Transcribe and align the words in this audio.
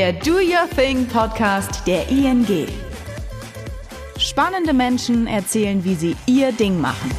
der 0.00 0.14
Do 0.14 0.36
Your 0.36 0.66
Thing 0.74 1.06
Podcast 1.08 1.86
der 1.86 2.08
ING. 2.08 2.46
Spannende 4.16 4.72
Menschen 4.72 5.26
erzählen, 5.26 5.84
wie 5.84 5.94
sie 5.94 6.16
ihr 6.24 6.52
Ding 6.52 6.80
machen. 6.80 7.10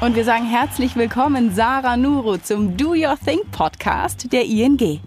Und 0.00 0.14
wir 0.14 0.24
sagen 0.24 0.46
herzlich 0.46 0.94
willkommen, 0.94 1.52
Sarah 1.52 1.96
Nuru, 1.96 2.36
zum 2.36 2.76
Do 2.76 2.90
Your 2.90 3.18
Thing 3.18 3.40
Podcast 3.50 4.32
der 4.32 4.44
ING. 4.44 5.00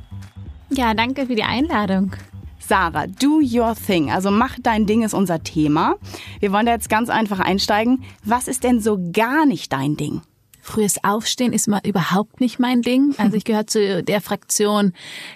Ja, 0.70 0.94
danke 0.94 1.28
für 1.28 1.36
die 1.36 1.44
Einladung. 1.44 2.12
Sarah, 2.60 3.08
do 3.08 3.40
your 3.40 3.76
thing. 3.76 4.12
Also 4.12 4.32
mach 4.32 4.58
dein 4.62 4.86
Ding 4.86 5.04
ist 5.04 5.14
unser 5.14 5.42
Thema. 5.42 5.96
Wir 6.42 6.52
wollen 6.52 6.66
da 6.66 6.74
jetzt 6.74 6.90
ganz 6.90 7.10
einfach 7.10 7.40
einsteigen. 7.40 8.04
Was 8.26 8.50
ist 8.50 8.66
denn 8.66 8.82
so 8.82 9.00
gar 9.14 9.46
nicht 9.46 9.72
dein 9.72 9.96
Ding? 9.96 10.24
Frühes 10.70 11.04
Aufstehen 11.04 11.52
ist 11.52 11.68
mal 11.68 11.82
überhaupt 11.84 12.42
nicht 12.42 12.60
mein 12.60 12.84
Ding. 12.84 13.16
Also 13.18 13.36
ich 13.36 13.44
gehöre 13.44 13.66
zu 13.66 14.04
der 14.04 14.22
Fraktion, 14.22 14.94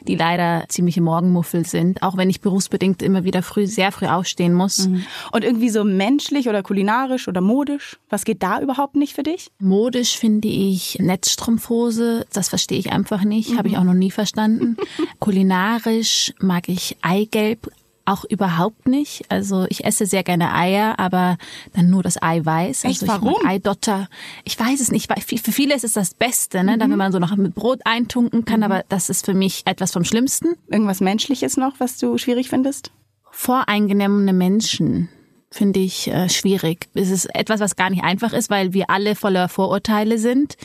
die 0.08 0.16
leider 0.16 0.66
ziemliche 0.70 1.02
Morgenmuffel 1.02 1.66
sind, 1.66 2.04
auch 2.04 2.18
wenn 2.18 2.30
ich 2.30 2.40
berufsbedingt 2.40 3.02
immer 3.02 3.24
wieder 3.24 3.42
früh, 3.42 3.66
sehr 3.66 3.92
früh 3.92 4.06
aufstehen 4.06 4.54
muss. 4.54 4.88
Mhm. 4.88 5.04
Und 5.32 5.44
irgendwie 5.44 5.70
so 5.70 5.84
menschlich 5.84 6.50
oder 6.50 6.62
kulinarisch 6.62 7.28
oder 7.28 7.42
modisch, 7.42 7.98
was 8.10 8.26
geht 8.26 8.44
da 8.44 8.62
überhaupt 8.62 8.96
nicht 8.96 9.16
für 9.16 9.24
dich? 9.24 9.50
Modisch 9.58 10.18
finde 10.20 10.50
ich 10.50 11.00
Netzstrumpfhose, 11.00 12.28
das 12.32 12.50
verstehe 12.50 12.78
ich 12.78 12.92
einfach 12.92 13.24
nicht, 13.24 13.54
mhm. 13.54 13.58
habe 13.58 13.70
ich 13.70 13.78
auch 13.78 13.84
noch 13.84 13.96
nie 13.96 14.12
verstanden. 14.12 14.78
kulinarisch 15.20 16.32
mag 16.40 16.70
ich 16.70 16.98
Eigelb, 17.02 17.72
auch 18.06 18.26
überhaupt 18.26 18.88
nicht. 18.88 19.24
Also 19.30 19.66
ich 19.70 19.86
esse 19.86 20.06
sehr 20.06 20.24
gerne 20.24 20.54
Eier, 20.54 21.00
aber 21.00 21.38
dann 21.74 21.90
nur 21.90 22.04
das 22.04 22.22
Eiweiß. 22.22 22.84
Echt, 22.84 23.02
also 23.02 23.08
warum? 23.08 23.36
Ich 23.42 23.48
Eidotter. 23.48 24.10
Ich 24.44 24.60
weiß 24.60 24.80
es 24.82 24.92
nicht. 24.92 25.12
Für 25.24 25.52
viele 25.52 25.76
ist 25.76 25.84
es 25.84 25.94
das 25.94 26.14
Beste, 26.14 26.64
ne? 26.64 26.76
Mhm. 26.76 26.80
Dann, 26.80 26.92
wenn 26.92 26.98
man 26.98 27.12
so 27.12 27.20
noch 27.20 27.36
mit 27.36 27.56
Brot 27.56 27.82
eintunken 27.86 28.46
kann, 28.46 28.60
mhm. 28.60 28.64
aber 28.64 28.84
das 28.90 29.10
ist 29.10 29.26
für 29.26 29.34
mich 29.34 29.64
etwas 29.66 29.92
vom 29.92 30.04
Schlimmsten. 30.04 30.56
Irgendwas 30.68 31.02
Menschliches 31.02 31.58
noch, 31.58 31.80
was 31.80 31.98
du 31.98 32.18
schwierig 32.18 32.50
findest? 32.50 32.92
Voreingenommene 33.32 34.34
Menschen 34.34 35.10
finde 35.54 35.80
ich 35.80 36.08
äh, 36.08 36.30
schwierig. 36.30 36.90
Es 36.94 37.10
ist 37.10 37.34
etwas, 37.34 37.60
was 37.60 37.76
gar 37.76 37.90
nicht 37.90 38.04
einfach 38.04 38.34
ist, 38.34 38.50
weil 38.50 38.74
wir 38.74 38.90
alle 38.90 39.16
voller 39.16 39.48
Vorurteile 39.50 40.18
sind. 40.18 40.56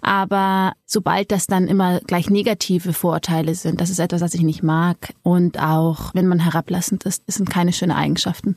Aber 0.00 0.72
sobald 0.84 1.30
das 1.30 1.46
dann 1.46 1.68
immer 1.68 2.00
gleich 2.00 2.28
negative 2.28 2.92
Vorurteile 2.92 3.54
sind, 3.54 3.80
das 3.80 3.90
ist 3.90 3.98
etwas, 3.98 4.20
was 4.20 4.34
ich 4.34 4.42
nicht 4.42 4.62
mag. 4.62 5.14
Und 5.22 5.58
auch 5.60 6.14
wenn 6.14 6.26
man 6.26 6.40
herablassend 6.40 7.04
ist, 7.04 7.22
das 7.26 7.36
sind 7.36 7.48
keine 7.48 7.72
schönen 7.72 7.92
Eigenschaften. 7.92 8.56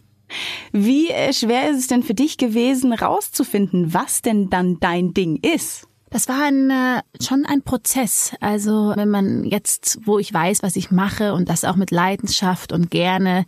Wie 0.72 1.10
äh, 1.10 1.34
schwer 1.34 1.70
ist 1.70 1.78
es 1.78 1.88
denn 1.88 2.04
für 2.04 2.16
dich 2.16 2.38
gewesen, 2.38 2.94
rauszufinden, 2.94 3.94
was 3.94 4.22
denn 4.22 4.50
dann 4.50 4.80
dein 4.80 5.14
Ding 5.14 5.38
ist? 5.38 5.88
Das 6.16 6.30
war 6.30 6.46
ein, 6.46 6.70
äh, 6.70 7.02
schon 7.22 7.46
ein 7.46 7.62
Prozess. 7.62 8.32
Also 8.40 8.94
wenn 8.96 9.10
man 9.10 9.44
jetzt, 9.44 10.00
wo 10.06 10.18
ich 10.18 10.34
weiß, 10.34 10.64
was 10.64 10.78
ich 10.78 10.90
mache 10.90 11.34
und 11.34 11.50
das 11.50 11.66
auch 11.66 11.76
mit 11.76 11.92
Leidenschaft 11.92 12.72
und 12.72 12.90
gerne, 12.90 13.46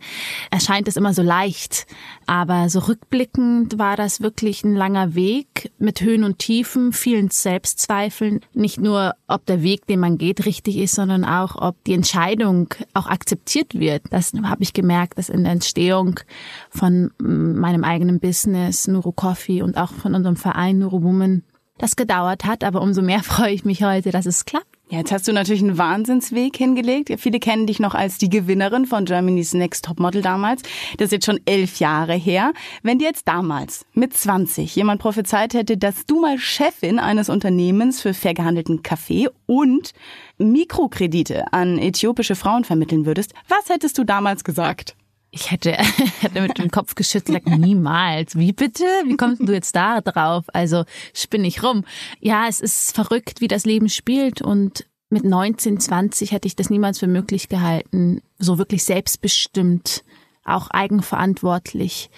erscheint 0.50 0.86
es 0.86 0.98
immer 0.98 1.14
so 1.14 1.22
leicht. 1.22 1.86
Aber 2.26 2.68
so 2.68 2.80
rückblickend 2.80 3.78
war 3.78 3.96
das 3.96 4.20
wirklich 4.20 4.64
ein 4.64 4.76
langer 4.76 5.14
Weg 5.14 5.72
mit 5.78 6.02
Höhen 6.02 6.24
und 6.24 6.40
Tiefen, 6.40 6.92
vielen 6.92 7.30
Selbstzweifeln. 7.30 8.40
Nicht 8.52 8.78
nur, 8.78 9.14
ob 9.28 9.46
der 9.46 9.62
Weg, 9.62 9.86
den 9.86 10.00
man 10.00 10.18
geht, 10.18 10.44
richtig 10.44 10.76
ist, 10.76 10.94
sondern 10.94 11.24
auch, 11.24 11.56
ob 11.56 11.82
die 11.84 11.94
Entscheidung 11.94 12.74
auch 12.92 13.06
akzeptiert 13.06 13.78
wird. 13.78 14.02
Das 14.10 14.34
habe 14.42 14.62
ich 14.62 14.74
gemerkt, 14.74 15.16
dass 15.16 15.30
in 15.30 15.44
der 15.44 15.54
Entstehung 15.54 16.20
von 16.68 17.12
meinem 17.16 17.82
eigenen 17.82 18.20
Business, 18.20 18.86
Nuro 18.88 19.12
Coffee 19.12 19.62
und 19.62 19.78
auch 19.78 19.94
von 19.94 20.14
unserem 20.14 20.36
Verein 20.36 20.80
Nuro 20.80 21.02
Woman 21.02 21.44
das 21.78 21.96
gedauert 21.96 22.44
hat, 22.44 22.64
aber 22.64 22.82
umso 22.82 23.02
mehr 23.02 23.22
freue 23.22 23.52
ich 23.52 23.64
mich 23.64 23.82
heute, 23.82 24.10
dass 24.10 24.26
es 24.26 24.44
klappt. 24.44 24.66
Ja, 24.90 24.98
jetzt 24.98 25.12
hast 25.12 25.28
du 25.28 25.34
natürlich 25.34 25.62
einen 25.62 25.76
Wahnsinnsweg 25.76 26.56
hingelegt. 26.56 27.12
Viele 27.18 27.40
kennen 27.40 27.66
dich 27.66 27.78
noch 27.78 27.94
als 27.94 28.16
die 28.16 28.30
Gewinnerin 28.30 28.86
von 28.86 29.04
Germany's 29.04 29.52
Next 29.52 29.84
Topmodel 29.84 30.22
damals. 30.22 30.62
Das 30.96 31.06
ist 31.06 31.12
jetzt 31.12 31.26
schon 31.26 31.40
elf 31.44 31.78
Jahre 31.78 32.14
her. 32.14 32.54
Wenn 32.82 32.98
dir 32.98 33.08
jetzt 33.08 33.28
damals 33.28 33.84
mit 33.92 34.16
20 34.16 34.74
jemand 34.74 35.02
prophezeit 35.02 35.52
hätte, 35.52 35.76
dass 35.76 36.06
du 36.06 36.22
mal 36.22 36.38
Chefin 36.38 36.98
eines 36.98 37.28
Unternehmens 37.28 38.00
für 38.00 38.14
fair 38.14 38.32
gehandelten 38.32 38.82
Kaffee 38.82 39.28
und 39.44 39.92
Mikrokredite 40.38 41.52
an 41.52 41.78
äthiopische 41.78 42.34
Frauen 42.34 42.64
vermitteln 42.64 43.04
würdest, 43.04 43.34
was 43.46 43.68
hättest 43.68 43.98
du 43.98 44.04
damals 44.04 44.42
gesagt? 44.42 44.96
Ich 45.30 45.50
hätte, 45.50 45.72
hätte 46.20 46.40
mit 46.40 46.58
dem 46.58 46.70
Kopf 46.70 46.94
geschüttelt, 46.94 47.46
niemals. 47.58 48.36
Wie 48.36 48.52
bitte? 48.52 48.84
Wie 49.04 49.16
kommst 49.16 49.46
du 49.46 49.52
jetzt 49.52 49.76
da 49.76 50.00
drauf? 50.00 50.44
Also 50.52 50.84
spinne 51.14 51.46
ich 51.46 51.62
rum. 51.62 51.84
Ja, 52.20 52.46
es 52.48 52.60
ist 52.60 52.94
verrückt, 52.94 53.40
wie 53.40 53.48
das 53.48 53.64
Leben 53.64 53.88
spielt 53.88 54.42
und 54.42 54.86
mit 55.10 55.24
19, 55.24 55.80
20 55.80 56.32
hätte 56.32 56.46
ich 56.46 56.56
das 56.56 56.70
niemals 56.70 56.98
für 56.98 57.06
möglich 57.06 57.48
gehalten, 57.48 58.20
so 58.38 58.58
wirklich 58.58 58.84
selbstbestimmt, 58.84 60.04
auch 60.44 60.68
eigenverantwortlich 60.70 62.10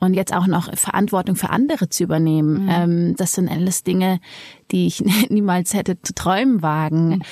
und 0.00 0.14
jetzt 0.14 0.32
auch 0.32 0.46
noch 0.46 0.74
Verantwortung 0.76 1.36
für 1.36 1.50
andere 1.50 1.88
zu 1.88 2.04
übernehmen. 2.04 2.64
Mhm. 2.64 2.68
Ähm, 2.70 3.16
das 3.16 3.34
sind 3.34 3.50
alles 3.50 3.82
Dinge, 3.82 4.20
die 4.70 4.86
ich 4.86 5.02
niemals 5.30 5.74
hätte 5.74 6.00
zu 6.02 6.14
träumen 6.14 6.62
wagen. 6.62 7.22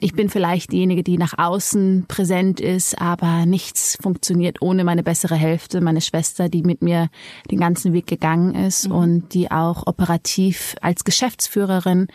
Ich 0.00 0.14
bin 0.14 0.28
vielleicht 0.28 0.72
diejenige, 0.72 1.02
die 1.02 1.18
nach 1.18 1.38
außen 1.38 2.06
präsent 2.08 2.60
ist, 2.60 3.00
aber 3.00 3.46
nichts 3.46 3.98
funktioniert 4.00 4.62
ohne 4.62 4.84
meine 4.84 5.02
bessere 5.02 5.34
Hälfte, 5.34 5.80
meine 5.80 6.00
Schwester, 6.00 6.48
die 6.48 6.62
mit 6.62 6.82
mir 6.82 7.08
den 7.50 7.60
ganzen 7.60 7.92
Weg 7.92 8.06
gegangen 8.06 8.54
ist 8.54 8.88
mhm. 8.88 8.94
und 8.94 9.34
die 9.34 9.50
auch 9.50 9.86
operativ 9.86 10.76
als 10.80 11.04
Geschäftsführerin 11.04 12.08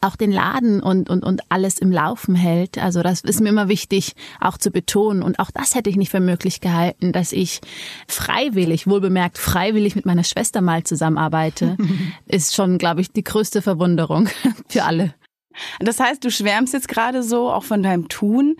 auch 0.00 0.16
den 0.16 0.32
Laden 0.32 0.80
und, 0.80 1.10
und, 1.10 1.24
und 1.24 1.42
alles 1.48 1.78
im 1.78 1.92
Laufen 1.92 2.34
hält. 2.34 2.78
Also 2.78 3.02
das 3.02 3.20
ist 3.20 3.40
mir 3.40 3.48
immer 3.48 3.68
wichtig, 3.68 4.14
auch 4.40 4.58
zu 4.58 4.70
betonen. 4.70 5.22
Und 5.22 5.38
auch 5.38 5.50
das 5.50 5.74
hätte 5.74 5.90
ich 5.90 5.96
nicht 5.96 6.10
für 6.10 6.20
möglich 6.20 6.60
gehalten, 6.60 7.12
dass 7.12 7.32
ich 7.32 7.60
freiwillig, 8.06 8.86
wohlbemerkt 8.86 9.38
freiwillig 9.38 9.96
mit 9.96 10.06
meiner 10.06 10.24
Schwester 10.24 10.60
mal 10.60 10.84
zusammenarbeite, 10.84 11.76
ist 12.26 12.54
schon, 12.54 12.78
glaube 12.78 13.00
ich, 13.00 13.12
die 13.12 13.24
größte 13.24 13.62
Verwunderung. 13.62 14.17
Erfahrung 14.26 14.28
für 14.68 14.84
alle. 14.84 15.14
Das 15.80 15.98
heißt, 15.98 16.24
du 16.24 16.30
schwärmst 16.30 16.72
jetzt 16.72 16.88
gerade 16.88 17.22
so 17.22 17.50
auch 17.50 17.64
von 17.64 17.82
deinem 17.82 18.08
Tun. 18.08 18.56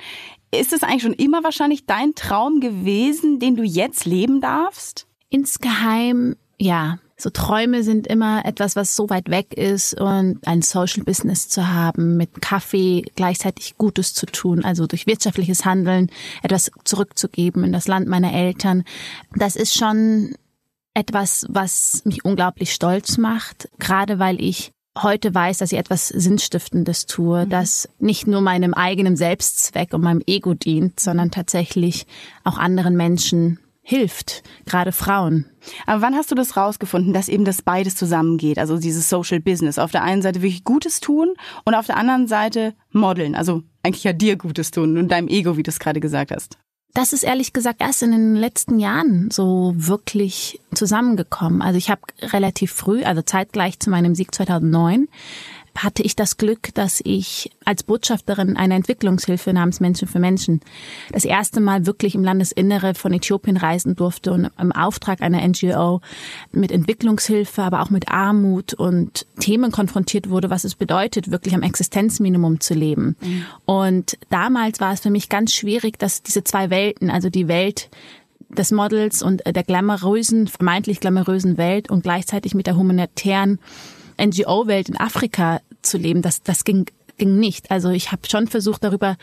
Ist 0.50 0.72
es 0.72 0.82
eigentlich 0.82 1.02
schon 1.02 1.12
immer 1.12 1.44
wahrscheinlich 1.44 1.86
dein 1.86 2.14
Traum 2.14 2.60
gewesen, 2.60 3.38
den 3.38 3.54
du 3.54 3.62
jetzt 3.62 4.04
leben 4.04 4.40
darfst? 4.40 5.06
Insgeheim, 5.28 6.36
ja. 6.58 6.98
So 7.20 7.30
Träume 7.30 7.82
sind 7.82 8.06
immer 8.06 8.44
etwas, 8.44 8.76
was 8.76 8.94
so 8.94 9.10
weit 9.10 9.28
weg 9.28 9.52
ist 9.52 10.00
und 10.00 10.38
ein 10.46 10.62
Social 10.62 11.02
Business 11.02 11.48
zu 11.48 11.68
haben, 11.68 12.16
mit 12.16 12.40
Kaffee 12.40 13.04
gleichzeitig 13.16 13.76
Gutes 13.76 14.14
zu 14.14 14.24
tun, 14.26 14.64
also 14.64 14.86
durch 14.86 15.08
wirtschaftliches 15.08 15.64
Handeln 15.64 16.10
etwas 16.44 16.70
zurückzugeben 16.84 17.64
in 17.64 17.72
das 17.72 17.88
Land 17.88 18.06
meiner 18.06 18.32
Eltern. 18.32 18.84
Das 19.34 19.56
ist 19.56 19.76
schon 19.76 20.36
etwas, 20.94 21.44
was 21.48 22.02
mich 22.04 22.24
unglaublich 22.24 22.72
stolz 22.72 23.18
macht, 23.18 23.68
gerade 23.80 24.20
weil 24.20 24.40
ich 24.40 24.72
heute 25.02 25.34
weiß, 25.34 25.58
dass 25.58 25.72
ich 25.72 25.78
etwas 25.78 26.08
Sinnstiftendes 26.08 27.06
tue, 27.06 27.44
mhm. 27.44 27.50
das 27.50 27.88
nicht 27.98 28.26
nur 28.26 28.40
meinem 28.40 28.74
eigenen 28.74 29.16
Selbstzweck 29.16 29.94
und 29.94 30.02
meinem 30.02 30.22
Ego 30.26 30.54
dient, 30.54 31.00
sondern 31.00 31.30
tatsächlich 31.30 32.06
auch 32.44 32.58
anderen 32.58 32.96
Menschen 32.96 33.58
hilft, 33.82 34.42
gerade 34.66 34.92
Frauen. 34.92 35.46
Aber 35.86 36.02
wann 36.02 36.14
hast 36.14 36.30
du 36.30 36.34
das 36.34 36.58
rausgefunden, 36.58 37.14
dass 37.14 37.28
eben 37.28 37.46
das 37.46 37.62
beides 37.62 37.96
zusammengeht? 37.96 38.58
Also 38.58 38.78
dieses 38.78 39.08
Social 39.08 39.40
Business. 39.40 39.78
Auf 39.78 39.92
der 39.92 40.02
einen 40.02 40.20
Seite 40.20 40.42
wirklich 40.42 40.62
Gutes 40.62 41.00
tun 41.00 41.34
und 41.64 41.74
auf 41.74 41.86
der 41.86 41.96
anderen 41.96 42.28
Seite 42.28 42.74
modeln. 42.92 43.34
Also 43.34 43.62
eigentlich 43.82 44.04
ja 44.04 44.12
dir 44.12 44.36
Gutes 44.36 44.72
tun 44.72 44.98
und 44.98 45.08
deinem 45.08 45.28
Ego, 45.28 45.56
wie 45.56 45.62
du 45.62 45.70
es 45.70 45.78
gerade 45.78 46.00
gesagt 46.00 46.32
hast. 46.32 46.58
Das 46.94 47.12
ist 47.12 47.22
ehrlich 47.22 47.52
gesagt 47.52 47.80
erst 47.80 48.02
in 48.02 48.10
den 48.10 48.34
letzten 48.34 48.78
Jahren 48.78 49.30
so 49.30 49.72
wirklich 49.76 50.60
zusammengekommen. 50.74 51.62
Also 51.62 51.78
ich 51.78 51.90
habe 51.90 52.00
relativ 52.20 52.72
früh, 52.72 53.04
also 53.04 53.22
zeitgleich 53.22 53.78
zu 53.78 53.90
meinem 53.90 54.14
Sieg 54.14 54.34
2009, 54.34 55.08
hatte 55.84 56.02
ich 56.02 56.16
das 56.16 56.36
Glück, 56.36 56.74
dass 56.74 57.00
ich 57.04 57.50
als 57.64 57.82
Botschafterin 57.82 58.56
einer 58.56 58.74
Entwicklungshilfe 58.74 59.52
namens 59.52 59.80
Menschen 59.80 60.08
für 60.08 60.18
Menschen 60.18 60.60
das 61.12 61.24
erste 61.24 61.60
Mal 61.60 61.86
wirklich 61.86 62.14
im 62.14 62.24
Landesinnere 62.24 62.94
von 62.94 63.12
Äthiopien 63.12 63.56
reisen 63.56 63.96
durfte 63.96 64.32
und 64.32 64.50
im 64.58 64.72
Auftrag 64.72 65.20
einer 65.20 65.46
NGO 65.46 66.00
mit 66.52 66.72
Entwicklungshilfe, 66.72 67.62
aber 67.62 67.82
auch 67.82 67.90
mit 67.90 68.08
Armut 68.08 68.74
und 68.74 69.26
Themen 69.40 69.70
konfrontiert 69.70 70.30
wurde, 70.30 70.50
was 70.50 70.64
es 70.64 70.74
bedeutet, 70.74 71.30
wirklich 71.30 71.54
am 71.54 71.62
Existenzminimum 71.62 72.60
zu 72.60 72.74
leben. 72.74 73.16
Mhm. 73.20 73.44
Und 73.64 74.18
damals 74.30 74.80
war 74.80 74.92
es 74.92 75.00
für 75.00 75.10
mich 75.10 75.28
ganz 75.28 75.52
schwierig, 75.52 75.98
dass 75.98 76.22
diese 76.22 76.44
zwei 76.44 76.70
Welten, 76.70 77.10
also 77.10 77.30
die 77.30 77.48
Welt 77.48 77.88
des 78.48 78.72
Models 78.72 79.22
und 79.22 79.42
der 79.46 79.62
glamourösen, 79.62 80.46
vermeintlich 80.46 81.00
glamourösen 81.00 81.58
Welt 81.58 81.90
und 81.90 82.02
gleichzeitig 82.02 82.54
mit 82.54 82.66
der 82.66 82.76
humanitären 82.76 83.58
NGO-Welt 84.20 84.88
in 84.88 84.98
Afrika 84.98 85.60
zu 85.88 85.98
leben, 85.98 86.22
das, 86.22 86.42
das 86.42 86.64
ging, 86.64 86.86
ging 87.16 87.38
nicht. 87.38 87.70
Also 87.70 87.90
ich 87.90 88.12
habe 88.12 88.22
schon 88.28 88.46
versucht, 88.46 88.84
darüber 88.84 89.16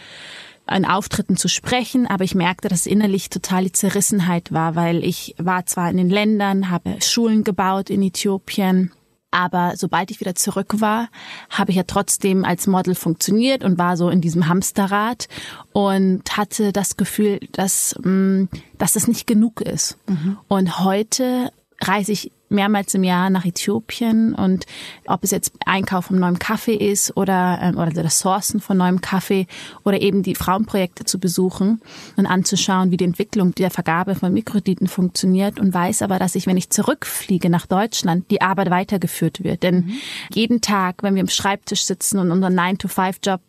an 0.67 0.85
Auftritten 0.85 1.37
zu 1.37 1.47
sprechen, 1.47 2.07
aber 2.07 2.23
ich 2.23 2.33
merkte, 2.33 2.69
dass 2.69 2.87
innerlich 2.87 3.29
total 3.29 3.65
die 3.65 3.71
Zerrissenheit 3.71 4.51
war, 4.51 4.75
weil 4.75 5.03
ich 5.03 5.35
war 5.37 5.65
zwar 5.67 5.91
in 5.91 5.97
den 5.97 6.09
Ländern, 6.09 6.71
habe 6.71 6.95
Schulen 7.01 7.43
gebaut 7.43 7.89
in 7.91 8.01
Äthiopien, 8.01 8.91
Aber 9.35 9.73
sobald 9.75 10.11
ich 10.11 10.21
wieder 10.21 10.33
zurück 10.33 10.79
war, 10.79 11.09
habe 11.49 11.71
ich 11.71 11.75
ja 11.75 11.83
trotzdem 11.83 12.45
als 12.45 12.67
Model 12.67 12.95
funktioniert 12.95 13.65
und 13.65 13.77
war 13.77 13.97
so 13.97 14.09
in 14.09 14.21
diesem 14.21 14.47
Hamsterrad 14.47 15.27
und 15.73 16.23
hatte 16.37 16.71
das 16.71 16.95
Gefühl, 16.95 17.41
dass, 17.51 17.95
mm, 18.01 18.45
dass 18.77 18.95
es 18.95 19.09
nicht 19.09 19.27
genug 19.27 19.59
ist. 19.59 19.97
Mhm. 20.07 20.37
Und 20.47 20.79
heute 20.79 21.51
reise 21.81 22.13
ich 22.13 22.31
mehrmals 22.49 22.93
im 22.93 23.03
Jahr 23.03 23.29
nach 23.29 23.45
Äthiopien 23.45 24.35
und 24.35 24.65
ob 25.07 25.23
es 25.23 25.31
jetzt 25.31 25.53
Einkauf 25.65 26.05
von 26.05 26.19
neuem 26.19 26.39
Kaffee 26.39 26.75
ist 26.75 27.15
oder, 27.17 27.59
ähm, 27.61 27.77
oder 27.77 27.91
das 27.91 28.19
Sourcen 28.19 28.59
von 28.59 28.77
neuem 28.77 29.01
Kaffee 29.01 29.47
oder 29.83 30.01
eben 30.01 30.23
die 30.23 30.35
Frauenprojekte 30.35 31.05
zu 31.05 31.19
besuchen 31.19 31.81
und 32.15 32.25
anzuschauen, 32.25 32.91
wie 32.91 32.97
die 32.97 33.05
Entwicklung 33.05 33.53
der 33.55 33.71
Vergabe 33.71 34.15
von 34.15 34.33
Mikrokrediten 34.33 34.87
funktioniert 34.87 35.59
und 35.59 35.73
weiß 35.73 36.01
aber, 36.01 36.19
dass 36.19 36.35
ich, 36.35 36.47
wenn 36.47 36.57
ich 36.57 36.69
zurückfliege 36.69 37.49
nach 37.49 37.65
Deutschland, 37.65 38.29
die 38.31 38.41
Arbeit 38.41 38.69
weitergeführt 38.69 39.43
wird. 39.43 39.63
Denn 39.63 39.75
mhm. 39.75 39.91
jeden 40.33 40.61
Tag, 40.61 41.03
wenn 41.03 41.15
wir 41.15 41.21
am 41.21 41.29
Schreibtisch 41.29 41.85
sitzen 41.85 42.19
und 42.19 42.31
unseren 42.31 42.57
9-to-5-Job 42.57 43.41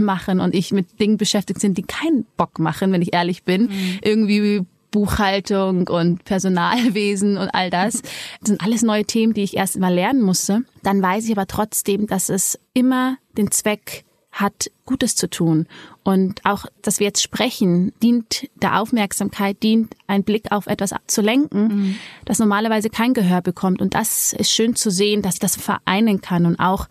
machen 0.00 0.40
und 0.40 0.54
ich 0.54 0.72
mit 0.72 1.00
Dingen 1.00 1.16
beschäftigt 1.16 1.60
sind, 1.60 1.78
die 1.78 1.82
keinen 1.82 2.26
Bock 2.36 2.58
machen, 2.58 2.92
wenn 2.92 3.02
ich 3.02 3.14
ehrlich 3.14 3.44
bin, 3.44 3.62
mhm. 3.62 3.98
irgendwie 4.02 4.66
Buchhaltung 4.90 5.88
und 5.88 6.24
Personalwesen 6.24 7.36
und 7.36 7.48
all 7.50 7.70
das. 7.70 8.02
Das 8.02 8.48
sind 8.48 8.62
alles 8.62 8.82
neue 8.82 9.04
Themen, 9.04 9.34
die 9.34 9.42
ich 9.42 9.56
erst 9.56 9.78
mal 9.78 9.92
lernen 9.92 10.22
musste. 10.22 10.62
Dann 10.82 11.02
weiß 11.02 11.24
ich 11.26 11.32
aber 11.32 11.46
trotzdem, 11.46 12.06
dass 12.06 12.28
es 12.28 12.58
immer 12.74 13.16
den 13.36 13.50
Zweck 13.50 14.04
hat, 14.32 14.70
Gutes 14.86 15.16
zu 15.16 15.28
tun. 15.28 15.66
Und 16.02 16.44
auch, 16.44 16.66
dass 16.82 16.98
wir 16.98 17.06
jetzt 17.06 17.22
sprechen, 17.22 17.92
dient 18.02 18.48
der 18.62 18.80
Aufmerksamkeit, 18.80 19.62
dient 19.62 19.94
ein 20.06 20.24
Blick 20.24 20.52
auf 20.52 20.66
etwas 20.66 20.94
zu 21.06 21.20
lenken, 21.20 21.62
mhm. 21.62 21.96
das 22.24 22.38
normalerweise 22.38 22.90
kein 22.90 23.14
Gehör 23.14 23.42
bekommt. 23.42 23.82
Und 23.82 23.94
das 23.94 24.32
ist 24.32 24.50
schön 24.50 24.76
zu 24.76 24.90
sehen, 24.90 25.22
dass 25.22 25.34
ich 25.34 25.40
das 25.40 25.56
vereinen 25.56 26.20
kann 26.20 26.46
und 26.46 26.58
auch 26.58 26.88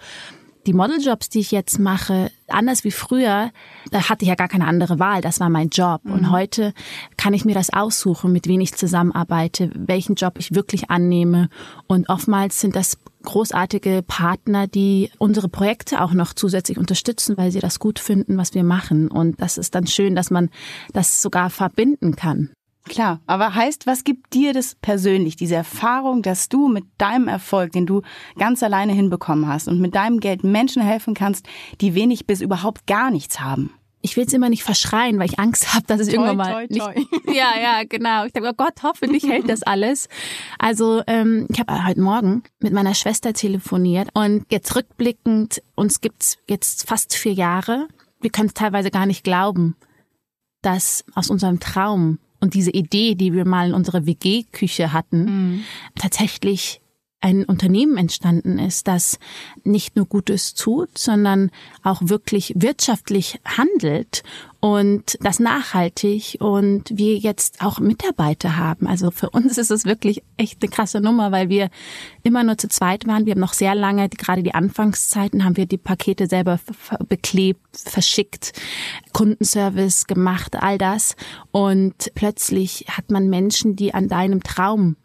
die 0.65 0.73
Modeljobs, 0.73 1.29
die 1.29 1.39
ich 1.39 1.51
jetzt 1.51 1.79
mache, 1.79 2.31
anders 2.47 2.83
wie 2.83 2.91
früher, 2.91 3.51
da 3.91 4.09
hatte 4.09 4.23
ich 4.23 4.29
ja 4.29 4.35
gar 4.35 4.47
keine 4.47 4.67
andere 4.67 4.99
Wahl. 4.99 5.21
Das 5.21 5.39
war 5.39 5.49
mein 5.49 5.69
Job. 5.69 6.01
Mhm. 6.03 6.11
Und 6.11 6.31
heute 6.31 6.73
kann 7.17 7.33
ich 7.33 7.45
mir 7.45 7.53
das 7.53 7.71
aussuchen, 7.71 8.31
mit 8.31 8.47
wem 8.47 8.61
ich 8.61 8.73
zusammenarbeite, 8.73 9.71
welchen 9.73 10.15
Job 10.15 10.35
ich 10.37 10.53
wirklich 10.53 10.89
annehme. 10.89 11.49
Und 11.87 12.09
oftmals 12.09 12.59
sind 12.59 12.75
das 12.75 12.97
großartige 13.23 14.03
Partner, 14.05 14.67
die 14.67 15.11
unsere 15.17 15.49
Projekte 15.49 16.01
auch 16.01 16.13
noch 16.13 16.33
zusätzlich 16.33 16.77
unterstützen, 16.77 17.37
weil 17.37 17.51
sie 17.51 17.59
das 17.59 17.79
gut 17.79 17.99
finden, 17.99 18.37
was 18.37 18.53
wir 18.53 18.63
machen. 18.63 19.09
Und 19.09 19.41
das 19.41 19.57
ist 19.57 19.75
dann 19.75 19.87
schön, 19.87 20.15
dass 20.15 20.31
man 20.31 20.49
das 20.93 21.21
sogar 21.21 21.49
verbinden 21.49 22.15
kann. 22.15 22.51
Klar, 22.85 23.19
aber 23.27 23.53
heißt, 23.53 23.85
was 23.85 24.03
gibt 24.03 24.33
dir 24.33 24.53
das 24.53 24.75
persönlich, 24.75 25.35
diese 25.35 25.55
Erfahrung, 25.55 26.21
dass 26.21 26.49
du 26.49 26.69
mit 26.69 26.85
deinem 26.97 27.27
Erfolg, 27.27 27.71
den 27.73 27.85
du 27.85 28.01
ganz 28.37 28.63
alleine 28.63 28.93
hinbekommen 28.93 29.47
hast 29.47 29.67
und 29.67 29.79
mit 29.79 29.95
deinem 29.95 30.19
Geld 30.19 30.43
Menschen 30.43 30.81
helfen 30.81 31.13
kannst, 31.13 31.45
die 31.81 31.93
wenig 31.93 32.25
bis 32.25 32.41
überhaupt 32.41 32.87
gar 32.87 33.11
nichts 33.11 33.39
haben? 33.39 33.73
ich 34.01 34.15
will 34.15 34.25
es 34.25 34.33
immer 34.33 34.49
nicht 34.49 34.63
verschreien, 34.63 35.19
weil 35.19 35.27
ich 35.27 35.39
Angst 35.39 35.73
habe, 35.73 35.85
dass 35.85 35.99
es 35.99 36.07
toi, 36.07 36.13
irgendwann 36.13 36.37
mal 36.37 36.67
toi, 36.67 36.77
toi. 36.77 36.93
nicht. 36.95 37.09
Ja, 37.35 37.51
ja, 37.61 37.83
genau. 37.87 38.25
Ich 38.25 38.33
denke, 38.33 38.49
oh 38.49 38.53
Gott, 38.55 38.81
hoffentlich 38.83 39.23
hält 39.23 39.49
das 39.49 39.63
alles. 39.63 40.07
Also 40.57 41.03
ähm, 41.07 41.47
ich 41.49 41.59
habe 41.59 41.85
heute 41.85 42.01
Morgen 42.01 42.43
mit 42.59 42.73
meiner 42.73 42.93
Schwester 42.93 43.33
telefoniert 43.33 44.09
und 44.13 44.45
jetzt 44.51 44.75
rückblickend 44.75 45.61
uns 45.75 46.01
gibt's 46.01 46.37
jetzt 46.47 46.87
fast 46.87 47.15
vier 47.15 47.33
Jahre. 47.33 47.87
Wir 48.21 48.29
können 48.29 48.47
es 48.47 48.53
teilweise 48.53 48.91
gar 48.91 49.05
nicht 49.05 49.23
glauben, 49.23 49.75
dass 50.61 51.03
aus 51.15 51.29
unserem 51.29 51.59
Traum 51.59 52.19
und 52.39 52.53
diese 52.53 52.71
Idee, 52.71 53.15
die 53.15 53.33
wir 53.33 53.45
mal 53.45 53.69
in 53.69 53.73
unserer 53.73 54.05
WG-Küche 54.05 54.93
hatten, 54.93 55.25
mhm. 55.25 55.63
tatsächlich 55.95 56.81
ein 57.21 57.43
Unternehmen 57.43 57.97
entstanden 57.97 58.59
ist, 58.59 58.87
das 58.87 59.19
nicht 59.63 59.95
nur 59.95 60.05
Gutes 60.05 60.53
tut, 60.53 60.97
sondern 60.97 61.51
auch 61.83 62.01
wirklich 62.03 62.53
wirtschaftlich 62.55 63.39
handelt 63.43 64.23
und 64.61 65.17
das 65.21 65.39
nachhaltig 65.39 66.37
und 66.41 66.83
wir 66.93 67.17
jetzt 67.17 67.63
auch 67.63 67.79
Mitarbeiter 67.79 68.57
haben. 68.57 68.87
Also 68.87 69.09
für 69.09 69.29
uns 69.29 69.57
ist 69.57 69.71
es 69.71 69.85
wirklich 69.85 70.21
echt 70.35 70.61
eine 70.61 70.69
krasse 70.69 70.99
Nummer, 70.99 71.31
weil 71.31 71.47
wir 71.47 71.69
immer 72.23 72.43
nur 72.43 72.57
zu 72.57 72.67
zweit 72.67 73.07
waren. 73.07 73.25
Wir 73.25 73.31
haben 73.31 73.39
noch 73.39 73.53
sehr 73.53 73.73
lange, 73.73 74.09
gerade 74.09 74.43
die 74.43 74.53
Anfangszeiten, 74.53 75.45
haben 75.45 75.55
wir 75.55 75.65
die 75.65 75.77
Pakete 75.77 76.27
selber 76.27 76.59
beklebt, 77.07 77.61
verschickt, 77.73 78.51
Kundenservice 79.13 80.07
gemacht, 80.07 80.57
all 80.57 80.77
das. 80.77 81.15
Und 81.51 82.11
plötzlich 82.15 82.85
hat 82.89 83.11
man 83.11 83.29
Menschen, 83.29 83.77
die 83.77 83.93
an 83.93 84.09
deinem 84.09 84.43
Traum 84.43 84.97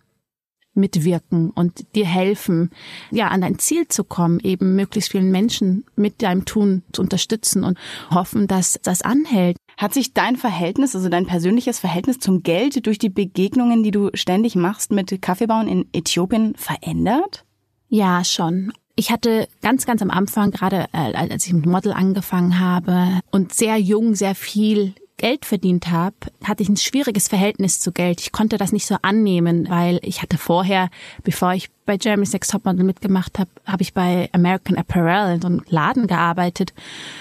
mitwirken 0.75 1.51
und 1.51 1.95
dir 1.95 2.07
helfen, 2.07 2.71
ja, 3.11 3.29
an 3.29 3.41
dein 3.41 3.59
Ziel 3.59 3.89
zu 3.89 4.05
kommen, 4.05 4.41
eben 4.41 4.75
möglichst 4.75 5.11
vielen 5.13 5.31
Menschen 5.31 5.85
mit 5.97 6.23
deinem 6.23 6.45
Tun 6.45 6.83
zu 6.93 7.03
unterstützen 7.03 7.65
und 7.65 7.79
hoffen, 8.11 8.47
dass 8.47 8.79
das 8.83 9.03
anhält. 9.03 9.57
Hat 9.77 9.95
sich 9.95 10.15
dein 10.15 10.37
Verhältnis, 10.37 10.95
also 10.95 11.09
dein 11.09 11.27
persönliches 11.27 11.79
Verhältnis 11.79 12.19
zum 12.19 12.43
Geld 12.43 12.87
durch 12.87 12.99
die 12.99 13.09
Begegnungen, 13.09 13.83
die 13.83 13.91
du 13.91 14.11
ständig 14.15 14.55
machst 14.55 14.93
mit 14.93 15.21
Kaffeebauen 15.21 15.69
in 15.69 15.87
Äthiopien 15.93 16.55
verändert? 16.57 17.45
Ja, 17.89 18.25
schon. 18.25 18.73
Ich 18.97 19.11
hatte 19.11 19.49
ganz, 19.61 19.87
ganz 19.87 20.03
am 20.03 20.11
Anfang, 20.11 20.53
gerade 20.53 20.87
äh, 20.93 21.15
als 21.15 21.47
ich 21.47 21.53
mit 21.53 21.67
Model 21.67 21.93
angefangen 21.93 22.61
habe 22.61 23.21
und 23.33 23.53
sehr 23.53 23.77
jung, 23.77 24.15
sehr 24.15 24.37
viel 24.37 24.95
Geld 25.17 25.45
verdient 25.45 25.91
habe, 25.91 26.17
hatte 26.43 26.63
ich 26.63 26.69
ein 26.69 26.77
schwieriges 26.77 27.29
Verhältnis 27.29 27.79
zu 27.79 27.93
Geld. 27.93 28.21
Ich 28.21 28.33
konnte 28.33 28.59
das 28.59 28.73
nicht 28.73 28.87
so 28.87 28.97
annehmen, 29.03 29.69
weil 29.69 30.01
ich 30.03 30.23
hatte 30.23 30.39
vorher, 30.39 30.91
bevor 31.23 31.55
ich 31.55 31.71
bei 31.87 31.97
Jeremy's 32.01 32.33
Next 32.33 32.51
Topmodel 32.51 32.85
mitgemacht 32.85 33.39
habe, 33.39 33.51
habe 33.65 33.83
ich 33.83 33.95
bei 33.95 34.29
American 34.33 34.77
Apparel 34.77 35.37
in 35.37 35.41
so 35.41 35.47
einem 35.47 35.63
Laden 35.69 36.09
gearbeitet 36.09 36.75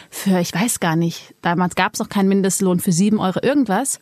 für, 0.09 0.39
ich 0.39 0.53
weiß 0.53 0.79
gar 0.79 0.95
nicht, 0.95 1.35
damals 1.41 1.75
gab 1.75 1.93
es 1.93 1.99
noch 1.99 2.09
keinen 2.09 2.29
Mindestlohn 2.29 2.79
für 2.79 2.91
sieben 2.91 3.19
Euro 3.19 3.39
irgendwas 3.43 3.99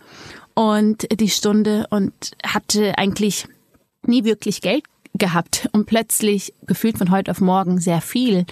und 0.54 1.08
die 1.20 1.30
Stunde 1.30 1.88
und 1.90 2.14
hatte 2.46 2.98
eigentlich 2.98 3.48
nie 4.06 4.24
wirklich 4.24 4.62
Geld 4.62 4.86
gehabt 5.14 5.70
und 5.74 5.86
plötzlich 5.86 6.54
gefühlt 6.66 6.98
von 6.98 7.12
heute 7.12 7.32
auf 7.32 7.42
morgen 7.42 7.80
sehr 7.80 8.02
viel. 8.02 8.46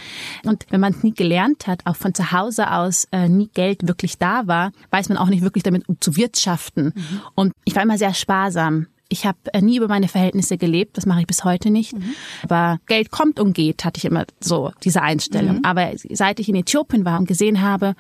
Und 0.43 0.65
wenn 0.69 0.81
man 0.81 0.93
es 0.93 1.03
nie 1.03 1.13
gelernt 1.13 1.67
hat, 1.67 1.85
auch 1.85 1.95
von 1.95 2.13
zu 2.13 2.31
Hause 2.31 2.71
aus 2.71 3.07
äh, 3.11 3.29
nie 3.29 3.49
Geld 3.53 3.87
wirklich 3.87 4.17
da 4.17 4.47
war, 4.47 4.71
weiß 4.91 5.09
man 5.09 5.17
auch 5.17 5.27
nicht 5.27 5.41
wirklich 5.41 5.63
damit 5.63 5.87
um 5.87 5.99
zu 5.99 6.15
wirtschaften. 6.15 6.93
Mhm. 6.95 7.21
Und 7.35 7.53
ich 7.65 7.75
war 7.75 7.83
immer 7.83 7.97
sehr 7.97 8.13
sparsam. 8.13 8.87
Ich 9.07 9.25
habe 9.25 9.37
äh, 9.53 9.61
nie 9.61 9.77
über 9.77 9.87
meine 9.87 10.07
Verhältnisse 10.07 10.57
gelebt, 10.57 10.97
das 10.97 11.05
mache 11.05 11.21
ich 11.21 11.27
bis 11.27 11.43
heute 11.43 11.69
nicht. 11.71 11.93
Mhm. 11.93 12.13
Aber 12.43 12.79
Geld 12.87 13.09
kommt 13.09 13.39
und 13.39 13.53
geht, 13.53 13.85
hatte 13.85 13.97
ich 13.97 14.05
immer 14.05 14.25
so 14.39 14.71
diese 14.83 15.01
Einstellung. 15.01 15.57
Mhm. 15.57 15.65
Aber 15.65 15.91
seit 16.11 16.39
ich 16.39 16.49
in 16.49 16.55
Äthiopien 16.55 17.05
war 17.05 17.19
und 17.19 17.27
gesehen 17.27 17.61
habe, 17.61 17.95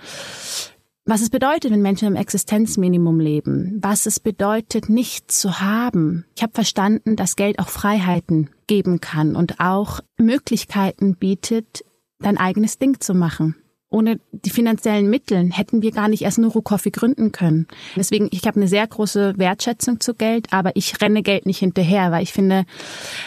was 1.05 1.21
es 1.21 1.29
bedeutet, 1.29 1.71
wenn 1.71 1.81
Menschen 1.81 2.07
im 2.07 2.15
Existenzminimum 2.15 3.19
leben, 3.19 3.79
was 3.81 4.05
es 4.05 4.19
bedeutet, 4.19 4.89
nichts 4.89 5.39
zu 5.39 5.59
haben. 5.59 6.25
Ich 6.35 6.43
habe 6.43 6.53
verstanden, 6.53 7.15
dass 7.15 7.35
Geld 7.35 7.59
auch 7.59 7.69
Freiheiten 7.69 8.49
geben 8.67 9.01
kann 9.01 9.35
und 9.35 9.59
auch 9.59 10.01
Möglichkeiten 10.17 11.15
bietet, 11.15 11.83
dein 12.19 12.37
eigenes 12.37 12.77
Ding 12.77 12.99
zu 12.99 13.13
machen. 13.13 13.55
Ohne 13.91 14.19
die 14.31 14.51
finanziellen 14.51 15.09
Mittel 15.09 15.49
hätten 15.51 15.81
wir 15.81 15.91
gar 15.91 16.09
nicht 16.09 16.21
erst 16.21 16.37
Nuru 16.37 16.61
Coffee 16.61 16.91
gründen 16.91 17.31
können. 17.31 17.65
Deswegen, 17.95 18.27
ich 18.29 18.45
habe 18.45 18.57
eine 18.57 18.67
sehr 18.67 18.85
große 18.85 19.33
Wertschätzung 19.37 19.99
zu 19.99 20.13
Geld, 20.13 20.53
aber 20.53 20.75
ich 20.75 21.01
renne 21.01 21.23
Geld 21.23 21.47
nicht 21.47 21.57
hinterher, 21.57 22.11
weil 22.11 22.21
ich 22.21 22.31
finde, 22.31 22.65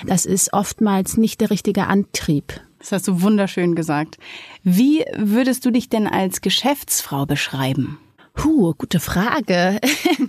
das 0.06 0.24
ist 0.24 0.52
oftmals 0.52 1.16
nicht 1.16 1.40
der 1.40 1.50
richtige 1.50 1.88
Antrieb. 1.88 2.60
Das 2.82 2.90
hast 2.90 3.06
du 3.06 3.22
wunderschön 3.22 3.76
gesagt. 3.76 4.18
Wie 4.64 5.04
würdest 5.16 5.64
du 5.64 5.70
dich 5.70 5.88
denn 5.88 6.08
als 6.08 6.40
Geschäftsfrau 6.40 7.26
beschreiben? 7.26 8.00
Huh, 8.42 8.74
gute 8.76 8.98
Frage. 8.98 9.78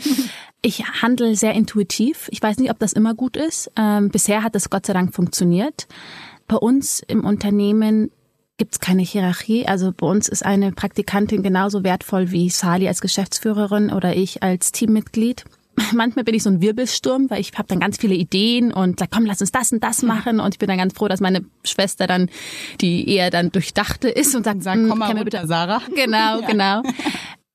ich 0.62 0.86
handle 1.01 1.36
sehr 1.36 1.53
intuitiv. 1.55 2.29
Ich 2.29 2.43
weiß 2.43 2.57
nicht, 2.60 2.69
ob 2.69 2.77
das 2.77 2.93
immer 2.93 3.15
gut 3.15 3.38
ist. 3.38 3.72
Ähm, 3.75 4.10
bisher 4.10 4.43
hat 4.43 4.55
es 4.55 4.69
Gott 4.69 4.86
sei 4.86 4.93
Dank 4.93 5.15
funktioniert. 5.15 5.88
Bei 6.48 6.57
uns 6.57 7.01
im 7.07 7.25
Unternehmen 7.25 8.12
gibt 8.57 8.74
es 8.74 8.79
keine 8.79 9.01
Hierarchie. 9.01 9.67
Also 9.67 9.91
bei 9.91 10.05
uns 10.05 10.29
ist 10.29 10.45
eine 10.45 10.72
Praktikantin 10.74 11.41
genauso 11.41 11.83
wertvoll 11.83 12.29
wie 12.29 12.51
Sali 12.51 12.88
als 12.88 13.01
Geschäftsführerin 13.01 13.89
oder 13.89 14.15
ich 14.15 14.43
als 14.43 14.72
Teammitglied 14.72 15.43
manchmal 15.93 16.23
bin 16.23 16.35
ich 16.35 16.43
so 16.43 16.49
ein 16.49 16.61
Wirbelsturm, 16.61 17.29
weil 17.29 17.39
ich 17.41 17.53
habe 17.53 17.67
dann 17.67 17.79
ganz 17.79 17.97
viele 17.97 18.15
Ideen 18.15 18.71
und 18.71 18.99
sag, 18.99 19.11
komm, 19.11 19.25
lass 19.25 19.41
uns 19.41 19.51
das 19.51 19.71
und 19.71 19.83
das 19.83 20.01
machen. 20.01 20.39
Und 20.39 20.55
ich 20.55 20.59
bin 20.59 20.67
dann 20.67 20.77
ganz 20.77 20.93
froh, 20.93 21.07
dass 21.07 21.21
meine 21.21 21.45
Schwester 21.63 22.07
dann, 22.07 22.29
die 22.81 23.09
eher 23.09 23.29
dann 23.29 23.51
durchdachte 23.51 24.09
ist 24.09 24.35
und 24.35 24.43
sagt, 24.45 24.63
sag, 24.63 24.75
komm 24.75 24.99
mal 24.99 25.07
runter, 25.07 25.23
bitte. 25.23 25.47
Sarah. 25.47 25.81
Genau, 25.95 26.41
ja. 26.41 26.47
genau. 26.47 26.83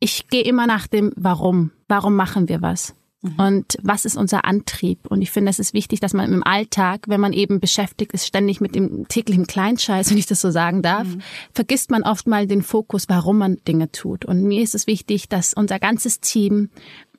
Ich 0.01 0.29
gehe 0.29 0.43
immer 0.43 0.67
nach 0.67 0.87
dem 0.87 1.13
Warum. 1.17 1.73
Warum 1.89 2.15
machen 2.15 2.49
wir 2.49 2.63
was? 2.63 2.95
Mhm. 3.21 3.35
Und 3.37 3.79
was 3.83 4.05
ist 4.05 4.17
unser 4.17 4.45
Antrieb? 4.45 5.07
Und 5.09 5.23
ich 5.23 5.31
finde, 5.31 5.51
es 5.51 5.59
ist 5.59 5.75
wichtig, 5.75 6.01
dass 6.01 6.15
man 6.15 6.33
im 6.33 6.45
Alltag, 6.45 7.07
wenn 7.09 7.21
man 7.21 7.33
eben 7.33 7.59
beschäftigt 7.59 8.13
ist, 8.13 8.27
ständig 8.27 8.61
mit 8.61 8.75
dem 8.75 9.09
täglichen 9.09 9.47
Kleinscheiß, 9.47 10.11
wenn 10.11 10.19
ich 10.19 10.27
das 10.27 10.41
so 10.41 10.51
sagen 10.51 10.83
darf, 10.83 11.09
mhm. 11.09 11.21
vergisst 11.53 11.91
man 11.91 12.05
oft 12.05 12.27
mal 12.27 12.47
den 12.47 12.63
Fokus, 12.63 13.09
warum 13.09 13.39
man 13.39 13.57
Dinge 13.67 13.91
tut. 13.91 14.25
Und 14.25 14.45
mir 14.45 14.63
ist 14.63 14.75
es 14.75 14.87
wichtig, 14.87 15.29
dass 15.29 15.53
unser 15.53 15.81
ganzes 15.81 16.21
Team, 16.21 16.71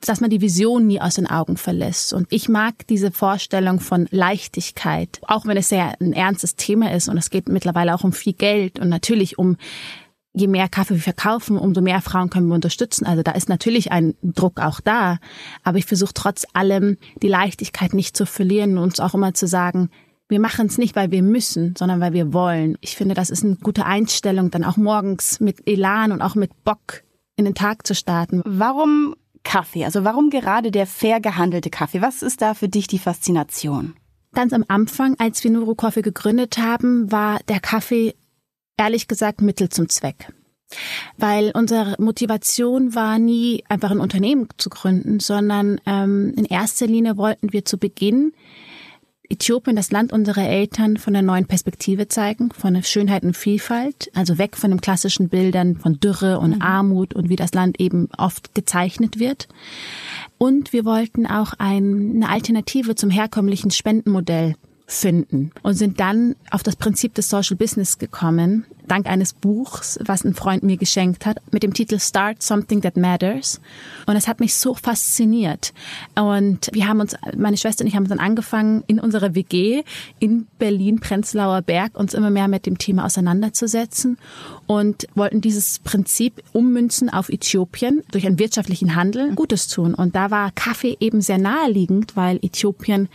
dass 0.08 0.20
man 0.20 0.30
die 0.30 0.40
Vision 0.40 0.86
nie 0.86 1.00
aus 1.00 1.16
den 1.16 1.26
Augen 1.26 1.56
verlässt. 1.56 2.12
Und 2.12 2.26
ich 2.30 2.48
mag 2.48 2.86
diese 2.88 3.10
Vorstellung 3.10 3.80
von 3.80 4.08
Leichtigkeit, 4.10 5.20
auch 5.26 5.46
wenn 5.46 5.56
es 5.56 5.68
sehr 5.68 5.94
ein 6.00 6.12
ernstes 6.12 6.56
Thema 6.56 6.92
ist 6.92 7.08
und 7.08 7.18
es 7.18 7.30
geht 7.30 7.48
mittlerweile 7.48 7.94
auch 7.94 8.04
um 8.04 8.12
viel 8.12 8.32
Geld 8.32 8.78
und 8.78 8.88
natürlich 8.88 9.38
um 9.38 9.56
je 10.32 10.46
mehr 10.46 10.68
Kaffee 10.68 10.94
wir 10.94 11.02
verkaufen, 11.02 11.58
umso 11.58 11.80
mehr 11.80 12.00
Frauen 12.00 12.30
können 12.30 12.46
wir 12.46 12.54
unterstützen. 12.54 13.04
Also 13.04 13.22
da 13.22 13.32
ist 13.32 13.48
natürlich 13.48 13.90
ein 13.90 14.14
Druck 14.22 14.60
auch 14.60 14.80
da. 14.80 15.18
Aber 15.64 15.78
ich 15.78 15.86
versuche 15.86 16.14
trotz 16.14 16.46
allem 16.52 16.98
die 17.20 17.28
Leichtigkeit 17.28 17.94
nicht 17.94 18.16
zu 18.16 18.26
verlieren 18.26 18.78
und 18.78 18.84
uns 18.84 19.00
auch 19.00 19.14
immer 19.14 19.34
zu 19.34 19.46
sagen, 19.46 19.90
wir 20.28 20.38
machen 20.38 20.66
es 20.66 20.78
nicht, 20.78 20.94
weil 20.94 21.10
wir 21.10 21.22
müssen, 21.22 21.74
sondern 21.76 22.00
weil 22.00 22.12
wir 22.12 22.32
wollen. 22.32 22.78
Ich 22.80 22.94
finde, 22.94 23.16
das 23.16 23.30
ist 23.30 23.44
eine 23.44 23.56
gute 23.56 23.84
Einstellung, 23.84 24.52
dann 24.52 24.64
auch 24.64 24.76
morgens 24.76 25.40
mit 25.40 25.66
Elan 25.66 26.12
und 26.12 26.22
auch 26.22 26.36
mit 26.36 26.62
Bock 26.62 27.02
in 27.34 27.44
den 27.44 27.54
Tag 27.54 27.84
zu 27.84 27.96
starten. 27.96 28.42
Warum 28.44 29.16
Kaffee? 29.44 29.84
Also 29.84 30.04
warum 30.04 30.30
gerade 30.30 30.70
der 30.70 30.86
fair 30.86 31.20
gehandelte 31.20 31.70
Kaffee? 31.70 32.02
Was 32.02 32.22
ist 32.22 32.42
da 32.42 32.54
für 32.54 32.68
dich 32.68 32.86
die 32.86 32.98
Faszination? 32.98 33.94
Ganz 34.32 34.52
am 34.52 34.64
Anfang, 34.68 35.16
als 35.18 35.42
wir 35.42 35.50
Nuro 35.50 35.74
Coffee 35.74 36.02
gegründet 36.02 36.58
haben, 36.58 37.10
war 37.10 37.40
der 37.48 37.60
Kaffee 37.60 38.14
ehrlich 38.76 39.08
gesagt 39.08 39.42
Mittel 39.42 39.68
zum 39.68 39.88
Zweck. 39.88 40.32
Weil 41.16 41.50
unsere 41.52 41.96
Motivation 41.98 42.94
war 42.94 43.18
nie 43.18 43.64
einfach 43.68 43.90
ein 43.90 43.98
Unternehmen 43.98 44.48
zu 44.56 44.70
gründen, 44.70 45.18
sondern 45.18 45.80
ähm, 45.84 46.32
in 46.36 46.44
erster 46.44 46.86
Linie 46.86 47.16
wollten 47.16 47.52
wir 47.52 47.64
zu 47.64 47.76
Beginn 47.76 48.32
Äthiopien, 49.30 49.76
das 49.76 49.92
Land 49.92 50.12
unserer 50.12 50.48
Eltern, 50.48 50.96
von 50.96 51.14
einer 51.14 51.26
neuen 51.26 51.46
Perspektive 51.46 52.08
zeigen, 52.08 52.50
von 52.50 52.82
Schönheit 52.82 53.22
und 53.22 53.36
Vielfalt, 53.36 54.10
also 54.12 54.38
weg 54.38 54.56
von 54.56 54.70
den 54.70 54.80
klassischen 54.80 55.28
Bildern 55.28 55.76
von 55.76 56.00
Dürre 56.00 56.40
und 56.40 56.56
mhm. 56.56 56.62
Armut 56.62 57.14
und 57.14 57.28
wie 57.28 57.36
das 57.36 57.54
Land 57.54 57.80
eben 57.80 58.08
oft 58.18 58.54
gezeichnet 58.54 59.20
wird. 59.20 59.48
Und 60.36 60.72
wir 60.72 60.84
wollten 60.84 61.26
auch 61.26 61.54
ein, 61.58 62.12
eine 62.16 62.28
Alternative 62.28 62.96
zum 62.96 63.10
herkömmlichen 63.10 63.70
Spendenmodell 63.70 64.56
finden 64.86 65.52
und 65.62 65.74
sind 65.74 66.00
dann 66.00 66.34
auf 66.50 66.64
das 66.64 66.74
Prinzip 66.74 67.14
des 67.14 67.30
Social 67.30 67.56
Business 67.56 67.98
gekommen, 67.98 68.66
dank 68.90 69.06
eines 69.06 69.32
Buchs, 69.32 69.98
was 70.04 70.24
ein 70.24 70.34
Freund 70.34 70.62
mir 70.62 70.76
geschenkt 70.76 71.26
hat, 71.26 71.38
mit 71.52 71.62
dem 71.62 71.72
Titel 71.72 71.98
Start 71.98 72.42
Something 72.42 72.80
That 72.82 72.96
Matters. 72.96 73.60
Und 74.06 74.16
es 74.16 74.26
hat 74.26 74.40
mich 74.40 74.54
so 74.54 74.74
fasziniert. 74.74 75.72
Und 76.16 76.70
wir 76.72 76.88
haben 76.88 77.00
uns, 77.00 77.16
meine 77.36 77.56
Schwester 77.56 77.84
und 77.84 77.88
ich 77.88 77.96
haben 77.96 78.08
dann 78.08 78.18
angefangen, 78.18 78.82
in 78.86 78.98
unserer 78.98 79.34
WG 79.34 79.82
in 80.18 80.46
Berlin, 80.58 81.00
Prenzlauer 81.00 81.62
Berg, 81.62 81.96
uns 81.98 82.14
immer 82.14 82.30
mehr 82.30 82.48
mit 82.48 82.66
dem 82.66 82.78
Thema 82.78 83.04
auseinanderzusetzen 83.04 84.18
und 84.66 85.06
wollten 85.14 85.40
dieses 85.40 85.78
Prinzip 85.78 86.42
ummünzen 86.52 87.10
auf 87.10 87.28
Äthiopien 87.28 88.02
durch 88.10 88.26
einen 88.26 88.38
wirtschaftlichen 88.38 88.96
Handel 88.96 89.34
Gutes 89.34 89.68
tun. 89.68 89.94
Und 89.94 90.16
da 90.16 90.30
war 90.30 90.50
Kaffee 90.52 90.96
eben 91.00 91.20
sehr 91.20 91.38
naheliegend, 91.38 92.16
weil 92.16 92.38
Äthiopien, 92.42 93.08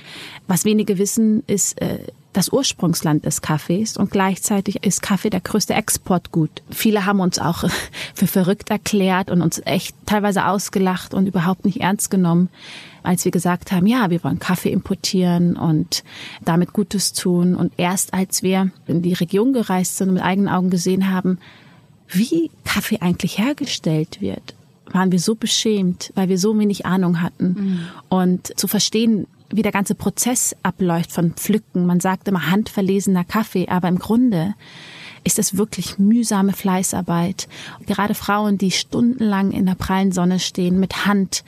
was 0.48 0.66
wenige 0.66 0.98
wissen, 0.98 1.44
ist, 1.48 1.82
äh, 1.82 2.00
das 2.36 2.50
Ursprungsland 2.50 3.26
des 3.26 3.42
Kaffees 3.42 3.96
und 3.96 4.12
gleichzeitig 4.12 4.84
ist 4.84 5.02
Kaffee 5.02 5.30
der 5.30 5.40
größte 5.40 5.74
Exportgut. 5.74 6.64
Viele 6.70 7.06
haben 7.06 7.22
uns 7.22 7.40
auch 7.40 7.64
für 8.14 8.28
verrückt 8.28 8.70
erklärt 8.70 9.32
und 9.32 9.42
uns 9.42 9.62
echt 9.64 9.96
teilweise 10.06 10.46
ausgelacht 10.46 11.14
und 11.14 11.28
überhaupt 11.28 11.64
nicht 11.64 11.80
ernst 11.80 12.12
genommen, 12.12 12.50
als 13.04 13.24
wir 13.24 13.32
gesagt 13.32 13.72
haben, 13.72 13.88
ja, 13.88 14.10
wir 14.10 14.22
wollen 14.24 14.40
Kaffee 14.40 14.72
importieren 14.72 15.56
und 15.56 16.04
damit 16.44 16.74
Gutes 16.74 17.14
tun. 17.14 17.56
Und 17.56 17.72
erst 17.78 18.14
als 18.14 18.44
wir 18.44 18.70
in 18.88 19.02
die 19.02 19.14
Region 19.14 19.54
gereist 19.54 19.98
sind 19.98 20.10
und 20.10 20.16
mit 20.16 20.24
eigenen 20.24 20.50
Augen 20.50 20.70
gesehen 20.70 21.10
haben, 21.10 21.38
wie 22.10 22.52
Kaffee 22.66 23.00
eigentlich 23.00 23.38
hergestellt 23.38 24.20
wird, 24.20 24.56
waren 24.92 25.12
wir 25.12 25.20
so 25.20 25.36
beschämt, 25.36 26.12
weil 26.16 26.30
wir 26.30 26.38
so 26.38 26.58
wenig 26.60 26.86
Ahnung 26.86 27.22
hatten. 27.22 27.48
Mhm. 27.48 27.80
Und 28.10 28.60
zu 28.60 28.68
verstehen, 28.68 29.28
wie 29.56 29.62
der 29.62 29.72
ganze 29.72 29.96
Prozess 29.96 30.56
abläuft 30.64 31.12
von 31.12 31.34
Pflücken. 31.34 31.86
Man 31.86 32.00
sagt 32.00 32.28
immer 32.28 32.50
handverlesener 32.50 33.24
Kaffee, 33.24 33.68
aber 33.68 33.88
im 33.88 34.00
Grunde 34.00 34.56
ist 35.24 35.40
es 35.40 35.58
wirklich 35.58 35.98
mühsame 35.98 36.54
Fleißarbeit. 36.54 37.48
Gerade 37.86 38.14
Frauen, 38.14 38.58
die 38.58 38.72
stundenlang 38.72 39.52
in 39.52 39.66
der 39.66 39.76
prallen 39.76 40.12
Sonne 40.12 40.40
stehen, 40.40 40.80
mit 40.80 41.06
Hand 41.06 41.44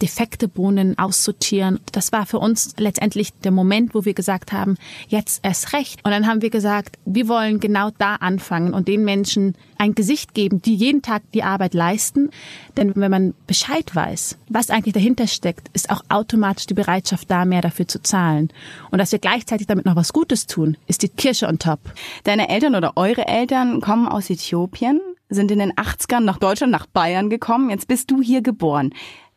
defekte 0.00 0.48
Bohnen 0.48 0.98
aussortieren. 0.98 1.80
Das 1.92 2.12
war 2.12 2.26
für 2.26 2.38
uns 2.38 2.74
letztendlich 2.78 3.32
der 3.44 3.50
Moment, 3.50 3.94
wo 3.94 4.04
wir 4.04 4.14
gesagt 4.14 4.52
haben, 4.52 4.76
jetzt 5.08 5.44
erst 5.44 5.72
recht. 5.72 6.00
Und 6.04 6.10
dann 6.10 6.26
haben 6.26 6.42
wir 6.42 6.50
gesagt, 6.50 6.98
wir 7.04 7.28
wollen 7.28 7.60
genau 7.60 7.90
da 7.98 8.16
anfangen 8.16 8.74
und 8.74 8.88
den 8.88 9.04
Menschen 9.04 9.54
ein 9.78 9.94
Gesicht 9.94 10.34
geben, 10.34 10.60
die 10.60 10.74
jeden 10.74 11.02
Tag 11.02 11.22
die 11.32 11.42
Arbeit 11.42 11.74
leisten. 11.74 12.30
Denn 12.76 12.94
wenn 12.96 13.10
man 13.10 13.34
Bescheid 13.46 13.94
weiß, 13.94 14.38
was 14.48 14.70
eigentlich 14.70 14.94
dahinter 14.94 15.26
steckt, 15.26 15.68
ist 15.72 15.90
auch 15.90 16.02
automatisch 16.08 16.66
die 16.66 16.74
Bereitschaft 16.74 17.30
da, 17.30 17.44
mehr 17.44 17.62
dafür 17.62 17.88
zu 17.88 18.02
zahlen. 18.02 18.50
Und 18.90 18.98
dass 18.98 19.12
wir 19.12 19.18
gleichzeitig 19.18 19.66
damit 19.66 19.86
noch 19.86 19.96
was 19.96 20.12
Gutes 20.12 20.46
tun, 20.46 20.76
ist 20.86 21.02
die 21.02 21.08
Kirsche 21.08 21.48
on 21.48 21.58
top. 21.58 21.80
Deine 22.24 22.48
Eltern 22.48 22.74
oder 22.74 22.92
eure 22.96 23.26
Eltern 23.26 23.80
kommen 23.80 24.06
aus 24.06 24.30
Äthiopien, 24.30 25.00
sind 25.30 25.50
in 25.50 25.60
den 25.60 25.72
80ern 25.72 26.20
nach 26.20 26.38
Deutschland, 26.38 26.72
nach 26.72 26.86
Bayern 26.86 27.30
gekommen. 27.30 27.70
Jetzt 27.70 27.88
bist 27.88 28.10
du 28.10 28.20
hier 28.20 28.42
geboren. 28.42 28.92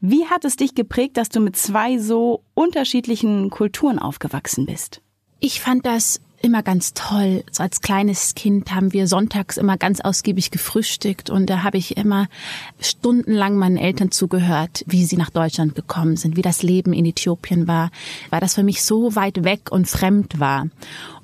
Wie 0.06 0.26
hat 0.26 0.44
es 0.44 0.58
dich 0.58 0.76
geprägt, 0.76 1.16
dass 1.16 1.30
du 1.30 1.40
mit 1.40 1.56
zwei 1.56 1.98
so 1.98 2.44
unterschiedlichen 2.56 3.50
Kulturen 3.50 4.00
aufgewachsen 4.00 4.66
bist? 4.66 5.02
Ich 5.40 5.62
fand 5.62 5.86
das 5.86 6.20
immer 6.42 6.62
ganz 6.62 6.94
toll. 6.94 7.46
So 7.50 7.64
als 7.64 7.80
kleines 7.80 8.36
Kind 8.36 8.76
haben 8.76 8.92
wir 8.92 9.08
sonntags 9.08 9.56
immer 9.56 9.78
ganz 9.78 10.02
ausgiebig 10.02 10.52
gefrühstückt 10.52 11.30
und 11.30 11.50
da 11.50 11.64
habe 11.64 11.78
ich 11.78 11.96
immer 11.96 12.28
stundenlang 12.82 13.56
meinen 13.56 13.78
Eltern 13.78 14.12
zugehört, 14.12 14.84
wie 14.88 15.06
sie 15.06 15.16
nach 15.16 15.30
Deutschland 15.30 15.74
gekommen 15.74 16.18
sind, 16.18 16.36
wie 16.36 16.42
das 16.42 16.64
Leben 16.64 16.92
in 16.92 17.06
Äthiopien 17.06 17.70
war, 17.70 17.90
weil 18.30 18.42
das 18.42 18.56
für 18.56 18.64
mich 18.64 18.84
so 18.84 19.16
weit 19.16 19.46
weg 19.46 19.72
und 19.72 19.88
fremd 19.88 20.38
war. 20.38 20.68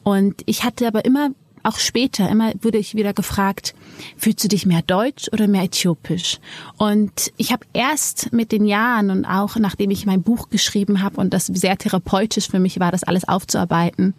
Und 0.04 0.42
ich 0.46 0.64
hatte 0.64 0.88
aber 0.88 1.04
immer 1.04 1.32
auch 1.70 1.78
später 1.78 2.30
immer 2.30 2.52
wurde 2.62 2.80
ich 2.80 2.96
wieder 2.96 3.14
gefragt, 3.14 3.76
fühlst 4.18 4.44
du 4.44 4.48
dich 4.48 4.66
mehr 4.66 4.82
deutsch 4.82 5.30
oder 5.32 5.48
mehr 5.48 5.64
äthiopisch? 5.64 6.40
Und 6.78 7.32
ich 7.38 7.52
habe 7.52 7.66
erst 7.74 8.34
mit 8.34 8.52
den 8.52 8.66
Jahren 8.66 9.12
und 9.12 9.26
auch 9.26 9.56
nachdem 9.58 9.92
ich 9.92 10.06
mein 10.06 10.24
Buch 10.24 10.50
geschrieben 10.50 11.02
habe 11.02 11.18
und 11.18 11.34
das 11.34 11.46
sehr 11.46 11.78
therapeutisch 11.78 12.50
für 12.50 12.60
mich 12.60 12.80
war, 12.80 12.92
das 12.92 13.04
alles 13.04 13.28
aufzuarbeiten, 13.28 14.16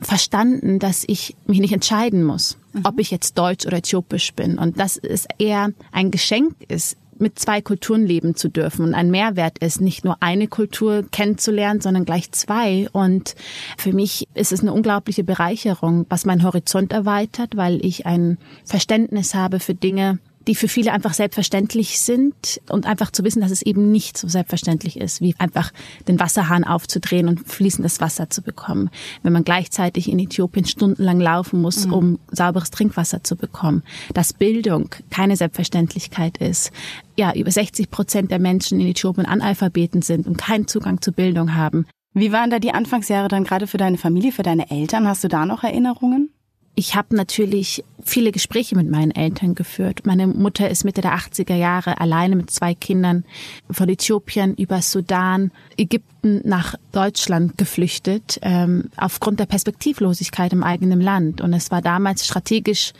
verstanden, 0.00 0.78
dass 0.78 1.04
ich 1.06 1.34
mich 1.46 1.58
nicht 1.58 1.72
entscheiden 1.72 2.22
muss, 2.22 2.56
ob 2.84 2.94
mhm. 2.94 3.00
ich 3.00 3.10
jetzt 3.10 3.36
deutsch 3.36 3.66
oder 3.66 3.78
äthiopisch 3.78 4.32
bin 4.34 4.58
und 4.58 4.78
dass 4.78 4.96
es 4.96 5.26
eher 5.38 5.72
ein 5.90 6.12
Geschenk 6.12 6.54
ist, 6.68 6.96
mit 7.20 7.38
zwei 7.38 7.60
Kulturen 7.60 8.06
leben 8.06 8.34
zu 8.34 8.48
dürfen 8.48 8.84
und 8.84 8.94
ein 8.94 9.10
Mehrwert 9.10 9.58
ist, 9.58 9.80
nicht 9.80 10.04
nur 10.04 10.16
eine 10.20 10.48
Kultur 10.48 11.04
kennenzulernen, 11.10 11.80
sondern 11.80 12.04
gleich 12.04 12.32
zwei. 12.32 12.88
Und 12.92 13.34
für 13.76 13.92
mich 13.92 14.28
ist 14.34 14.52
es 14.52 14.60
eine 14.60 14.72
unglaubliche 14.72 15.24
Bereicherung, 15.24 16.06
was 16.08 16.24
mein 16.24 16.42
Horizont 16.42 16.92
erweitert, 16.92 17.56
weil 17.56 17.84
ich 17.84 18.06
ein 18.06 18.38
Verständnis 18.64 19.34
habe 19.34 19.60
für 19.60 19.74
Dinge, 19.74 20.18
die 20.46 20.54
für 20.54 20.68
viele 20.68 20.92
einfach 20.92 21.14
selbstverständlich 21.14 22.00
sind 22.00 22.60
und 22.68 22.86
einfach 22.86 23.10
zu 23.10 23.24
wissen, 23.24 23.40
dass 23.40 23.50
es 23.50 23.62
eben 23.62 23.90
nicht 23.90 24.16
so 24.16 24.28
selbstverständlich 24.28 24.98
ist, 24.98 25.20
wie 25.20 25.34
einfach 25.38 25.72
den 26.06 26.20
Wasserhahn 26.20 26.64
aufzudrehen 26.64 27.28
und 27.28 27.48
fließendes 27.48 28.00
Wasser 28.00 28.30
zu 28.30 28.42
bekommen, 28.42 28.90
wenn 29.22 29.32
man 29.32 29.44
gleichzeitig 29.44 30.10
in 30.10 30.18
Äthiopien 30.18 30.66
stundenlang 30.66 31.20
laufen 31.20 31.60
muss, 31.60 31.86
mhm. 31.86 31.92
um 31.92 32.18
sauberes 32.30 32.70
Trinkwasser 32.70 33.24
zu 33.24 33.36
bekommen, 33.36 33.82
dass 34.14 34.32
Bildung 34.32 34.90
keine 35.10 35.36
Selbstverständlichkeit 35.36 36.38
ist. 36.38 36.70
Ja, 37.16 37.32
über 37.34 37.50
60 37.50 37.90
Prozent 37.90 38.30
der 38.30 38.38
Menschen 38.38 38.80
in 38.80 38.88
Äthiopien 38.88 39.26
Analphabeten 39.26 40.02
sind 40.02 40.26
und 40.26 40.36
keinen 40.36 40.68
Zugang 40.68 41.00
zu 41.00 41.12
Bildung 41.12 41.54
haben. 41.54 41.86
Wie 42.12 42.32
waren 42.32 42.50
da 42.50 42.58
die 42.58 42.72
Anfangsjahre 42.72 43.28
dann 43.28 43.44
gerade 43.44 43.66
für 43.66 43.76
deine 43.76 43.98
Familie, 43.98 44.32
für 44.32 44.42
deine 44.42 44.70
Eltern? 44.70 45.06
Hast 45.06 45.24
du 45.24 45.28
da 45.28 45.44
noch 45.44 45.64
Erinnerungen? 45.64 46.30
Ich 46.78 46.94
habe 46.94 47.16
natürlich 47.16 47.82
viele 48.04 48.32
Gespräche 48.32 48.76
mit 48.76 48.90
meinen 48.90 49.10
Eltern 49.10 49.54
geführt. 49.54 50.04
Meine 50.04 50.26
Mutter 50.26 50.68
ist 50.68 50.84
Mitte 50.84 51.00
der 51.00 51.16
80er 51.16 51.54
Jahre 51.54 52.00
alleine 52.02 52.36
mit 52.36 52.50
zwei 52.50 52.74
Kindern 52.74 53.24
von 53.70 53.88
Äthiopien 53.88 54.54
über 54.54 54.82
Sudan, 54.82 55.52
Ägypten 55.78 56.42
nach 56.44 56.74
Deutschland 56.92 57.56
geflüchtet, 57.56 58.38
ähm, 58.42 58.90
aufgrund 58.98 59.40
der 59.40 59.46
Perspektivlosigkeit 59.46 60.52
im 60.52 60.62
eigenen 60.62 61.00
Land. 61.00 61.40
Und 61.40 61.54
es 61.54 61.70
war 61.70 61.80
damals 61.80 62.26
strategisch 62.26 62.92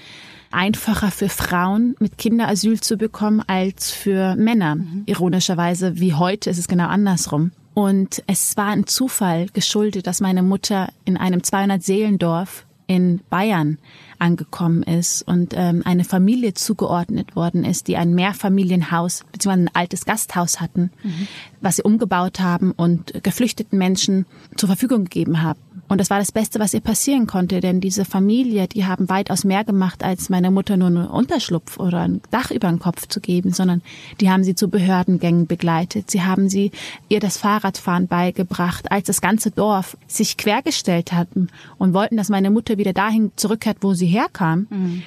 einfacher 0.50 1.10
für 1.10 1.28
Frauen 1.28 1.96
mit 1.98 2.16
Kinderasyl 2.16 2.80
zu 2.80 2.96
bekommen 2.96 3.42
als 3.46 3.90
für 3.90 4.36
Männer. 4.36 4.76
Mhm. 4.76 5.02
Ironischerweise, 5.04 6.00
wie 6.00 6.14
heute 6.14 6.48
ist 6.48 6.58
es 6.58 6.66
genau 6.66 6.86
andersrum. 6.86 7.52
Und 7.74 8.22
es 8.26 8.56
war 8.56 8.68
ein 8.68 8.86
Zufall 8.86 9.48
geschuldet, 9.52 10.06
dass 10.06 10.22
meine 10.22 10.42
Mutter 10.42 10.88
in 11.04 11.18
einem 11.18 11.42
200 11.42 11.82
Seelendorf 11.82 12.65
in 12.86 13.20
Bayern 13.30 13.78
angekommen 14.18 14.82
ist 14.82 15.22
und 15.22 15.54
ähm, 15.56 15.82
eine 15.84 16.04
Familie 16.04 16.54
zugeordnet 16.54 17.36
worden 17.36 17.64
ist, 17.64 17.88
die 17.88 17.96
ein 17.96 18.14
Mehrfamilienhaus 18.14 19.24
bzw. 19.32 19.52
ein 19.52 19.70
altes 19.74 20.04
Gasthaus 20.04 20.60
hatten, 20.60 20.90
mhm. 21.02 21.28
was 21.60 21.76
sie 21.76 21.82
umgebaut 21.82 22.40
haben 22.40 22.72
und 22.72 23.22
geflüchteten 23.22 23.78
Menschen 23.78 24.26
zur 24.56 24.68
Verfügung 24.68 25.04
gegeben 25.04 25.42
haben. 25.42 25.60
Und 25.88 26.00
das 26.00 26.10
war 26.10 26.18
das 26.18 26.32
Beste, 26.32 26.58
was 26.58 26.74
ihr 26.74 26.80
passieren 26.80 27.26
konnte, 27.26 27.60
denn 27.60 27.80
diese 27.80 28.04
Familie, 28.04 28.66
die 28.68 28.84
haben 28.84 29.08
weitaus 29.08 29.44
mehr 29.44 29.64
gemacht, 29.64 30.02
als 30.02 30.28
meiner 30.28 30.50
Mutter 30.50 30.76
nur 30.76 30.88
einen 30.88 31.06
Unterschlupf 31.06 31.78
oder 31.78 32.00
ein 32.00 32.20
Dach 32.30 32.50
über 32.50 32.68
den 32.68 32.78
Kopf 32.78 33.06
zu 33.06 33.20
geben, 33.20 33.52
sondern 33.52 33.82
die 34.20 34.30
haben 34.30 34.44
sie 34.44 34.54
zu 34.54 34.68
Behördengängen 34.68 35.46
begleitet. 35.46 36.10
Sie 36.10 36.22
haben 36.22 36.48
sie 36.48 36.72
ihr 37.08 37.20
das 37.20 37.36
Fahrradfahren 37.36 38.08
beigebracht, 38.08 38.90
als 38.90 39.06
das 39.06 39.20
ganze 39.20 39.50
Dorf 39.50 39.96
sich 40.06 40.36
quergestellt 40.36 41.12
hatten 41.12 41.48
und 41.78 41.94
wollten, 41.94 42.16
dass 42.16 42.28
meine 42.28 42.50
Mutter 42.50 42.78
wieder 42.78 42.92
dahin 42.92 43.32
zurückkehrt, 43.36 43.78
wo 43.80 43.94
sie 43.94 44.06
herkam. 44.06 44.66
Mhm 44.70 45.02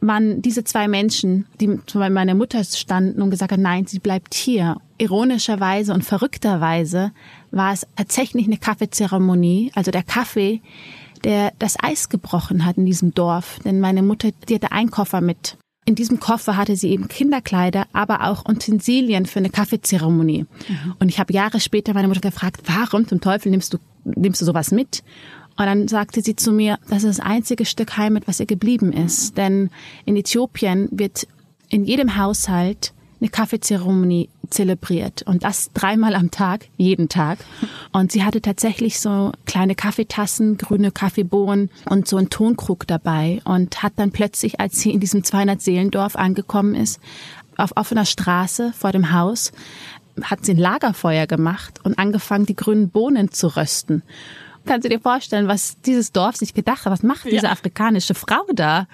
waren 0.00 0.42
diese 0.42 0.64
zwei 0.64 0.88
Menschen, 0.88 1.46
die 1.60 1.78
bei 1.94 2.10
meiner 2.10 2.34
Mutter 2.34 2.62
standen 2.64 3.22
und 3.22 3.30
gesagt 3.30 3.52
haben, 3.52 3.62
nein, 3.62 3.86
sie 3.86 3.98
bleibt 3.98 4.34
hier. 4.34 4.76
Ironischerweise 4.98 5.92
und 5.92 6.04
verrückterweise 6.04 7.12
war 7.52 7.72
es 7.72 7.86
tatsächlich 7.96 8.46
eine 8.46 8.56
Kaffeezeremonie, 8.56 9.70
also 9.74 9.90
der 9.90 10.02
Kaffee, 10.02 10.60
der 11.24 11.52
das 11.58 11.76
Eis 11.80 12.08
gebrochen 12.08 12.64
hat 12.64 12.78
in 12.78 12.86
diesem 12.86 13.14
Dorf. 13.14 13.58
Denn 13.64 13.80
meine 13.80 14.02
Mutter, 14.02 14.30
die 14.48 14.56
hatte 14.56 14.72
einen 14.72 14.90
Koffer 14.90 15.20
mit. 15.20 15.56
In 15.84 15.94
diesem 15.94 16.20
Koffer 16.20 16.56
hatte 16.56 16.76
sie 16.76 16.90
eben 16.90 17.08
Kinderkleider, 17.08 17.86
aber 17.92 18.28
auch 18.28 18.48
Utensilien 18.48 19.26
für 19.26 19.40
eine 19.40 19.50
Kaffeezeremonie. 19.50 20.42
Mhm. 20.68 20.94
Und 21.00 21.08
ich 21.08 21.18
habe 21.18 21.32
Jahre 21.32 21.60
später 21.60 21.92
meine 21.92 22.08
Mutter 22.08 22.20
gefragt, 22.20 22.62
warum 22.66 23.06
zum 23.06 23.20
Teufel 23.20 23.50
nimmst 23.50 23.74
du, 23.74 23.78
nimmst 24.04 24.40
du 24.40 24.44
sowas 24.44 24.70
mit? 24.70 25.02
Und 25.58 25.66
dann 25.66 25.88
sagte 25.88 26.22
sie 26.22 26.36
zu 26.36 26.52
mir, 26.52 26.78
das 26.88 27.04
ist 27.04 27.18
das 27.18 27.26
einzige 27.26 27.64
Stück 27.66 27.96
Heimat, 27.96 28.26
was 28.26 28.40
ihr 28.40 28.46
geblieben 28.46 28.92
ist. 28.92 29.36
Denn 29.36 29.70
in 30.04 30.16
Äthiopien 30.16 30.88
wird 30.92 31.26
in 31.68 31.84
jedem 31.84 32.16
Haushalt 32.16 32.94
eine 33.22 33.30
Kaffeezeremonie 33.30 34.28
zelebriert 34.50 35.22
und 35.22 35.44
das 35.44 35.70
dreimal 35.72 36.16
am 36.16 36.32
Tag, 36.32 36.66
jeden 36.76 37.08
Tag. 37.08 37.38
Und 37.92 38.10
sie 38.10 38.24
hatte 38.24 38.42
tatsächlich 38.42 38.98
so 38.98 39.30
kleine 39.46 39.76
Kaffeetassen, 39.76 40.58
grüne 40.58 40.90
Kaffeebohnen 40.90 41.70
und 41.88 42.08
so 42.08 42.16
einen 42.16 42.30
Tonkrug 42.30 42.84
dabei 42.86 43.40
und 43.44 43.82
hat 43.82 43.92
dann 43.96 44.10
plötzlich, 44.10 44.58
als 44.58 44.80
sie 44.80 44.90
in 44.90 44.98
diesem 44.98 45.22
200 45.22 45.62
Seelendorf 45.62 46.16
angekommen 46.16 46.74
ist, 46.74 47.00
auf 47.56 47.76
offener 47.76 48.06
Straße 48.06 48.72
vor 48.76 48.90
dem 48.90 49.12
Haus, 49.12 49.52
hat 50.22 50.44
sie 50.44 50.54
ein 50.54 50.58
Lagerfeuer 50.58 51.28
gemacht 51.28 51.78
und 51.84 51.98
angefangen, 51.98 52.44
die 52.44 52.56
grünen 52.56 52.90
Bohnen 52.90 53.30
zu 53.30 53.56
rösten. 53.56 54.02
Kannst 54.66 54.84
du 54.84 54.88
dir 54.88 55.00
vorstellen, 55.00 55.46
was 55.46 55.80
dieses 55.82 56.10
Dorf 56.12 56.36
sich 56.36 56.54
gedacht 56.54 56.84
hat? 56.84 56.92
Was 56.92 57.02
macht 57.02 57.24
diese 57.24 57.46
ja. 57.46 57.52
afrikanische 57.52 58.14
Frau 58.14 58.44
da? 58.52 58.88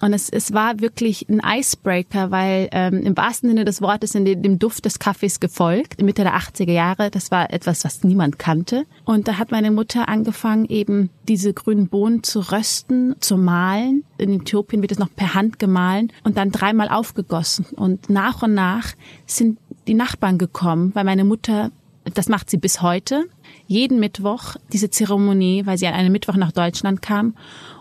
Und 0.00 0.12
es, 0.12 0.28
es 0.28 0.52
war 0.52 0.80
wirklich 0.80 1.28
ein 1.28 1.40
Icebreaker, 1.44 2.30
weil 2.30 2.68
ähm, 2.72 3.02
im 3.02 3.16
wahrsten 3.16 3.48
Sinne 3.48 3.64
des 3.64 3.82
Wortes 3.82 4.14
in 4.14 4.24
dem, 4.24 4.58
Duft 4.58 4.84
des 4.84 4.98
Kaffees 4.98 5.40
gefolgt, 5.40 6.00
Mitte 6.02 6.22
der 6.22 6.36
80er 6.36 6.72
Jahre. 6.72 7.10
Das 7.10 7.30
war 7.30 7.52
etwas, 7.52 7.84
was 7.84 8.04
niemand 8.04 8.38
kannte. 8.38 8.84
Und 9.04 9.28
da 9.28 9.38
hat 9.38 9.50
meine 9.50 9.70
Mutter 9.70 10.08
angefangen, 10.08 10.66
eben 10.66 11.10
diese 11.28 11.52
grünen 11.52 11.88
Bohnen 11.88 12.22
zu 12.22 12.40
rösten, 12.52 13.16
zu 13.20 13.36
mahlen. 13.36 14.04
In 14.18 14.40
Äthiopien 14.40 14.82
wird 14.82 14.92
es 14.92 14.98
noch 14.98 15.14
per 15.14 15.34
Hand 15.34 15.58
gemahlen 15.58 16.12
und 16.24 16.36
dann 16.36 16.50
dreimal 16.50 16.88
aufgegossen. 16.88 17.66
Und 17.76 18.08
nach 18.08 18.42
und 18.42 18.54
nach 18.54 18.94
sind 19.26 19.58
die 19.86 19.94
Nachbarn 19.94 20.38
gekommen, 20.38 20.94
weil 20.94 21.04
meine 21.04 21.24
Mutter, 21.24 21.70
das 22.14 22.28
macht 22.28 22.50
sie 22.50 22.56
bis 22.58 22.82
heute, 22.82 23.24
jeden 23.66 24.00
Mittwoch 24.00 24.56
diese 24.72 24.90
Zeremonie, 24.90 25.66
weil 25.66 25.78
sie 25.78 25.86
an 25.86 25.94
einem 25.94 26.12
Mittwoch 26.12 26.36
nach 26.36 26.52
Deutschland 26.52 27.02
kam. 27.02 27.34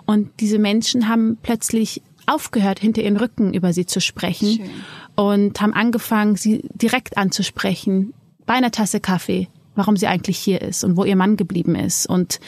Und 0.06 0.30
diese 0.40 0.58
Menschen 0.58 1.10
haben 1.10 1.38
plötzlich 1.42 2.02
aufgehört, 2.28 2.80
hinter 2.80 3.02
ihren 3.02 3.18
Rücken 3.18 3.54
über 3.54 3.74
sie 3.74 3.86
zu 3.86 4.00
sprechen 4.00 4.58
Schön. 4.58 4.70
und 5.16 5.62
haben 5.62 5.74
angefangen, 5.74 6.36
sie 6.36 6.62
direkt 6.74 7.18
anzusprechen 7.18 8.14
bei 8.46 8.54
einer 8.54 8.72
Tasse 8.72 9.00
Kaffee, 9.00 9.48
warum 9.76 9.98
sie 9.98 10.08
eigentlich 10.08 10.38
hier 10.38 10.62
ist 10.62 10.84
und 10.84 10.98
wo 10.98 11.04
ihr 11.04 11.16
Mann 11.16 11.38
geblieben 11.38 11.76
ist. 11.76 12.08
Und 12.08 12.40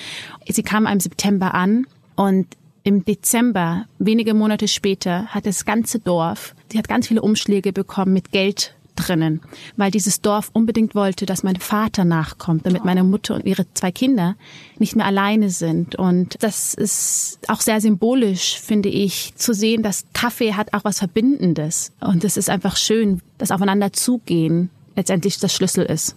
sie 0.47 0.63
kam 0.63 0.85
im 0.85 0.99
September 0.99 1.53
an 1.53 1.85
und 2.15 2.47
im 2.83 3.05
Dezember, 3.05 3.85
wenige 3.99 4.33
Monate 4.33 4.67
später, 4.67 5.27
hat 5.27 5.45
das 5.45 5.65
ganze 5.65 5.99
Dorf, 5.99 6.55
sie 6.71 6.77
hat 6.77 6.87
ganz 6.87 7.07
viele 7.07 7.21
Umschläge 7.21 7.73
bekommen 7.73 8.13
mit 8.13 8.31
Geld 8.31 8.75
drinnen, 8.99 9.41
weil 9.77 9.91
dieses 9.91 10.21
Dorf 10.21 10.49
unbedingt 10.53 10.95
wollte, 10.95 11.25
dass 11.25 11.43
mein 11.43 11.55
Vater 11.57 12.05
nachkommt, 12.05 12.65
damit 12.65 12.85
meine 12.85 13.03
Mutter 13.03 13.35
und 13.35 13.45
ihre 13.45 13.65
zwei 13.73 13.91
Kinder 13.91 14.35
nicht 14.77 14.95
mehr 14.95 15.05
alleine 15.05 15.49
sind. 15.49 15.95
Und 15.95 16.35
das 16.41 16.73
ist 16.73 17.39
auch 17.47 17.61
sehr 17.61 17.81
symbolisch, 17.81 18.59
finde 18.59 18.89
ich, 18.89 19.33
zu 19.35 19.53
sehen, 19.53 19.83
dass 19.83 20.05
Kaffee 20.13 20.53
hat 20.53 20.73
auch 20.73 20.83
was 20.83 20.99
Verbindendes. 20.99 21.91
Und 21.99 22.23
es 22.23 22.37
ist 22.37 22.49
einfach 22.49 22.75
schön, 22.75 23.21
dass 23.37 23.51
aufeinander 23.51 23.93
zugehen 23.93 24.69
letztendlich 24.95 25.39
das 25.39 25.53
Schlüssel 25.53 25.85
ist. 25.85 26.15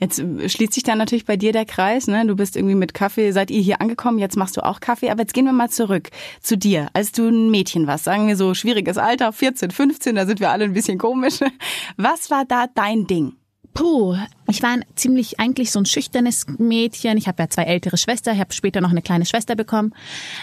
Jetzt 0.00 0.16
schließt 0.18 0.72
sich 0.72 0.82
dann 0.82 0.98
natürlich 0.98 1.24
bei 1.24 1.36
dir 1.36 1.52
der 1.52 1.64
Kreis. 1.64 2.06
Ne? 2.06 2.26
Du 2.26 2.36
bist 2.36 2.56
irgendwie 2.56 2.74
mit 2.74 2.94
Kaffee, 2.94 3.32
seid 3.32 3.50
ihr 3.50 3.60
hier 3.60 3.80
angekommen, 3.80 4.18
jetzt 4.18 4.36
machst 4.36 4.56
du 4.56 4.64
auch 4.64 4.80
Kaffee. 4.80 5.10
Aber 5.10 5.22
jetzt 5.22 5.34
gehen 5.34 5.44
wir 5.44 5.52
mal 5.52 5.70
zurück 5.70 6.10
zu 6.40 6.56
dir, 6.56 6.88
als 6.92 7.12
du 7.12 7.28
ein 7.28 7.50
Mädchen 7.50 7.86
warst. 7.86 8.04
Sagen 8.04 8.28
wir 8.28 8.36
so 8.36 8.54
schwieriges 8.54 8.98
Alter, 8.98 9.32
14, 9.32 9.70
15, 9.70 10.14
da 10.14 10.26
sind 10.26 10.40
wir 10.40 10.50
alle 10.50 10.64
ein 10.64 10.72
bisschen 10.72 10.98
komisch. 10.98 11.40
Was 11.96 12.30
war 12.30 12.44
da 12.44 12.66
dein 12.74 13.06
Ding? 13.06 13.34
Puh, 13.76 14.16
ich 14.48 14.62
war 14.62 14.70
ein 14.70 14.86
ziemlich 14.94 15.38
eigentlich 15.38 15.70
so 15.70 15.78
ein 15.78 15.84
schüchternes 15.84 16.46
Mädchen. 16.56 17.18
Ich 17.18 17.28
habe 17.28 17.42
ja 17.42 17.50
zwei 17.50 17.64
ältere 17.64 17.98
Schwestern, 17.98 18.34
ich 18.34 18.40
habe 18.40 18.54
später 18.54 18.80
noch 18.80 18.90
eine 18.90 19.02
kleine 19.02 19.26
Schwester 19.26 19.54
bekommen 19.54 19.92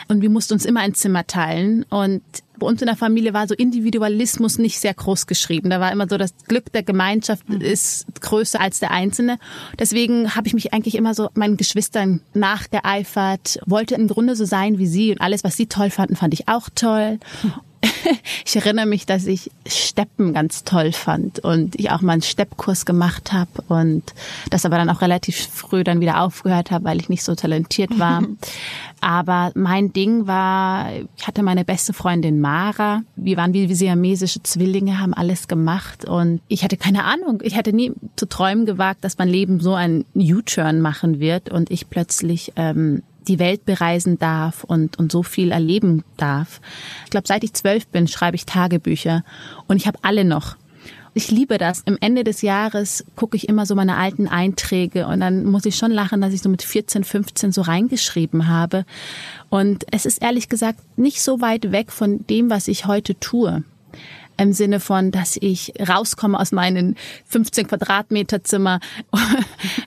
und 0.08 0.22
wir 0.22 0.30
mussten 0.30 0.54
uns 0.54 0.66
immer 0.66 0.82
ein 0.82 0.94
Zimmer 0.94 1.26
teilen 1.26 1.84
und 1.90 2.22
bei 2.60 2.68
uns 2.68 2.82
in 2.82 2.88
der 2.88 2.96
Familie 2.96 3.34
war 3.34 3.48
so 3.48 3.56
Individualismus 3.56 4.58
nicht 4.58 4.80
sehr 4.80 4.94
groß 4.94 5.28
geschrieben. 5.28 5.70
Da 5.70 5.80
war 5.80 5.92
immer 5.92 6.08
so, 6.08 6.18
das 6.18 6.34
Glück 6.48 6.72
der 6.72 6.84
Gemeinschaft 6.84 7.48
mhm. 7.50 7.62
ist 7.62 8.06
größer 8.22 8.60
als 8.60 8.80
der 8.80 8.92
Einzelne. 8.92 9.40
Deswegen 9.80 10.36
habe 10.36 10.48
ich 10.48 10.54
mich 10.54 10.74
eigentlich 10.74 10.96
immer 10.96 11.14
so 11.14 11.30
meinen 11.34 11.58
Geschwistern 11.58 12.22
nachgeeifert, 12.34 13.60
wollte 13.66 13.96
im 13.96 14.08
Grunde 14.08 14.36
so 14.36 14.46
sein 14.46 14.78
wie 14.78 14.88
sie 14.88 15.12
und 15.12 15.22
alles, 15.22 15.44
was 15.44 15.58
sie 15.58 15.68
toll 15.68 15.90
fanden, 15.90 16.16
fand 16.16 16.34
ich 16.34 16.48
auch 16.48 16.70
toll. 16.74 17.20
ich 18.46 18.56
erinnere 18.56 18.86
mich, 18.86 19.06
dass 19.06 19.26
ich 19.26 19.52
Steppen 19.66 20.34
ganz 20.34 20.64
toll 20.64 20.92
fand 20.92 21.40
und 21.40 21.80
ich 21.80 21.92
auch 21.92 22.02
mal 22.02 22.14
einen 22.14 22.22
Steppkurs 22.22 22.86
gemacht 22.86 23.34
habe 23.34 23.50
und 23.68 24.04
das 24.50 24.66
aber 24.66 24.78
dann 24.78 24.90
auch 24.90 25.02
relativ 25.02 25.48
früh 25.48 25.84
dann 25.84 26.00
wieder 26.00 26.22
aufgehört 26.22 26.72
habe, 26.72 26.86
weil 26.86 27.00
ich 27.00 27.10
nicht 27.10 27.24
so 27.24 27.36
talentiert 27.36 28.00
war. 28.00 28.24
aber 29.02 29.52
mein 29.56 29.92
Ding 29.92 30.28
war, 30.28 30.92
ich 31.18 31.28
hatte 31.28 31.44
meine 31.44 31.66
beste 31.66 31.94
Freundin 31.94 32.40
Mara. 32.40 33.04
Wir 33.16 33.38
waren 33.38 33.54
wie 33.54 33.74
siamesische 33.74 34.42
Zwillinge, 34.44 35.00
haben 35.00 35.14
alles 35.14 35.48
gemacht 35.48 36.06
und 36.06 36.42
ich 36.48 36.64
hatte 36.64 36.78
keine 36.78 37.04
Ahnung. 37.04 37.42
Ich 37.44 37.58
hatte 37.58 37.74
nie 37.74 37.92
zu 38.16 38.28
träumen 38.28 38.66
gewagt, 38.66 39.04
dass 39.04 39.18
mein 39.18 39.30
Leben 39.30 39.60
so 39.60 39.74
einen 39.74 40.06
U-Turn 40.16 40.80
machen 40.80 41.20
wird 41.20 41.50
und 41.50 41.70
ich 41.70 41.90
plötzlich 41.90 42.54
ähm, 42.56 43.04
die 43.28 43.40
Welt 43.40 43.66
bereisen 43.66 44.20
darf 44.20 44.64
und, 44.64 45.00
und 45.00 45.12
so 45.12 45.24
viel 45.24 45.52
erleben 45.52 46.04
darf. 46.18 46.62
Ich 47.06 47.12
glaube, 47.12 47.28
seit 47.28 47.44
ich 47.44 47.54
zwölf 47.54 47.88
bin, 47.88 48.08
schreibe 48.08 48.36
ich 48.36 48.46
Tagebücher 48.46 49.24
und 49.68 49.78
ich 49.78 49.88
habe 49.88 50.00
alle 50.02 50.26
noch. 50.26 50.56
Ich 51.16 51.30
liebe 51.30 51.60
das. 51.60 51.82
Im 51.86 51.98
Ende 52.02 52.24
des 52.24 52.42
Jahres 52.42 53.06
gucke 53.16 53.38
ich 53.38 53.48
immer 53.48 53.68
so 53.68 53.76
meine 53.76 53.98
alten 53.98 54.28
Einträge 54.28 55.06
und 55.06 55.20
dann 55.20 55.46
muss 55.46 55.66
ich 55.66 55.76
schon 55.76 55.92
lachen, 55.92 56.22
dass 56.22 56.34
ich 56.34 56.42
so 56.42 56.50
mit 56.50 56.64
14, 56.64 57.04
15 57.04 57.52
so 57.52 57.62
reingeschrieben 57.62 58.48
habe. 58.48 58.86
Und 59.50 59.86
es 59.92 60.08
ist 60.08 60.24
ehrlich 60.24 60.50
gesagt 60.50 60.80
nicht 60.98 61.22
so 61.22 61.40
weit 61.40 61.72
weg 61.72 61.92
von 61.92 62.26
dem, 62.26 62.50
was 62.50 62.68
ich 62.68 62.88
heute 62.88 63.20
tue 63.20 63.64
im 64.38 64.54
Sinne 64.54 64.80
von, 64.80 65.12
dass 65.12 65.38
ich 65.40 65.74
rauskomme 65.80 66.40
aus 66.40 66.52
meinen 66.52 66.96
15 67.26 67.68
Quadratmeter 67.68 68.44
Zimmer, 68.44 68.80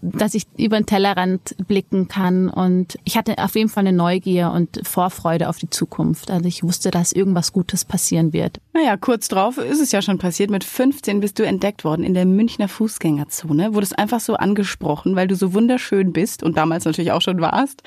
dass 0.03 0.35
ich 0.35 0.45
über 0.57 0.79
den 0.79 0.87
Tellerrand 0.87 1.57
blicken 1.67 2.09
kann. 2.09 2.49
Und 2.49 2.99
ich 3.05 3.17
hatte 3.17 3.39
auf 3.39 3.55
jeden 3.55 3.69
Fall 3.69 3.87
eine 3.87 3.97
Neugier 3.97 4.51
und 4.53 4.81
Vorfreude 4.87 5.49
auf 5.49 5.59
die 5.59 5.71
Zukunft. 5.71 6.31
Also 6.31 6.47
ich 6.47 6.63
wusste, 6.63 6.91
dass 6.91 7.13
irgendwas 7.13 7.53
Gutes 7.53 7.85
passieren 7.85 8.33
wird. 8.33 8.61
Naja, 8.73 8.97
kurz 8.97 9.29
drauf 9.29 9.59
ist 9.59 9.81
es 9.81 9.93
ja 9.93 10.03
schon 10.03 10.19
passiert. 10.19 10.51
Mit 10.51 10.65
15 10.65 11.21
bist 11.21 11.39
du 11.39 11.45
entdeckt 11.45 11.85
worden 11.85 12.05
in 12.05 12.15
der 12.15 12.27
Münchner 12.27 12.69
Fußgängerzone. 12.69 13.75
Wurdest 13.75 13.99
einfach 13.99 14.21
so 14.21 14.35
angesprochen, 14.35 15.17
weil 15.17 15.29
du 15.29 15.35
so 15.35 15.55
wunderschön 15.55 16.13
bist 16.13 16.43
und 16.43 16.57
damals 16.57 16.85
natürlich 16.85 17.13
auch 17.13 17.23
schon 17.23 17.41
warst. 17.41 17.83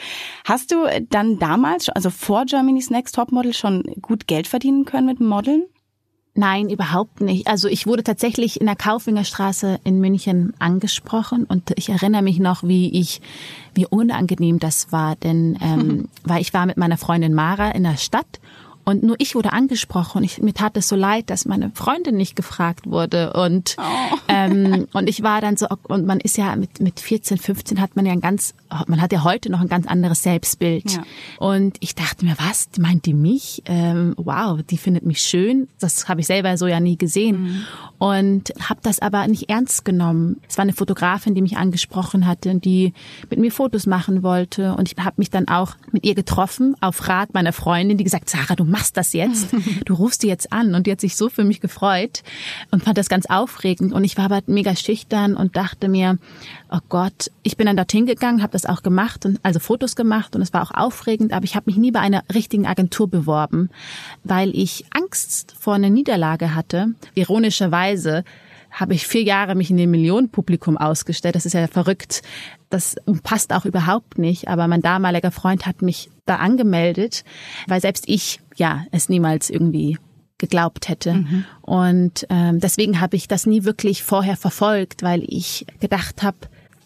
Hast 0.46 0.72
du 0.72 0.86
dann 1.10 1.40
damals, 1.40 1.90
also 1.90 2.10
vor 2.10 2.46
Germany's 2.46 2.90
Next 2.90 3.16
Topmodel, 3.16 3.54
schon 3.54 3.84
gut 4.02 4.28
Geld 4.28 4.48
verdienen 4.48 4.86
können 4.86 5.08
mit 5.08 5.20
Modeln? 5.20 5.64
Nein, 6.40 6.70
überhaupt 6.70 7.20
nicht. 7.20 7.48
Also 7.48 7.68
ich 7.68 7.86
wurde 7.86 8.02
tatsächlich 8.02 8.62
in 8.62 8.66
der 8.66 8.78
Kaufingerstraße 8.78 9.82
in 9.84 10.00
München 10.00 10.54
angesprochen 10.58 11.44
und 11.44 11.74
ich 11.76 11.90
erinnere 11.90 12.22
mich 12.22 12.40
noch, 12.40 12.64
wie 12.64 12.98
ich, 12.98 13.20
wie 13.74 13.86
unangenehm 13.86 14.58
das 14.58 14.90
war, 14.94 15.18
denn 15.18 15.60
ähm, 15.62 16.08
weil 16.24 16.40
ich 16.40 16.54
war 16.54 16.66
mit 16.66 16.78
meiner 16.78 16.96
Freundin 16.96 17.34
Mara 17.34 17.72
in 17.72 17.84
der 17.84 17.98
Stadt 17.98 18.40
Und 18.90 19.04
nur 19.04 19.16
ich 19.20 19.36
wurde 19.36 19.54
angesprochen. 19.54 20.24
Ich, 20.24 20.42
mir 20.42 20.52
tat 20.52 20.76
es 20.76 20.88
so 20.88 20.96
leid, 20.96 21.30
dass 21.30 21.46
meine 21.46 21.70
Freundin 21.76 22.18
nicht 22.18 22.36
gefragt 22.36 22.90
wurde. 22.90 23.34
Und, 23.34 23.76
oh. 23.78 24.18
ähm, 24.28 24.88
und 24.94 25.08
ich 25.08 25.22
war 25.22 25.42
dann 25.42 25.58
so, 25.58 25.68
und 25.84 26.08
man 26.08 26.20
ist 26.20 26.38
ja 26.38 26.56
mit, 26.56 26.80
mit 26.80 27.00
14, 27.00 27.38
15 27.38 27.80
hat 27.82 27.96
man 27.96 28.08
ja 28.08 28.14
ein 28.14 28.20
ganz, 28.20 28.56
man 28.88 29.00
hat 29.00 29.14
ja 29.14 29.24
heute 29.24 29.52
noch 29.52 29.62
ein 29.62 29.68
ganz 29.68 29.86
anderes 29.86 30.24
Selbstbild. 30.24 30.92
Ja. 30.92 31.04
Und 31.38 31.78
ich 31.82 31.94
dachte 31.94 32.26
mir, 32.26 32.34
was, 32.40 32.68
meint 32.80 33.06
die 33.06 33.14
mich? 33.14 33.62
Ähm, 33.66 34.16
wow, 34.18 34.60
die 34.68 34.80
findet 34.80 35.06
mich 35.06 35.20
schön. 35.20 35.68
Das 35.80 36.10
habe 36.10 36.22
ich 36.22 36.26
selber 36.26 36.58
so 36.58 36.66
ja 36.66 36.80
nie 36.80 36.98
gesehen. 36.98 37.44
Mhm. 37.44 37.66
Und 38.00 38.54
habe 38.60 38.80
das 38.82 38.98
aber 38.98 39.28
nicht 39.28 39.52
ernst 39.52 39.86
genommen. 39.86 40.38
Es 40.48 40.58
war 40.58 40.64
eine 40.64 40.74
Fotografin, 40.74 41.36
die 41.36 41.44
mich 41.44 41.58
angesprochen 41.58 42.26
hatte 42.26 42.50
und 42.50 42.66
die 42.66 42.94
mit 43.30 43.38
mir 43.38 43.52
Fotos 43.52 43.86
machen 43.86 44.24
wollte. 44.24 44.74
Und 44.74 44.92
ich 44.92 44.98
habe 44.98 45.16
mich 45.18 45.30
dann 45.30 45.48
auch 45.48 45.76
mit 45.92 46.08
ihr 46.08 46.16
getroffen, 46.16 46.76
auf 46.82 47.08
Rat 47.08 47.36
meiner 47.36 47.54
Freundin, 47.54 48.00
die 48.00 48.04
gesagt, 48.04 48.32
Sarah, 48.32 48.56
du 48.56 48.64
machst 48.64 48.79
das 48.94 49.14
jetzt. 49.14 49.50
Du 49.86 49.94
rufst 49.94 50.24
die 50.24 50.28
jetzt 50.28 50.52
an. 50.52 50.76
Und 50.76 50.88
die 50.88 50.92
hat 50.92 51.02
sich 51.02 51.16
so 51.16 51.30
für 51.30 51.44
mich 51.44 51.62
gefreut 51.62 52.24
und 52.72 52.84
fand 52.84 52.98
das 52.98 53.10
ganz 53.10 53.26
aufregend. 53.26 53.94
Und 53.94 54.04
ich 54.04 54.18
war 54.18 54.26
aber 54.26 54.42
mega 54.48 54.76
schüchtern 54.76 55.36
und 55.36 55.56
dachte 55.56 55.88
mir, 55.88 56.18
oh 56.72 56.80
Gott, 56.90 57.32
ich 57.44 57.58
bin 57.58 57.66
dann 57.66 57.78
dorthin 57.78 58.06
gegangen, 58.06 58.42
habe 58.42 58.52
das 58.52 58.66
auch 58.66 58.84
gemacht 58.84 59.26
und 59.26 59.40
also 59.44 59.60
Fotos 59.60 59.96
gemacht 59.96 60.36
und 60.36 60.42
es 60.42 60.54
war 60.54 60.62
auch 60.62 60.72
aufregend, 60.72 61.34
aber 61.34 61.46
ich 61.46 61.56
habe 61.56 61.66
mich 61.68 61.78
nie 61.78 61.92
bei 61.92 62.00
einer 62.00 62.24
richtigen 62.34 62.68
Agentur 62.68 63.10
beworben, 63.10 63.70
weil 64.24 64.56
ich 64.56 64.86
Angst 64.92 65.56
vor 65.60 65.74
einer 65.74 65.90
Niederlage 65.90 66.56
hatte. 66.56 66.94
Ironischerweise 67.16 68.24
habe 68.72 68.94
ich 68.94 69.08
vier 69.08 69.24
Jahre 69.24 69.56
mich 69.56 69.70
in 69.70 69.78
dem 69.78 69.92
Millionenpublikum 69.92 70.78
ausgestellt. 70.78 71.36
Das 71.36 71.46
ist 71.46 71.54
ja 71.54 71.68
verrückt. 71.68 72.22
Das 72.70 72.96
passt 73.24 73.54
auch 73.54 73.66
überhaupt 73.66 74.18
nicht. 74.18 74.48
Aber 74.48 74.68
mein 74.68 74.82
damaliger 74.82 75.32
Freund 75.32 75.66
hat 75.66 75.82
mich 75.82 76.10
da 76.26 76.38
angemeldet, 76.38 77.24
weil 77.68 77.82
selbst 77.82 78.06
ich 78.08 78.40
ja 78.56 78.86
es 78.92 79.10
niemals 79.10 79.50
irgendwie 79.50 79.98
geglaubt 80.38 80.88
hätte. 80.88 81.14
Mhm. 81.16 81.46
Und 81.62 82.26
ähm, 82.30 82.60
deswegen 82.60 83.02
habe 83.02 83.16
ich 83.16 83.28
das 83.28 83.46
nie 83.46 83.66
wirklich 83.66 84.04
vorher 84.04 84.38
verfolgt, 84.38 85.04
weil 85.04 85.24
ich 85.28 85.66
gedacht 85.80 86.24
habe, 86.24 86.38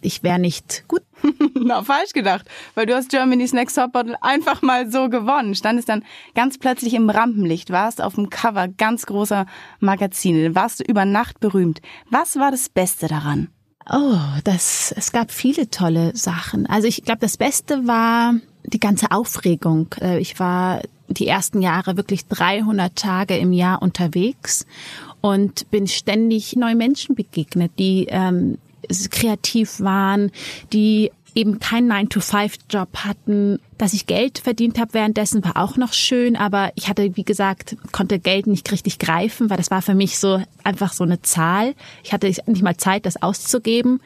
ich 0.03 0.23
wäre 0.23 0.39
nicht 0.39 0.85
gut. 0.87 1.01
Na, 1.55 1.83
falsch 1.83 2.13
gedacht, 2.13 2.45
weil 2.75 2.85
du 2.85 2.95
hast 2.95 3.09
Germany's 3.09 3.53
Next 3.53 3.75
Top 3.75 3.93
Model 3.93 4.15
einfach 4.21 4.61
mal 4.61 4.91
so 4.91 5.09
gewonnen. 5.09 5.55
Standest 5.55 5.89
dann 5.89 6.03
ganz 6.35 6.57
plötzlich 6.57 6.93
im 6.93 7.09
Rampenlicht, 7.09 7.69
warst 7.69 8.01
auf 8.01 8.15
dem 8.15 8.29
Cover 8.29 8.67
ganz 8.67 9.05
großer 9.05 9.45
Magazine, 9.79 10.55
warst 10.55 10.81
du 10.81 10.83
über 10.83 11.05
Nacht 11.05 11.39
berühmt. 11.39 11.81
Was 12.09 12.35
war 12.37 12.51
das 12.51 12.69
Beste 12.69 13.07
daran? 13.07 13.49
Oh, 13.89 14.17
das, 14.43 14.93
es 14.95 15.11
gab 15.11 15.31
viele 15.31 15.69
tolle 15.69 16.15
Sachen. 16.15 16.65
Also 16.67 16.87
ich 16.87 17.03
glaube, 17.03 17.19
das 17.19 17.37
Beste 17.37 17.85
war 17.87 18.35
die 18.65 18.79
ganze 18.79 19.11
Aufregung. 19.11 19.87
Äh, 19.99 20.19
ich 20.19 20.39
war 20.39 20.81
die 21.09 21.27
ersten 21.27 21.61
Jahre 21.61 21.97
wirklich 21.97 22.27
300 22.27 22.95
Tage 22.95 23.37
im 23.37 23.51
Jahr 23.51 23.81
unterwegs 23.81 24.65
und 25.21 25.69
bin 25.69 25.87
ständig 25.87 26.55
neuen 26.55 26.77
Menschen 26.77 27.15
begegnet, 27.15 27.73
die 27.77 28.07
ähm, 28.09 28.57
kreativ 29.09 29.79
waren, 29.79 30.31
die 30.71 31.11
eben 31.35 31.59
keinen 31.59 31.91
9-to-5-Job 31.91 32.89
hatten. 32.97 33.59
Dass 33.77 33.93
ich 33.93 34.05
Geld 34.05 34.39
verdient 34.39 34.79
habe 34.79 34.93
währenddessen 34.93 35.43
war 35.43 35.57
auch 35.57 35.77
noch 35.77 35.93
schön, 35.93 36.35
aber 36.35 36.71
ich 36.75 36.87
hatte, 36.87 37.15
wie 37.15 37.23
gesagt, 37.23 37.75
konnte 37.91 38.19
Geld 38.19 38.47
nicht 38.47 38.71
richtig 38.71 38.99
greifen, 38.99 39.49
weil 39.49 39.57
das 39.57 39.71
war 39.71 39.81
für 39.81 39.95
mich 39.95 40.19
so 40.19 40.41
einfach 40.63 40.93
so 40.93 41.03
eine 41.03 41.21
Zahl. 41.21 41.73
Ich 42.03 42.13
hatte 42.13 42.27
nicht 42.27 42.61
mal 42.61 42.77
Zeit, 42.77 43.05
das 43.05 43.21
auszugeben. 43.21 43.99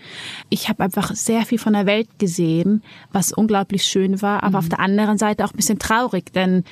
Ich 0.50 0.70
habe 0.70 0.84
einfach 0.84 1.14
sehr 1.16 1.46
viel 1.46 1.60
von 1.60 1.74
der 1.74 1.86
Welt 1.86 2.08
gesehen, 2.18 2.82
was 3.12 3.34
unglaublich 3.34 3.84
schön 3.84 4.22
war, 4.22 4.44
aber 4.44 4.52
mhm. 4.52 4.66
auf 4.66 4.70
der 4.70 4.80
anderen 4.80 5.18
Seite 5.18 5.46
auch 5.46 5.54
ein 5.54 5.58
bisschen 5.58 5.80
traurig, 5.80 6.32
denn 6.34 6.64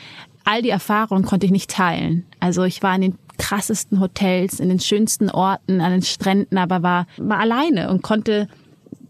all 0.46 0.62
die 0.62 0.70
Erfahrungen 0.70 1.26
konnte 1.26 1.46
ich 1.46 1.52
nicht 1.52 1.70
teilen. 1.70 2.26
Also 2.40 2.64
ich 2.64 2.82
war 2.82 2.96
in 2.96 3.02
den 3.02 3.18
krassesten 3.38 4.00
Hotels, 4.00 4.60
in 4.60 4.70
den 4.70 4.80
schönsten 4.80 5.30
Orten, 5.30 5.82
an 5.82 5.92
den 5.92 6.02
Stränden, 6.02 6.58
aber 6.58 6.84
war, 6.84 7.08
war 7.18 7.40
alleine 7.40 7.90
und 7.90 8.02
konnte 8.02 8.48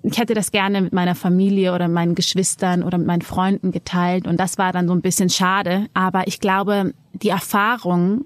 ich 0.08 0.20
hätte 0.20 0.36
das 0.36 0.52
gerne 0.52 0.82
mit 0.82 0.94
meiner 0.94 1.16
Familie 1.16 1.74
oder 1.74 1.88
meinen 1.88 2.14
Geschwistern 2.14 2.84
oder 2.84 3.00
mit 3.00 3.08
meinen 3.08 3.24
Freunden 3.24 3.72
geteilt 3.72 4.28
und 4.28 4.40
das 4.40 4.60
war 4.60 4.72
dann 4.72 4.88
so 4.88 4.94
ein 4.94 5.02
bisschen 5.02 5.32
schade. 5.32 5.88
Aber 5.96 6.28
ich 6.28 6.40
glaube, 6.40 6.94
die 7.14 7.30
Erfahrungen 7.30 8.26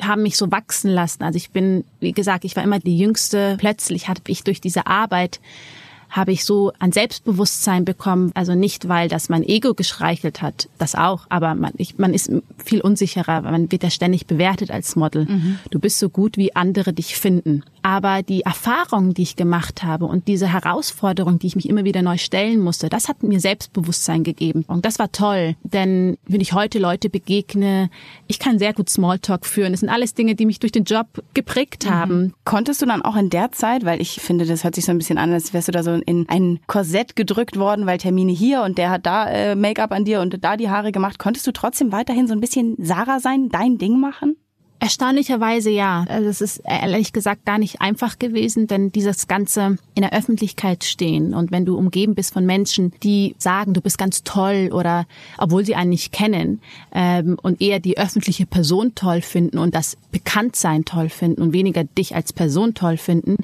haben 0.00 0.22
mich 0.22 0.36
so 0.36 0.50
wachsen 0.50 0.90
lassen. 0.90 1.22
Also 1.22 1.36
ich 1.36 1.50
bin, 1.50 1.84
wie 2.00 2.12
gesagt, 2.12 2.44
ich 2.44 2.56
war 2.56 2.62
immer 2.62 2.78
die 2.78 2.96
Jüngste. 2.96 3.56
Plötzlich 3.58 4.08
hatte 4.08 4.22
ich 4.28 4.44
durch 4.44 4.60
diese 4.60 4.86
Arbeit 4.86 5.40
habe 6.12 6.30
ich 6.30 6.44
so 6.44 6.72
an 6.78 6.92
Selbstbewusstsein 6.92 7.84
bekommen. 7.84 8.30
Also 8.34 8.54
nicht, 8.54 8.88
weil 8.88 9.08
das 9.08 9.30
mein 9.30 9.42
Ego 9.42 9.74
geschreichelt 9.74 10.42
hat, 10.42 10.68
das 10.78 10.94
auch, 10.94 11.26
aber 11.30 11.54
man, 11.54 11.72
ich, 11.78 11.98
man 11.98 12.14
ist 12.14 12.30
viel 12.62 12.82
unsicherer, 12.82 13.40
man 13.40 13.72
wird 13.72 13.82
ja 13.82 13.90
ständig 13.90 14.26
bewertet 14.26 14.70
als 14.70 14.94
Model. 14.94 15.24
Mhm. 15.24 15.58
Du 15.70 15.80
bist 15.80 15.98
so 15.98 16.10
gut, 16.10 16.36
wie 16.36 16.54
andere 16.54 16.92
dich 16.92 17.16
finden. 17.16 17.64
Aber 17.80 18.22
die 18.22 18.42
Erfahrungen, 18.42 19.14
die 19.14 19.22
ich 19.22 19.36
gemacht 19.36 19.82
habe 19.82 20.04
und 20.04 20.28
diese 20.28 20.52
Herausforderung, 20.52 21.38
die 21.38 21.48
ich 21.48 21.56
mich 21.56 21.68
immer 21.68 21.84
wieder 21.84 22.02
neu 22.02 22.18
stellen 22.18 22.60
musste, 22.60 22.88
das 22.88 23.08
hat 23.08 23.22
mir 23.22 23.40
Selbstbewusstsein 23.40 24.22
gegeben. 24.22 24.64
Und 24.68 24.84
das 24.84 24.98
war 24.98 25.10
toll, 25.10 25.56
denn 25.64 26.16
wenn 26.26 26.40
ich 26.40 26.52
heute 26.52 26.78
Leute 26.78 27.08
begegne, 27.08 27.90
ich 28.28 28.38
kann 28.38 28.58
sehr 28.58 28.72
gut 28.72 28.88
Smalltalk 28.88 29.46
führen. 29.46 29.72
Das 29.72 29.80
sind 29.80 29.88
alles 29.88 30.14
Dinge, 30.14 30.34
die 30.34 30.46
mich 30.46 30.60
durch 30.60 30.72
den 30.72 30.84
Job 30.84 31.06
geprägt 31.34 31.86
mhm. 31.86 31.90
haben. 31.90 32.34
Konntest 32.44 32.82
du 32.82 32.86
dann 32.86 33.02
auch 33.02 33.16
in 33.16 33.30
der 33.30 33.50
Zeit, 33.50 33.84
weil 33.84 34.00
ich 34.00 34.20
finde, 34.20 34.44
das 34.44 34.62
hört 34.62 34.74
sich 34.74 34.84
so 34.84 34.92
ein 34.92 34.98
bisschen 34.98 35.18
an, 35.18 35.32
als 35.32 35.52
wärst 35.52 35.68
du 35.68 35.72
da 35.72 35.82
so 35.82 36.01
in 36.02 36.28
ein 36.28 36.60
Korsett 36.66 37.16
gedrückt 37.16 37.58
worden, 37.58 37.86
weil 37.86 37.98
Termine 37.98 38.32
hier 38.32 38.62
und 38.62 38.78
der 38.78 38.90
hat 38.90 39.06
da 39.06 39.28
äh, 39.28 39.54
Make-up 39.54 39.92
an 39.92 40.04
dir 40.04 40.20
und 40.20 40.42
da 40.44 40.56
die 40.56 40.70
Haare 40.70 40.92
gemacht. 40.92 41.18
Konntest 41.18 41.46
du 41.46 41.52
trotzdem 41.52 41.92
weiterhin 41.92 42.26
so 42.26 42.34
ein 42.34 42.40
bisschen 42.40 42.76
Sarah 42.78 43.20
sein, 43.20 43.48
dein 43.48 43.78
Ding 43.78 43.98
machen? 43.98 44.36
Erstaunlicherweise 44.82 45.70
ja. 45.70 46.04
Also 46.08 46.28
es 46.28 46.40
ist 46.40 46.60
ehrlich 46.64 47.12
gesagt 47.12 47.44
gar 47.44 47.58
nicht 47.58 47.80
einfach 47.80 48.18
gewesen, 48.18 48.66
denn 48.66 48.90
dieses 48.90 49.28
ganze 49.28 49.78
in 49.94 50.02
der 50.02 50.12
Öffentlichkeit 50.12 50.82
stehen 50.82 51.34
und 51.34 51.52
wenn 51.52 51.64
du 51.64 51.76
umgeben 51.76 52.16
bist 52.16 52.34
von 52.34 52.44
Menschen, 52.44 52.92
die 53.04 53.36
sagen, 53.38 53.74
du 53.74 53.80
bist 53.80 53.96
ganz 53.96 54.24
toll 54.24 54.70
oder 54.72 55.06
obwohl 55.38 55.64
sie 55.64 55.76
einen 55.76 55.90
nicht 55.90 56.10
kennen 56.10 56.60
ähm, 56.92 57.38
und 57.40 57.60
eher 57.60 57.78
die 57.78 57.96
öffentliche 57.96 58.44
Person 58.44 58.96
toll 58.96 59.20
finden 59.20 59.58
und 59.58 59.72
das 59.72 59.96
Bekanntsein 60.10 60.84
toll 60.84 61.10
finden 61.10 61.42
und 61.42 61.52
weniger 61.52 61.84
dich 61.84 62.16
als 62.16 62.32
Person 62.32 62.74
toll 62.74 62.96
finden, 62.96 63.36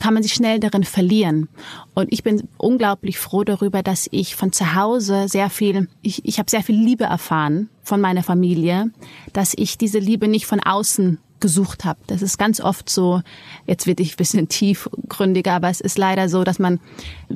kann 0.00 0.12
man 0.12 0.22
sich 0.22 0.34
schnell 0.34 0.60
darin 0.60 0.84
verlieren. 0.84 1.48
Und 1.94 2.12
ich 2.12 2.22
bin 2.22 2.46
unglaublich 2.58 3.18
froh 3.18 3.42
darüber, 3.42 3.82
dass 3.82 4.06
ich 4.10 4.36
von 4.36 4.52
zu 4.52 4.74
Hause 4.74 5.28
sehr 5.28 5.48
viel, 5.48 5.88
ich, 6.02 6.26
ich 6.26 6.38
habe 6.38 6.50
sehr 6.50 6.62
viel 6.62 6.76
Liebe 6.76 7.04
erfahren 7.04 7.70
von 7.84 8.00
meiner 8.00 8.22
Familie, 8.22 8.90
dass 9.32 9.54
ich 9.56 9.78
diese 9.78 9.98
Liebe 9.98 10.26
nicht 10.26 10.46
von 10.46 10.60
außen 10.60 11.18
gesucht 11.40 11.84
habe. 11.84 11.98
Das 12.06 12.22
ist 12.22 12.38
ganz 12.38 12.58
oft 12.60 12.88
so, 12.88 13.20
jetzt 13.66 13.86
wird 13.86 14.00
ich 14.00 14.14
ein 14.14 14.16
bisschen 14.16 14.48
tiefgründiger, 14.48 15.52
aber 15.52 15.68
es 15.68 15.82
ist 15.82 15.98
leider 15.98 16.28
so, 16.30 16.42
dass 16.42 16.58
man 16.58 16.80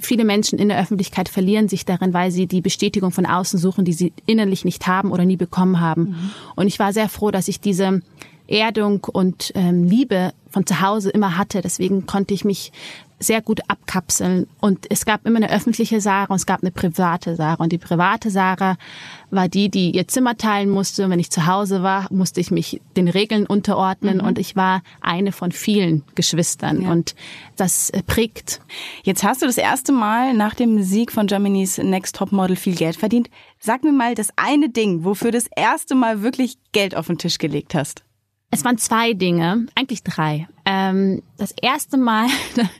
viele 0.00 0.24
Menschen 0.24 0.58
in 0.58 0.68
der 0.68 0.80
Öffentlichkeit 0.80 1.28
verlieren 1.28 1.68
sich 1.68 1.84
darin, 1.84 2.14
weil 2.14 2.30
sie 2.30 2.46
die 2.46 2.62
Bestätigung 2.62 3.10
von 3.10 3.26
außen 3.26 3.58
suchen, 3.58 3.84
die 3.84 3.92
sie 3.92 4.14
innerlich 4.24 4.64
nicht 4.64 4.86
haben 4.86 5.12
oder 5.12 5.26
nie 5.26 5.36
bekommen 5.36 5.80
haben. 5.80 6.02
Mhm. 6.02 6.30
Und 6.56 6.66
ich 6.68 6.78
war 6.78 6.94
sehr 6.94 7.10
froh, 7.10 7.30
dass 7.30 7.48
ich 7.48 7.60
diese 7.60 8.00
Erdung 8.46 9.04
und 9.04 9.52
ähm, 9.54 9.84
Liebe 9.84 10.32
von 10.50 10.66
zu 10.66 10.80
Hause 10.80 11.10
immer 11.10 11.36
hatte. 11.36 11.60
Deswegen 11.60 12.06
konnte 12.06 12.34
ich 12.34 12.44
mich 12.44 12.72
sehr 13.20 13.42
gut 13.42 13.60
abkapseln. 13.68 14.46
Und 14.60 14.86
es 14.90 15.04
gab 15.04 15.26
immer 15.26 15.36
eine 15.36 15.50
öffentliche 15.50 16.00
Sarah 16.00 16.32
und 16.32 16.36
es 16.36 16.46
gab 16.46 16.62
eine 16.62 16.70
private 16.70 17.36
Sarah. 17.36 17.62
Und 17.62 17.72
die 17.72 17.78
private 17.78 18.30
Sarah 18.30 18.76
war 19.30 19.48
die, 19.48 19.68
die 19.68 19.90
ihr 19.90 20.06
Zimmer 20.08 20.36
teilen 20.36 20.70
musste. 20.70 21.04
Und 21.04 21.10
wenn 21.10 21.18
ich 21.18 21.30
zu 21.30 21.46
Hause 21.46 21.82
war, 21.82 22.06
musste 22.12 22.40
ich 22.40 22.50
mich 22.50 22.80
den 22.96 23.08
Regeln 23.08 23.46
unterordnen. 23.46 24.18
Mhm. 24.18 24.24
Und 24.24 24.38
ich 24.38 24.56
war 24.56 24.82
eine 25.00 25.32
von 25.32 25.52
vielen 25.52 26.04
Geschwistern. 26.14 26.82
Ja. 26.82 26.92
Und 26.92 27.14
das 27.56 27.92
prägt. 28.06 28.60
Jetzt 29.02 29.24
hast 29.24 29.42
du 29.42 29.46
das 29.46 29.58
erste 29.58 29.92
Mal 29.92 30.34
nach 30.34 30.54
dem 30.54 30.82
Sieg 30.82 31.12
von 31.12 31.26
Germany's 31.26 31.78
Next 31.78 32.16
Top 32.16 32.32
Model 32.32 32.56
viel 32.56 32.74
Geld 32.74 32.96
verdient. 32.96 33.28
Sag 33.58 33.82
mir 33.82 33.92
mal 33.92 34.14
das 34.14 34.28
eine 34.36 34.68
Ding, 34.68 35.04
wofür 35.04 35.32
du 35.32 35.38
das 35.38 35.48
erste 35.54 35.94
Mal 35.94 36.22
wirklich 36.22 36.58
Geld 36.72 36.94
auf 36.94 37.08
den 37.08 37.18
Tisch 37.18 37.38
gelegt 37.38 37.74
hast. 37.74 38.04
Es 38.50 38.64
waren 38.64 38.78
zwei 38.78 39.12
Dinge, 39.12 39.66
eigentlich 39.74 40.02
drei. 40.02 40.48
Ähm, 40.64 41.22
das 41.36 41.52
erste 41.60 41.96
Mal 41.96 42.28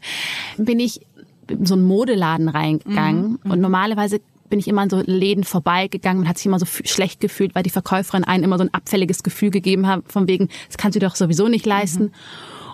bin 0.59 0.81
ich 0.81 1.00
in 1.48 1.66
so 1.66 1.74
einen 1.74 1.85
Modeladen 1.85 2.48
reingegangen 2.48 3.38
mhm. 3.42 3.50
und 3.50 3.61
normalerweise 3.61 4.20
bin 4.48 4.59
ich 4.59 4.68
immer 4.68 4.83
an 4.83 4.90
so 4.90 5.02
Läden 5.04 5.44
vorbeigegangen 5.44 6.22
und 6.22 6.28
hat 6.28 6.38
sich 6.38 6.46
immer 6.46 6.59
so 6.59 6.66
schlecht 6.66 7.20
gefühlt, 7.20 7.54
weil 7.54 7.62
die 7.62 7.70
Verkäuferin 7.70 8.24
einen 8.24 8.44
immer 8.44 8.57
so 8.57 8.64
ein 8.64 8.72
abfälliges 8.72 9.22
Gefühl 9.22 9.50
gegeben 9.50 9.87
hat, 9.87 10.11
von 10.11 10.26
wegen, 10.26 10.48
das 10.68 10.78
kannst 10.78 10.96
du 10.96 11.00
doch 11.00 11.16
sowieso 11.16 11.48
nicht 11.48 11.66
leisten. 11.66 12.04
Mhm. 12.04 12.12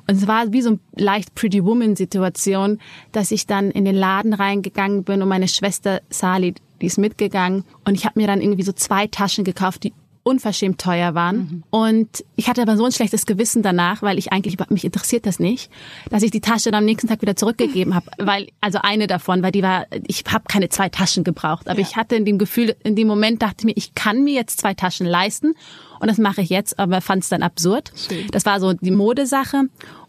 Und 0.07 0.17
es 0.17 0.27
war 0.27 0.53
wie 0.53 0.63
so 0.63 0.73
ein 0.73 0.81
leicht 0.95 1.35
Pretty 1.35 1.65
Woman 1.65 1.97
Situation, 1.97 2.79
dass 3.13 3.31
ich 3.31 3.47
dann 3.47 3.71
in 3.71 3.85
den 3.85 3.95
Laden 3.95 4.35
reingegangen 4.35 5.03
bin 5.03 5.23
und 5.23 5.29
meine 5.29 5.49
Schwester 5.49 6.01
Sali, 6.11 6.55
die 6.81 6.87
ist 6.87 6.99
mitgegangen 6.99 7.65
und 7.85 7.95
ich 7.95 8.05
habe 8.05 8.21
mir 8.21 8.27
dann 8.27 8.41
irgendwie 8.41 8.65
so 8.65 8.73
zwei 8.73 9.07
Taschen 9.07 9.45
gekauft, 9.45 9.85
die 9.85 9.95
unverschämt 10.25 10.81
teuer 10.81 11.15
waren. 11.15 11.37
Mhm. 11.37 11.63
Und 11.71 12.25
ich 12.35 12.49
hatte 12.49 12.63
aber 12.63 12.77
so 12.77 12.85
ein 12.85 12.93
schlechtes 12.93 13.27
Gewissen 13.27 13.63
danach, 13.63 14.03
weil 14.03 14.19
ich 14.19 14.33
eigentlich, 14.33 14.57
mich 14.71 14.85
interessiert 14.85 15.27
das 15.27 15.39
nicht, 15.39 15.71
dass 16.11 16.23
ich 16.23 16.31
die 16.31 16.41
Tasche 16.41 16.71
dann 16.71 16.81
am 16.81 16.85
nächsten 16.87 17.09
Tag 17.09 17.23
wieder 17.23 17.37
zurückgegeben 17.37 17.95
habe. 17.95 18.07
Weil, 18.19 18.49
also 18.61 18.79
eine 18.83 19.07
davon, 19.07 19.43
weil 19.43 19.53
die 19.53 19.63
war, 19.63 19.87
ich 20.07 20.25
habe 20.31 20.45
keine 20.49 20.71
zwei 20.71 20.89
Taschen 20.89 21.25
gebraucht. 21.25 21.69
Aber 21.69 21.79
ja. 21.79 21.87
ich 21.87 21.97
hatte 21.97 22.17
in 22.17 22.25
dem 22.25 22.39
Gefühl, 22.39 22.75
in 22.83 22.97
dem 22.97 23.07
Moment 23.07 23.43
dachte 23.43 23.57
ich 23.61 23.65
mir, 23.65 23.77
ich 23.77 23.95
kann 23.95 24.25
mir 24.25 24.35
jetzt 24.35 24.61
zwei 24.61 24.73
Taschen 24.75 25.07
leisten 25.07 25.55
Und 26.01 26.09
das 26.09 26.19
mache 26.19 26.41
ich 26.41 26.49
jetzt, 26.49 26.79
aber 26.79 27.01
fand 27.01 27.23
es 27.23 27.29
dann 27.29 27.43
absurd. 27.43 27.93
Schön. 27.95 28.27
Das 28.31 28.47
war 28.47 28.61
so 28.61 28.73
die 28.73 28.91
Modesache. 28.91 29.65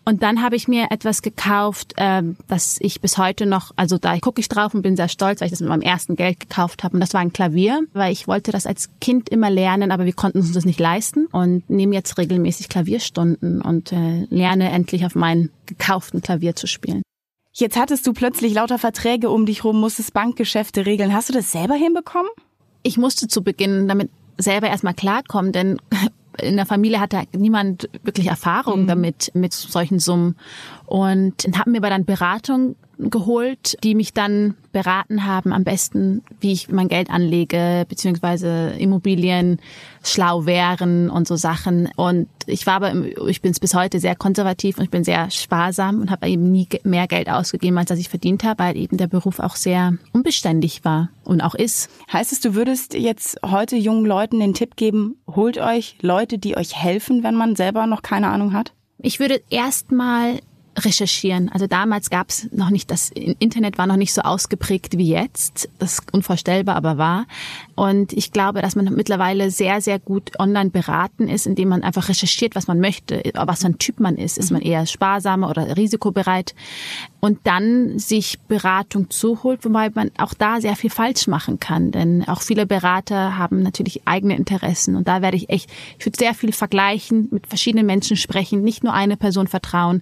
Und 0.07 0.21
dann 0.21 0.43
habe 0.43 0.55
ich 0.55 0.67
mir 0.67 0.87
etwas 0.91 1.23
gekauft, 1.23 1.93
äh, 1.97 2.21
das 2.47 2.77
ich 2.79 3.01
bis 3.01 3.17
heute 3.17 3.47
noch, 3.47 3.71
also 3.75 3.97
da 3.97 4.17
gucke 4.19 4.39
ich 4.39 4.47
drauf 4.47 4.75
und 4.75 4.83
bin 4.83 4.95
sehr 4.95 5.09
stolz, 5.09 5.41
weil 5.41 5.47
ich 5.47 5.51
das 5.51 5.61
mit 5.61 5.69
meinem 5.69 5.81
ersten 5.81 6.15
Geld 6.15 6.39
gekauft 6.39 6.83
habe. 6.83 6.93
Und 6.93 7.01
das 7.01 7.13
war 7.15 7.21
ein 7.21 7.33
Klavier, 7.33 7.81
weil 7.93 8.13
ich 8.13 8.27
wollte 8.27 8.51
das 8.51 8.67
als 8.67 8.89
Kind 9.01 9.29
immer 9.29 9.49
lernen, 9.49 9.91
aber 9.91 10.05
wir 10.05 10.13
konnten 10.13 10.39
uns 10.39 10.51
das 10.51 10.63
nicht 10.63 10.79
leisten 10.79 11.25
und 11.31 11.67
nehme 11.69 11.95
jetzt 11.95 12.19
regelmäßig 12.19 12.69
Klavierstunden 12.69 13.61
und 13.61 13.91
äh, 13.91 14.27
lerne 14.29 14.69
endlich 14.69 15.05
auf 15.07 15.15
meinem 15.15 15.49
gekauften 15.65 16.21
Klavier 16.21 16.55
zu 16.55 16.67
spielen. 16.67 17.01
Jetzt 17.51 17.77
hattest 17.79 18.05
du 18.05 18.13
plötzlich 18.13 18.53
lauter 18.53 18.77
Verträge 18.77 19.29
um 19.29 19.45
dich 19.45 19.63
rum, 19.63 19.79
musstest 19.79 20.13
Bankgeschäfte 20.13 20.85
regeln. 20.85 21.13
Hast 21.13 21.29
du 21.29 21.33
das 21.33 21.51
selber 21.51 21.75
hinbekommen? 21.75 22.29
Ich 22.83 22.97
musste 22.97 23.27
zu 23.27 23.43
Beginn 23.43 23.87
damit 23.87 24.11
selber 24.37 24.67
erstmal 24.67 24.93
klarkommen, 24.93 25.51
denn 25.51 25.77
in 26.41 26.57
der 26.57 26.65
Familie 26.65 26.99
hatte 26.99 27.23
niemand 27.35 27.89
wirklich 28.03 28.27
Erfahrung 28.27 28.83
mhm. 28.83 28.87
damit, 28.87 29.31
mit 29.33 29.53
solchen 29.53 29.99
Summen. 29.99 30.35
Und 30.85 31.47
haben 31.57 31.71
mir 31.71 31.77
aber 31.77 31.89
dann 31.89 32.05
Beratung 32.05 32.75
geholt, 32.97 33.77
die 33.83 33.95
mich 33.95 34.13
dann 34.13 34.55
beraten 34.71 35.25
haben, 35.25 35.53
am 35.53 35.63
besten, 35.63 36.23
wie 36.39 36.51
ich 36.51 36.69
mein 36.69 36.87
Geld 36.87 37.09
anlege, 37.09 37.85
beziehungsweise 37.87 38.73
Immobilien 38.77 39.59
schlau 40.03 40.45
wären 40.45 41.09
und 41.09 41.27
so 41.27 41.35
Sachen. 41.35 41.89
Und 41.95 42.27
ich 42.45 42.67
war 42.67 42.75
aber, 42.75 42.93
ich 43.27 43.41
bin 43.41 43.51
es 43.51 43.59
bis 43.59 43.73
heute 43.73 43.99
sehr 43.99 44.15
konservativ 44.15 44.77
und 44.77 44.83
ich 44.83 44.89
bin 44.89 45.03
sehr 45.03 45.29
sparsam 45.31 46.01
und 46.01 46.11
habe 46.11 46.27
eben 46.27 46.51
nie 46.51 46.67
mehr 46.83 47.07
Geld 47.07 47.29
ausgegeben, 47.29 47.77
als 47.77 47.89
dass 47.89 47.99
ich 47.99 48.09
verdient 48.09 48.43
habe, 48.43 48.63
weil 48.63 48.77
eben 48.77 48.97
der 48.97 49.07
Beruf 49.07 49.39
auch 49.39 49.55
sehr 49.55 49.93
unbeständig 50.13 50.83
war 50.85 51.09
und 51.23 51.41
auch 51.41 51.55
ist. 51.55 51.89
Heißt 52.11 52.31
es, 52.31 52.39
du 52.39 52.55
würdest 52.55 52.93
jetzt 52.93 53.39
heute 53.43 53.75
jungen 53.75 54.05
Leuten 54.05 54.39
den 54.39 54.53
Tipp 54.53 54.75
geben, 54.75 55.17
holt 55.27 55.57
euch 55.57 55.97
Leute, 56.01 56.37
die 56.37 56.57
euch 56.57 56.75
helfen, 56.75 57.23
wenn 57.23 57.35
man 57.35 57.55
selber 57.55 57.87
noch 57.87 58.01
keine 58.01 58.27
Ahnung 58.27 58.53
hat? 58.53 58.73
Ich 58.97 59.19
würde 59.19 59.41
erstmal 59.49 60.39
recherchieren. 60.77 61.49
Also 61.49 61.67
damals 61.67 62.09
gab 62.09 62.29
es 62.29 62.51
noch 62.51 62.69
nicht, 62.69 62.91
das 62.91 63.09
Internet 63.09 63.77
war 63.77 63.87
noch 63.87 63.95
nicht 63.95 64.13
so 64.13 64.21
ausgeprägt 64.21 64.97
wie 64.97 65.09
jetzt. 65.09 65.69
Das 65.79 66.01
unvorstellbar, 66.11 66.75
aber 66.75 66.97
war. 66.97 67.25
Und 67.75 68.13
ich 68.13 68.31
glaube, 68.31 68.61
dass 68.61 68.75
man 68.75 68.93
mittlerweile 68.95 69.51
sehr, 69.51 69.81
sehr 69.81 69.99
gut 69.99 70.39
online 70.39 70.69
beraten 70.69 71.27
ist, 71.27 71.45
indem 71.45 71.69
man 71.69 71.83
einfach 71.83 72.07
recherchiert, 72.07 72.55
was 72.55 72.67
man 72.67 72.79
möchte, 72.79 73.21
was 73.35 73.61
für 73.61 73.67
ein 73.67 73.77
Typ 73.77 73.99
man 73.99 74.15
ist. 74.15 74.37
Ist 74.37 74.51
man 74.51 74.61
mhm. 74.61 74.67
eher 74.67 74.85
sparsamer 74.85 75.49
oder 75.49 75.75
risikobereit? 75.75 76.55
Und 77.19 77.39
dann 77.43 77.99
sich 77.99 78.39
Beratung 78.47 79.09
zuholt, 79.09 79.65
wobei 79.65 79.89
man 79.89 80.11
auch 80.17 80.33
da 80.33 80.61
sehr 80.61 80.75
viel 80.75 80.89
falsch 80.89 81.27
machen 81.27 81.59
kann. 81.59 81.91
Denn 81.91 82.25
auch 82.27 82.41
viele 82.41 82.65
Berater 82.65 83.37
haben 83.37 83.61
natürlich 83.61 84.07
eigene 84.07 84.37
Interessen. 84.37 84.95
Und 84.95 85.07
da 85.07 85.21
werde 85.21 85.35
ich 85.35 85.49
echt, 85.49 85.69
ich 85.99 86.05
würde 86.05 86.17
sehr 86.17 86.33
viel 86.33 86.53
vergleichen, 86.53 87.27
mit 87.31 87.47
verschiedenen 87.47 87.85
Menschen 87.85 88.15
sprechen, 88.15 88.61
nicht 88.61 88.83
nur 88.83 88.93
eine 88.93 89.17
Person 89.17 89.47
vertrauen 89.47 90.01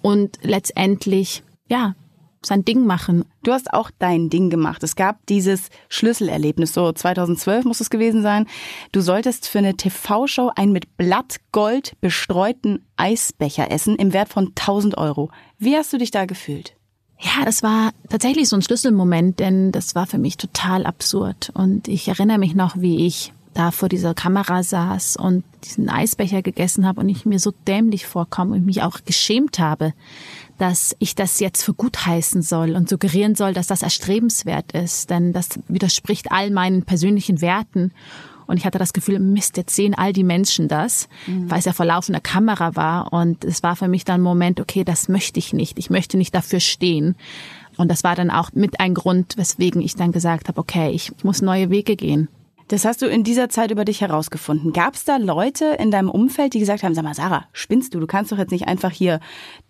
und 0.00 0.38
letztendlich, 0.42 1.42
ja, 1.68 1.94
sein 2.42 2.64
Ding 2.64 2.86
machen. 2.86 3.24
Du 3.42 3.52
hast 3.52 3.72
auch 3.72 3.90
dein 3.98 4.30
Ding 4.30 4.50
gemacht. 4.50 4.82
Es 4.82 4.96
gab 4.96 5.24
dieses 5.26 5.68
Schlüsselerlebnis, 5.88 6.72
so 6.72 6.90
2012 6.92 7.64
muss 7.64 7.80
es 7.80 7.90
gewesen 7.90 8.22
sein. 8.22 8.46
Du 8.92 9.00
solltest 9.00 9.48
für 9.48 9.58
eine 9.58 9.76
TV-Show 9.76 10.50
einen 10.54 10.72
mit 10.72 10.96
Blattgold 10.96 11.96
bestreuten 12.00 12.86
Eisbecher 12.96 13.70
essen 13.70 13.96
im 13.96 14.12
Wert 14.12 14.30
von 14.30 14.48
1000 14.48 14.96
Euro. 14.96 15.30
Wie 15.58 15.76
hast 15.76 15.92
du 15.92 15.98
dich 15.98 16.10
da 16.10 16.24
gefühlt? 16.24 16.74
Ja, 17.18 17.44
das 17.44 17.62
war 17.62 17.92
tatsächlich 18.08 18.48
so 18.48 18.56
ein 18.56 18.62
Schlüsselmoment, 18.62 19.40
denn 19.40 19.72
das 19.72 19.94
war 19.94 20.06
für 20.06 20.16
mich 20.16 20.38
total 20.38 20.86
absurd. 20.86 21.50
Und 21.52 21.86
ich 21.86 22.08
erinnere 22.08 22.38
mich 22.38 22.54
noch, 22.54 22.76
wie 22.78 23.06
ich 23.06 23.34
da 23.52 23.72
vor 23.72 23.88
dieser 23.88 24.14
Kamera 24.14 24.62
saß 24.62 25.16
und 25.16 25.44
diesen 25.64 25.88
Eisbecher 25.88 26.40
gegessen 26.40 26.86
habe 26.86 27.00
und 27.00 27.08
ich 27.08 27.26
mir 27.26 27.38
so 27.38 27.52
dämlich 27.66 28.06
vorkomme 28.06 28.54
und 28.54 28.64
mich 28.64 28.82
auch 28.82 29.00
geschämt 29.04 29.58
habe, 29.58 29.92
dass 30.60 30.94
ich 30.98 31.14
das 31.14 31.40
jetzt 31.40 31.62
für 31.62 31.72
gut 31.72 32.04
heißen 32.04 32.42
soll 32.42 32.76
und 32.76 32.88
suggerieren 32.88 33.34
soll, 33.34 33.54
dass 33.54 33.66
das 33.66 33.82
erstrebenswert 33.82 34.72
ist, 34.72 35.08
denn 35.08 35.32
das 35.32 35.48
widerspricht 35.68 36.30
all 36.30 36.50
meinen 36.50 36.82
persönlichen 36.82 37.40
Werten. 37.40 37.92
Und 38.46 38.56
ich 38.56 38.66
hatte 38.66 38.78
das 38.78 38.92
Gefühl, 38.92 39.20
Mist, 39.20 39.56
jetzt 39.56 39.74
sehen 39.74 39.94
all 39.94 40.12
die 40.12 40.24
Menschen 40.24 40.68
das, 40.68 41.08
mhm. 41.26 41.50
weil 41.50 41.60
es 41.60 41.64
ja 41.64 41.72
vor 41.72 41.86
laufender 41.86 42.20
Kamera 42.20 42.76
war. 42.76 43.12
Und 43.12 43.44
es 43.44 43.62
war 43.62 43.76
für 43.76 43.88
mich 43.88 44.04
dann 44.04 44.20
ein 44.20 44.24
Moment, 44.24 44.60
okay, 44.60 44.84
das 44.84 45.08
möchte 45.08 45.38
ich 45.38 45.52
nicht. 45.52 45.78
Ich 45.78 45.88
möchte 45.88 46.18
nicht 46.18 46.34
dafür 46.34 46.60
stehen. 46.60 47.16
Und 47.76 47.90
das 47.90 48.04
war 48.04 48.14
dann 48.14 48.30
auch 48.30 48.50
mit 48.52 48.80
ein 48.80 48.92
Grund, 48.92 49.38
weswegen 49.38 49.80
ich 49.80 49.94
dann 49.94 50.12
gesagt 50.12 50.48
habe, 50.48 50.60
okay, 50.60 50.90
ich 50.90 51.12
muss 51.22 51.40
neue 51.40 51.70
Wege 51.70 51.96
gehen. 51.96 52.28
Das 52.70 52.84
hast 52.84 53.02
du 53.02 53.06
in 53.06 53.24
dieser 53.24 53.48
Zeit 53.48 53.72
über 53.72 53.84
dich 53.84 54.00
herausgefunden. 54.00 54.72
Gab 54.72 54.94
es 54.94 55.04
da 55.04 55.16
Leute 55.16 55.76
in 55.80 55.90
deinem 55.90 56.08
Umfeld, 56.08 56.54
die 56.54 56.60
gesagt 56.60 56.84
haben, 56.84 56.94
sag 56.94 57.02
mal, 57.02 57.14
Sarah, 57.14 57.46
spinnst 57.52 57.94
du? 57.94 57.98
Du 57.98 58.06
kannst 58.06 58.30
doch 58.30 58.38
jetzt 58.38 58.52
nicht 58.52 58.68
einfach 58.68 58.92
hier 58.92 59.18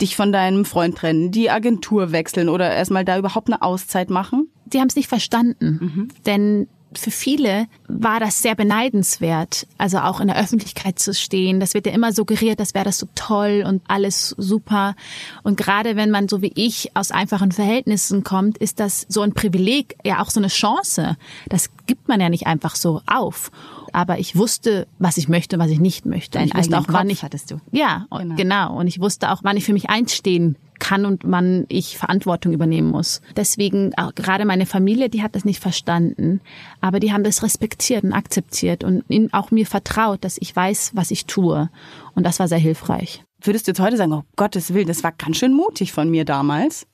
dich 0.02 0.16
von 0.16 0.32
deinem 0.32 0.66
Freund 0.66 0.98
trennen, 0.98 1.30
die 1.30 1.48
Agentur 1.48 2.12
wechseln 2.12 2.50
oder 2.50 2.70
erstmal 2.70 3.06
da 3.06 3.16
überhaupt 3.16 3.48
eine 3.48 3.62
Auszeit 3.62 4.10
machen? 4.10 4.50
Die 4.66 4.80
haben 4.80 4.88
es 4.88 4.96
nicht 4.96 5.08
verstanden. 5.08 5.78
Mhm. 5.80 6.08
Denn 6.26 6.68
für 6.94 7.10
viele 7.10 7.66
war 7.88 8.20
das 8.20 8.42
sehr 8.42 8.54
beneidenswert, 8.54 9.66
also 9.78 9.98
auch 9.98 10.20
in 10.20 10.28
der 10.28 10.38
Öffentlichkeit 10.38 10.98
zu 10.98 11.14
stehen. 11.14 11.60
Das 11.60 11.74
wird 11.74 11.86
ja 11.86 11.92
immer 11.92 12.12
suggeriert, 12.12 12.58
das 12.58 12.74
wäre 12.74 12.84
das 12.84 12.98
so 12.98 13.06
toll 13.14 13.64
und 13.66 13.82
alles 13.86 14.34
super. 14.38 14.94
Und 15.42 15.56
gerade 15.56 15.96
wenn 15.96 16.10
man 16.10 16.28
so 16.28 16.42
wie 16.42 16.52
ich 16.54 16.96
aus 16.96 17.10
einfachen 17.10 17.52
Verhältnissen 17.52 18.24
kommt, 18.24 18.58
ist 18.58 18.80
das 18.80 19.06
so 19.08 19.22
ein 19.22 19.34
Privileg, 19.34 19.96
ja 20.04 20.22
auch 20.22 20.30
so 20.30 20.40
eine 20.40 20.48
Chance. 20.48 21.16
Das 21.48 21.70
gibt 21.86 22.08
man 22.08 22.20
ja 22.20 22.28
nicht 22.28 22.46
einfach 22.46 22.74
so 22.74 23.02
auf. 23.06 23.50
Aber 23.92 24.18
ich 24.18 24.36
wusste, 24.36 24.86
was 24.98 25.16
ich 25.16 25.28
möchte, 25.28 25.58
was 25.58 25.70
ich 25.70 25.80
nicht 25.80 26.06
möchte. 26.06 26.38
Und 26.38 26.46
ich 26.46 26.54
wusste 26.54 26.78
auch, 26.78 26.86
wann 26.88 27.10
ich 27.10 27.22
hattest 27.22 27.50
du. 27.50 27.60
Ja, 27.72 28.06
genau. 28.10 28.34
genau. 28.36 28.78
Und 28.78 28.86
ich 28.86 29.00
wusste 29.00 29.30
auch, 29.30 29.40
wann 29.42 29.56
ich 29.56 29.64
für 29.64 29.72
mich 29.72 29.90
einstehen 29.90 30.56
kann 30.80 31.04
und 31.04 31.22
wann 31.24 31.66
ich 31.68 31.98
Verantwortung 31.98 32.52
übernehmen 32.52 32.90
muss. 32.90 33.20
Deswegen 33.36 33.92
auch 33.96 34.14
gerade 34.14 34.44
meine 34.44 34.66
Familie, 34.66 35.08
die 35.08 35.22
hat 35.22 35.36
das 35.36 35.44
nicht 35.44 35.60
verstanden, 35.60 36.40
aber 36.80 36.98
die 36.98 37.12
haben 37.12 37.22
das 37.22 37.42
respektiert 37.44 38.02
und 38.02 38.12
akzeptiert 38.12 38.82
und 38.82 39.04
auch 39.32 39.50
mir 39.52 39.66
vertraut, 39.66 40.24
dass 40.24 40.38
ich 40.40 40.56
weiß, 40.56 40.92
was 40.94 41.10
ich 41.10 41.26
tue. 41.26 41.70
Und 42.14 42.24
das 42.24 42.40
war 42.40 42.48
sehr 42.48 42.58
hilfreich. 42.58 43.22
Würdest 43.42 43.66
du 43.66 43.70
jetzt 43.70 43.80
heute 43.80 43.96
sagen, 43.96 44.12
oh 44.12 44.24
Gottes 44.36 44.74
Willen, 44.74 44.88
das 44.88 45.04
war 45.04 45.12
ganz 45.12 45.36
schön 45.36 45.52
mutig 45.52 45.92
von 45.92 46.10
mir 46.10 46.24
damals? 46.24 46.86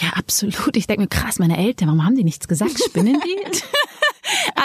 Ja, 0.00 0.10
absolut. 0.10 0.76
Ich 0.76 0.86
denke 0.86 1.02
mir, 1.02 1.08
krass, 1.08 1.38
meine 1.38 1.56
Eltern, 1.56 1.88
warum 1.88 2.04
haben 2.04 2.16
die 2.16 2.24
nichts 2.24 2.48
gesagt? 2.48 2.78
Spinnen 2.82 3.20
die? 3.24 3.36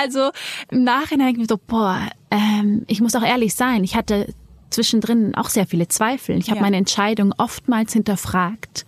also 0.01 0.31
im 0.69 0.83
Nachhinein 0.83 1.27
denke 1.27 1.41
ich 1.41 1.49
mir 1.49 1.55
so, 1.55 1.61
boah, 1.65 1.99
ähm, 2.29 2.83
ich 2.87 3.01
muss 3.01 3.15
auch 3.15 3.23
ehrlich 3.23 3.55
sein, 3.55 3.83
ich 3.83 3.95
hatte 3.95 4.33
zwischendrin 4.71 5.35
auch 5.35 5.49
sehr 5.49 5.67
viele 5.67 5.87
Zweifel. 5.87 6.37
Ich 6.37 6.49
habe 6.49 6.57
ja. 6.57 6.61
meine 6.63 6.77
Entscheidung 6.77 7.33
oftmals 7.37 7.93
hinterfragt, 7.93 8.85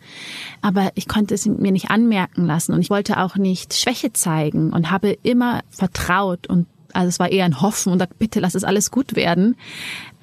aber 0.61 0.91
ich 0.95 1.07
konnte 1.07 1.35
es 1.35 1.45
mir 1.45 1.71
nicht 1.71 1.91
anmerken 1.91 2.45
lassen 2.45 2.73
und 2.73 2.81
ich 2.81 2.89
wollte 2.89 3.19
auch 3.19 3.35
nicht 3.35 3.73
Schwäche 3.73 4.13
zeigen 4.13 4.71
und 4.71 4.89
habe 4.91 5.17
immer 5.23 5.61
vertraut 5.69 6.47
und 6.47 6.67
also 6.93 7.09
es 7.09 7.19
war 7.19 7.31
eher 7.31 7.45
ein 7.45 7.59
Hoffen 7.59 7.91
und 7.91 7.99
dachte, 7.99 8.15
bitte 8.17 8.39
lass 8.39 8.55
es 8.55 8.63
alles 8.63 8.91
gut 8.91 9.15
werden. 9.15 9.55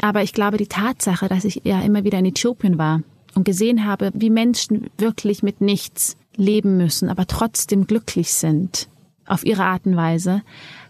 Aber 0.00 0.22
ich 0.22 0.33
glaube, 0.33 0.57
die 0.57 0.68
Tatsache, 0.68 1.29
dass 1.29 1.44
ich 1.44 1.62
ja 1.64 1.81
immer 1.81 2.05
wieder 2.05 2.18
in 2.18 2.26
Äthiopien 2.26 2.79
war 2.79 3.03
und 3.35 3.44
gesehen 3.44 3.85
habe, 3.85 4.11
wie 4.14 4.31
Menschen 4.31 4.88
wirklich 4.96 5.42
mit 5.42 5.61
nichts 5.61 6.16
leben 6.37 6.76
müssen, 6.76 7.09
aber 7.09 7.26
trotzdem 7.26 7.88
glücklich 7.88 8.33
sind, 8.33 8.88
auf 9.31 9.45
ihre 9.45 9.64
Art 9.64 9.87
und 9.87 9.97
Weise, 9.97 10.43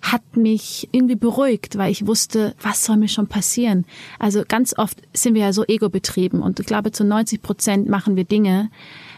hat 0.03 0.37
mich 0.37 0.89
irgendwie 0.93 1.17
beruhigt, 1.17 1.77
weil 1.77 1.93
ich 1.93 2.07
wusste, 2.07 2.55
was 2.63 2.85
soll 2.85 2.97
mir 2.97 3.09
schon 3.09 3.27
passieren. 3.27 3.85
Also 4.19 4.43
ganz 4.47 4.77
oft 4.77 4.99
sind 5.13 5.35
wir 5.35 5.43
ja 5.43 5.53
so 5.53 5.65
ego-betrieben 5.65 6.43
und 6.43 6.59
ich 6.61 6.67
glaube, 6.67 6.93
zu 6.93 7.05
90 7.05 7.43
Prozent 7.43 7.89
machen 7.89 8.17
wir 8.17 8.25
Dinge, 8.25 8.71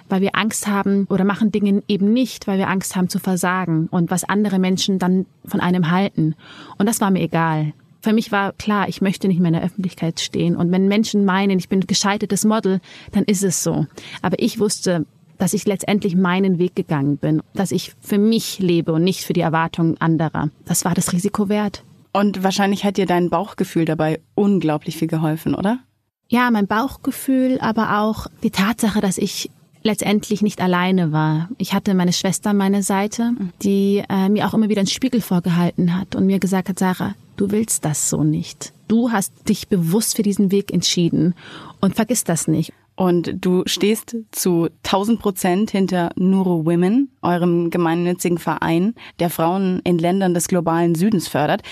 weil 0.08 0.20
wir 0.20 0.34
Angst 0.34 0.66
haben 0.66 1.06
oder 1.08 1.24
machen 1.24 1.52
Dinge 1.52 1.82
eben 1.88 2.12
nicht, 2.12 2.46
weil 2.46 2.58
wir 2.58 2.68
Angst 2.68 2.96
haben 2.96 3.08
zu 3.08 3.18
versagen 3.18 3.88
und 3.90 4.10
was 4.10 4.24
andere 4.24 4.58
Menschen 4.58 4.98
dann 4.98 5.26
von 5.44 5.60
einem 5.60 5.90
halten. 5.90 6.34
Und 6.78 6.86
das 6.86 7.00
war 7.00 7.10
mir 7.10 7.22
egal. 7.22 7.72
Für 8.02 8.12
mich 8.12 8.32
war 8.32 8.52
klar, 8.52 8.88
ich 8.88 9.00
möchte 9.00 9.28
nicht 9.28 9.38
mehr 9.38 9.50
in 9.50 9.54
der 9.54 9.62
Öffentlichkeit 9.62 10.18
stehen. 10.18 10.56
Und 10.56 10.72
wenn 10.72 10.88
Menschen 10.88 11.24
meinen, 11.24 11.58
ich 11.58 11.68
bin 11.68 11.86
gescheitertes 11.86 12.44
Model, 12.44 12.80
dann 13.12 13.22
ist 13.24 13.44
es 13.44 13.62
so. 13.62 13.86
Aber 14.22 14.40
ich 14.40 14.58
wusste, 14.58 15.06
dass 15.42 15.54
ich 15.54 15.66
letztendlich 15.66 16.14
meinen 16.14 16.60
Weg 16.60 16.76
gegangen 16.76 17.16
bin, 17.16 17.42
dass 17.52 17.72
ich 17.72 17.94
für 18.00 18.16
mich 18.16 18.60
lebe 18.60 18.92
und 18.92 19.02
nicht 19.02 19.24
für 19.24 19.32
die 19.32 19.40
Erwartungen 19.40 20.00
anderer. 20.00 20.50
Das 20.66 20.84
war 20.84 20.94
das 20.94 21.12
Risiko 21.12 21.48
wert. 21.48 21.82
Und 22.12 22.44
wahrscheinlich 22.44 22.84
hat 22.84 22.96
dir 22.96 23.06
dein 23.06 23.28
Bauchgefühl 23.28 23.84
dabei 23.84 24.20
unglaublich 24.36 24.96
viel 24.96 25.08
geholfen, 25.08 25.56
oder? 25.56 25.80
Ja, 26.28 26.48
mein 26.52 26.68
Bauchgefühl, 26.68 27.58
aber 27.60 27.98
auch 27.98 28.28
die 28.44 28.52
Tatsache, 28.52 29.00
dass 29.00 29.18
ich 29.18 29.50
letztendlich 29.82 30.42
nicht 30.42 30.60
alleine 30.60 31.10
war. 31.10 31.48
Ich 31.58 31.74
hatte 31.74 31.94
meine 31.94 32.12
Schwester 32.12 32.50
an 32.50 32.58
meiner 32.58 32.84
Seite, 32.84 33.32
die 33.62 34.04
äh, 34.08 34.28
mir 34.28 34.46
auch 34.46 34.54
immer 34.54 34.68
wieder 34.68 34.82
einen 34.82 34.86
Spiegel 34.86 35.20
vorgehalten 35.20 35.98
hat 35.98 36.14
und 36.14 36.24
mir 36.24 36.38
gesagt 36.38 36.68
hat, 36.68 36.78
Sarah, 36.78 37.16
du 37.36 37.50
willst 37.50 37.84
das 37.84 38.08
so 38.08 38.22
nicht. 38.22 38.72
Du 38.86 39.10
hast 39.10 39.48
dich 39.48 39.66
bewusst 39.66 40.14
für 40.14 40.22
diesen 40.22 40.52
Weg 40.52 40.72
entschieden 40.72 41.34
und 41.80 41.96
vergiss 41.96 42.22
das 42.22 42.46
nicht. 42.46 42.72
Und 43.02 43.44
du 43.44 43.64
stehst 43.66 44.16
zu 44.30 44.68
1000 44.84 45.18
Prozent 45.18 45.72
hinter 45.72 46.12
Nuro 46.14 46.64
Women, 46.64 47.10
eurem 47.20 47.68
gemeinnützigen 47.68 48.38
Verein, 48.38 48.94
der 49.18 49.28
Frauen 49.28 49.80
in 49.82 49.98
Ländern 49.98 50.34
des 50.34 50.46
globalen 50.46 50.94
Südens 50.94 51.26
fördert. 51.26 51.62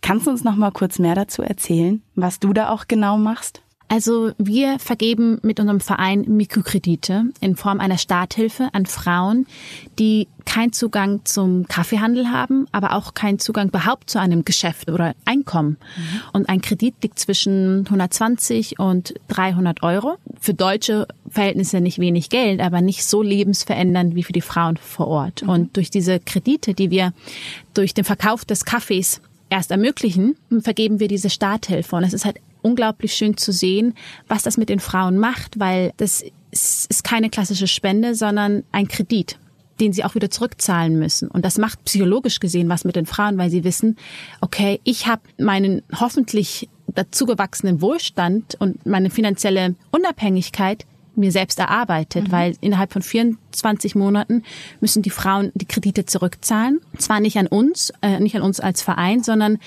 Kannst 0.00 0.28
du 0.28 0.30
uns 0.30 0.44
noch 0.44 0.54
mal 0.54 0.70
kurz 0.70 1.00
mehr 1.00 1.16
dazu 1.16 1.42
erzählen, 1.42 2.02
was 2.14 2.38
du 2.38 2.52
da 2.52 2.68
auch 2.68 2.86
genau 2.86 3.18
machst? 3.18 3.64
Also 3.88 4.32
wir 4.38 4.78
vergeben 4.78 5.38
mit 5.42 5.60
unserem 5.60 5.80
Verein 5.80 6.24
Mikrokredite 6.26 7.26
in 7.40 7.56
Form 7.56 7.78
einer 7.78 7.98
Starthilfe 7.98 8.68
an 8.72 8.86
Frauen, 8.86 9.46
die 9.98 10.26
keinen 10.44 10.72
Zugang 10.72 11.20
zum 11.24 11.68
Kaffeehandel 11.68 12.30
haben, 12.30 12.66
aber 12.72 12.94
auch 12.94 13.14
keinen 13.14 13.38
Zugang 13.38 13.68
überhaupt 13.68 14.10
zu 14.10 14.18
einem 14.20 14.44
Geschäft 14.44 14.90
oder 14.90 15.14
Einkommen. 15.24 15.76
Mhm. 15.96 16.20
Und 16.32 16.48
ein 16.48 16.62
Kredit 16.62 16.94
liegt 17.02 17.18
zwischen 17.18 17.84
120 17.86 18.78
und 18.78 19.14
300 19.28 19.82
Euro. 19.82 20.16
Für 20.40 20.54
deutsche 20.54 21.06
Verhältnisse 21.28 21.80
nicht 21.80 21.98
wenig 21.98 22.28
Geld, 22.28 22.60
aber 22.60 22.80
nicht 22.80 23.04
so 23.04 23.22
lebensverändernd 23.22 24.14
wie 24.14 24.22
für 24.22 24.32
die 24.32 24.40
Frauen 24.40 24.76
vor 24.78 25.08
Ort. 25.08 25.42
Mhm. 25.42 25.48
Und 25.48 25.76
durch 25.76 25.90
diese 25.90 26.18
Kredite, 26.18 26.74
die 26.74 26.90
wir 26.90 27.12
durch 27.74 27.94
den 27.94 28.04
Verkauf 28.04 28.44
des 28.44 28.64
Kaffees 28.64 29.20
erst 29.48 29.70
ermöglichen, 29.70 30.36
vergeben 30.60 30.98
wir 30.98 31.08
diese 31.08 31.30
Starthilfe. 31.30 31.94
Und 31.96 32.04
es 32.04 32.12
ist 32.12 32.24
halt 32.24 32.38
unglaublich 32.66 33.14
schön 33.14 33.36
zu 33.36 33.52
sehen, 33.52 33.94
was 34.28 34.42
das 34.42 34.56
mit 34.56 34.68
den 34.68 34.80
Frauen 34.80 35.18
macht, 35.18 35.58
weil 35.58 35.92
das 35.96 36.24
ist 36.50 37.04
keine 37.04 37.30
klassische 37.30 37.66
Spende, 37.66 38.14
sondern 38.14 38.64
ein 38.72 38.88
Kredit 38.88 39.38
den 39.80 39.92
sie 39.92 40.04
auch 40.04 40.14
wieder 40.14 40.30
zurückzahlen 40.30 40.98
müssen. 40.98 41.28
Und 41.28 41.44
das 41.44 41.58
macht 41.58 41.84
psychologisch 41.84 42.40
gesehen 42.40 42.70
was 42.70 42.84
mit 42.84 42.96
den 42.96 43.04
Frauen, 43.04 43.36
weil 43.36 43.50
sie 43.50 43.62
wissen, 43.62 43.96
okay, 44.40 44.80
ich 44.84 45.06
habe 45.06 45.20
meinen 45.38 45.82
hoffentlich 46.00 46.70
dazugewachsenen 46.94 47.82
Wohlstand 47.82 48.56
und 48.58 48.86
meine 48.86 49.10
finanzielle 49.10 49.74
Unabhängigkeit 49.90 50.86
mir 51.16 51.32
selbst 51.32 51.58
erarbeitet, 51.58 52.28
mhm. 52.28 52.32
weil 52.32 52.56
innerhalb 52.60 52.92
von 52.92 53.02
24 53.02 53.94
Monaten 53.94 54.42
müssen 54.80 55.02
die 55.02 55.10
Frauen 55.10 55.52
die 55.54 55.66
Kredite 55.66 56.06
zurückzahlen. 56.06 56.80
Zwar 56.98 57.20
nicht 57.20 57.36
an 57.38 57.46
uns, 57.46 57.92
äh, 58.02 58.20
nicht 58.20 58.36
an 58.36 58.42
uns 58.42 58.60
als 58.60 58.82
Verein, 58.82 59.22
sondern 59.22 59.58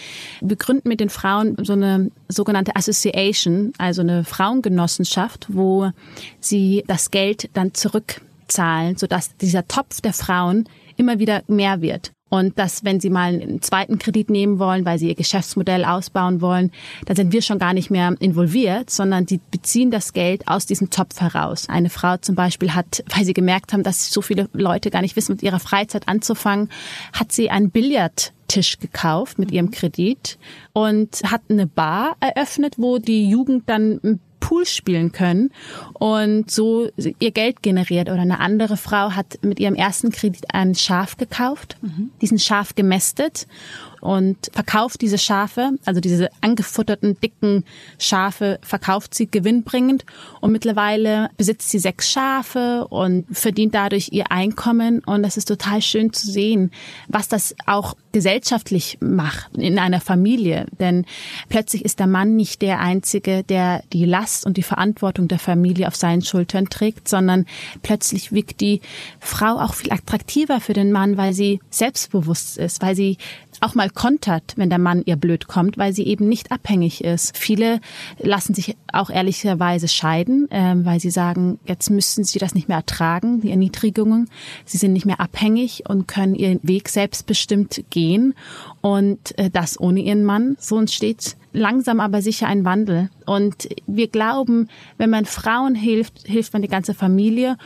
wir 0.41 0.55
gründen 0.55 0.89
mit 0.89 0.99
den 0.99 1.09
Frauen 1.09 1.55
so 1.63 1.73
eine 1.73 2.11
sogenannte 2.27 2.75
Association, 2.75 3.73
also 3.77 4.01
eine 4.01 4.23
Frauengenossenschaft, 4.23 5.47
wo 5.49 5.91
sie 6.39 6.83
das 6.87 7.11
Geld 7.11 7.49
dann 7.53 7.73
zurückzahlen, 7.73 8.97
sodass 8.97 9.35
dieser 9.37 9.67
Topf 9.67 10.01
der 10.01 10.13
Frauen 10.13 10.67
immer 10.97 11.19
wieder 11.19 11.43
mehr 11.47 11.81
wird. 11.81 12.11
Und 12.29 12.59
dass, 12.59 12.83
wenn 12.83 12.99
Sie 12.99 13.09
mal 13.09 13.33
einen 13.33 13.61
zweiten 13.61 13.97
Kredit 13.97 14.29
nehmen 14.29 14.59
wollen, 14.59 14.85
weil 14.85 14.99
Sie 14.99 15.07
Ihr 15.07 15.15
Geschäftsmodell 15.15 15.83
ausbauen 15.83 16.41
wollen, 16.41 16.71
dann 17.05 17.15
sind 17.15 17.33
wir 17.33 17.41
schon 17.41 17.59
gar 17.59 17.73
nicht 17.73 17.89
mehr 17.89 18.15
involviert, 18.19 18.89
sondern 18.89 19.25
die 19.25 19.39
beziehen 19.51 19.91
das 19.91 20.13
Geld 20.13 20.47
aus 20.47 20.65
diesem 20.65 20.89
Topf 20.89 21.19
heraus. 21.19 21.67
Eine 21.69 21.89
Frau 21.89 22.17
zum 22.17 22.35
Beispiel 22.35 22.73
hat, 22.73 23.03
weil 23.15 23.25
sie 23.25 23.33
gemerkt 23.33 23.73
haben, 23.73 23.83
dass 23.83 24.11
so 24.11 24.21
viele 24.21 24.49
Leute 24.53 24.91
gar 24.91 25.01
nicht 25.01 25.15
wissen, 25.15 25.33
mit 25.33 25.43
ihrer 25.43 25.59
Freizeit 25.59 26.07
anzufangen, 26.07 26.69
hat 27.13 27.31
sie 27.31 27.49
einen 27.49 27.71
Billardtisch 27.71 28.79
gekauft 28.79 29.39
mit 29.39 29.51
ihrem 29.51 29.71
Kredit 29.71 30.37
und 30.73 31.21
hat 31.23 31.41
eine 31.49 31.67
Bar 31.67 32.15
eröffnet, 32.19 32.75
wo 32.77 32.97
die 32.97 33.29
Jugend 33.29 33.69
dann 33.69 34.19
Pool 34.39 34.65
spielen 34.65 35.11
können 35.11 35.51
und 35.93 36.49
so 36.49 36.89
ihr 37.19 37.31
Geld 37.31 37.61
generiert. 37.61 38.09
Oder 38.09 38.21
eine 38.21 38.39
andere 38.39 38.77
Frau 38.77 39.11
hat 39.11 39.39
mit 39.41 39.59
ihrem 39.59 39.75
ersten 39.75 40.11
Kredit 40.11 40.53
ein 40.53 40.75
Schaf 40.75 41.17
gekauft, 41.17 41.77
mhm. 41.81 42.11
diesen 42.21 42.39
Schaf 42.39 42.75
gemästet 42.75 43.47
und 44.01 44.37
verkauft 44.53 45.01
diese 45.01 45.17
Schafe, 45.17 45.71
also 45.85 45.99
diese 45.99 46.29
angefutterten, 46.41 47.19
dicken 47.21 47.65
Schafe, 47.97 48.59
verkauft 48.61 49.13
sie 49.13 49.29
gewinnbringend. 49.29 50.05
Und 50.41 50.51
mittlerweile 50.51 51.29
besitzt 51.37 51.69
sie 51.69 51.79
sechs 51.79 52.09
Schafe 52.09 52.87
und 52.87 53.25
verdient 53.31 53.75
dadurch 53.75 54.09
ihr 54.11 54.31
Einkommen. 54.31 54.99
Und 54.99 55.23
das 55.23 55.37
ist 55.37 55.47
total 55.47 55.81
schön 55.81 56.13
zu 56.13 56.29
sehen, 56.29 56.71
was 57.07 57.27
das 57.27 57.55
auch 57.65 57.95
gesellschaftlich 58.11 58.97
macht 59.01 59.55
in 59.57 59.77
einer 59.77 60.01
Familie, 60.01 60.65
denn 60.79 61.05
plötzlich 61.49 61.85
ist 61.85 61.99
der 61.99 62.07
Mann 62.07 62.35
nicht 62.35 62.61
der 62.61 62.79
Einzige, 62.79 63.43
der 63.43 63.83
die 63.93 64.05
Last 64.05 64.45
und 64.45 64.57
die 64.57 64.63
Verantwortung 64.63 65.27
der 65.27 65.39
Familie 65.39 65.87
auf 65.87 65.95
seinen 65.95 66.23
Schultern 66.23 66.69
trägt, 66.69 67.07
sondern 67.07 67.45
plötzlich 67.83 68.31
wirkt 68.31 68.61
die 68.61 68.81
Frau 69.19 69.59
auch 69.59 69.73
viel 69.73 69.91
attraktiver 69.91 70.59
für 70.59 70.73
den 70.73 70.91
Mann, 70.91 71.17
weil 71.17 71.33
sie 71.33 71.59
selbstbewusst 71.69 72.57
ist, 72.57 72.81
weil 72.81 72.95
sie 72.95 73.17
auch 73.61 73.75
mal 73.75 73.89
kontert, 73.89 74.53
wenn 74.55 74.69
der 74.69 74.79
Mann 74.79 75.03
ihr 75.05 75.15
blöd 75.15 75.47
kommt, 75.47 75.77
weil 75.77 75.93
sie 75.93 76.05
eben 76.05 76.27
nicht 76.27 76.51
abhängig 76.51 77.03
ist. 77.03 77.37
Viele 77.37 77.79
lassen 78.17 78.53
sich 78.53 78.75
auch 78.91 79.09
ehrlicherweise 79.09 79.87
scheiden, 79.87 80.49
äh, 80.51 80.75
weil 80.77 80.99
sie 80.99 81.11
sagen, 81.11 81.59
jetzt 81.65 81.89
müssen 81.89 82.23
sie 82.23 82.39
das 82.39 82.55
nicht 82.55 82.67
mehr 82.67 82.77
ertragen, 82.77 83.41
die 83.41 83.51
Erniedrigungen. 83.51 84.29
Sie 84.65 84.77
sind 84.77 84.93
nicht 84.93 85.05
mehr 85.05 85.19
abhängig 85.19 85.83
und 85.87 86.07
können 86.07 86.35
ihren 86.35 86.59
Weg 86.63 86.89
selbstbestimmt 86.89 87.83
gehen 87.89 88.33
und 88.81 89.37
äh, 89.37 89.49
das 89.49 89.79
ohne 89.79 90.01
ihren 90.01 90.23
Mann. 90.23 90.55
So 90.59 90.77
entsteht 90.79 91.35
langsam 91.51 91.99
aber 91.99 92.21
sicher 92.21 92.47
ein 92.47 92.65
Wandel. 92.65 93.09
Und 93.25 93.69
wir 93.87 94.07
glauben, 94.07 94.69
wenn 94.97 95.09
man 95.09 95.25
Frauen 95.25 95.75
hilft, 95.75 96.27
hilft 96.27 96.53
man 96.53 96.61
die 96.61 96.67
ganze 96.67 96.93
Familie 96.93 97.57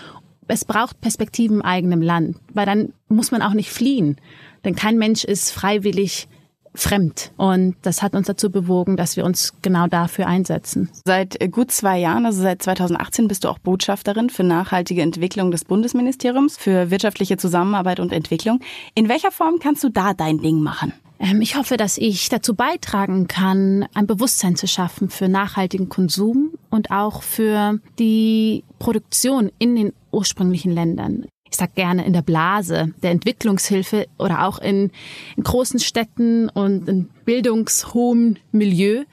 es 0.48 0.66
braucht 0.66 1.02
Perspektiven 1.02 1.58
im 1.58 1.62
eigenen 1.62 2.02
Land, 2.02 2.38
weil 2.54 2.66
dann 2.66 2.94
muss 3.08 3.32
man 3.32 3.42
auch 3.42 3.54
nicht 3.54 3.70
fliehen, 3.70 4.18
denn 4.64 4.76
kein 4.76 4.98
Mensch 4.98 5.24
ist 5.24 5.52
freiwillig 5.52 6.28
fremd. 6.76 7.32
Und 7.38 7.76
das 7.84 8.02
hat 8.02 8.16
uns 8.16 8.28
dazu 8.28 8.52
bewogen, 8.52 8.98
dass 8.98 9.16
wir 9.16 9.26
uns 9.26 9.54
genau 9.62 9.88
dafür 9.88 10.28
einsetzen. 10.28 10.90
Seit 11.06 11.40
gut 11.52 11.72
zwei 11.72 12.00
Jahren, 12.00 12.26
also 12.26 12.42
seit 12.42 12.62
2018, 12.62 13.28
bist 13.28 13.44
du 13.44 13.50
auch 13.50 13.60
Botschafterin 13.60 14.30
für 14.30 14.44
nachhaltige 14.44 15.02
Entwicklung 15.02 15.52
des 15.52 15.66
Bundesministeriums 15.66 16.58
für 16.58 16.90
wirtschaftliche 16.90 17.38
Zusammenarbeit 17.38 18.00
und 18.00 18.12
Entwicklung. 18.12 18.60
In 18.96 19.10
welcher 19.10 19.32
Form 19.32 19.60
kannst 19.60 19.84
du 19.84 19.90
da 19.90 20.14
dein 20.14 20.40
Ding 20.40 20.62
machen? 20.62 20.94
Ähm, 21.20 21.42
ich 21.42 21.56
hoffe, 21.56 21.78
dass 21.78 21.98
ich 21.98 22.30
dazu 22.30 22.56
beitragen 22.56 23.28
kann, 23.28 23.86
ein 23.94 24.08
Bewusstsein 24.08 24.56
zu 24.56 24.68
schaffen 24.68 25.10
für 25.10 25.30
nachhaltigen 25.30 25.90
Konsum 25.90 26.52
und 26.70 26.92
auch 26.92 27.22
für 27.22 27.80
die 28.00 28.64
Produktion 28.80 29.52
in 29.60 29.76
den 29.76 29.94
ursprünglichen 30.12 30.72
Ländern 30.72 31.26
ich 31.54 31.58
sag 31.58 31.76
gerne 31.76 32.04
in 32.04 32.14
der 32.14 32.24
Blase 32.24 32.94
der 33.04 33.12
Entwicklungshilfe 33.12 34.08
oder 34.18 34.48
auch 34.48 34.58
in, 34.58 34.90
in 35.38 35.44
großen 35.44 35.80
Städten 35.80 36.50
und 36.50 36.90
in 36.90 37.10
bildungshohem 37.26 38.38
Milieu 38.52 39.04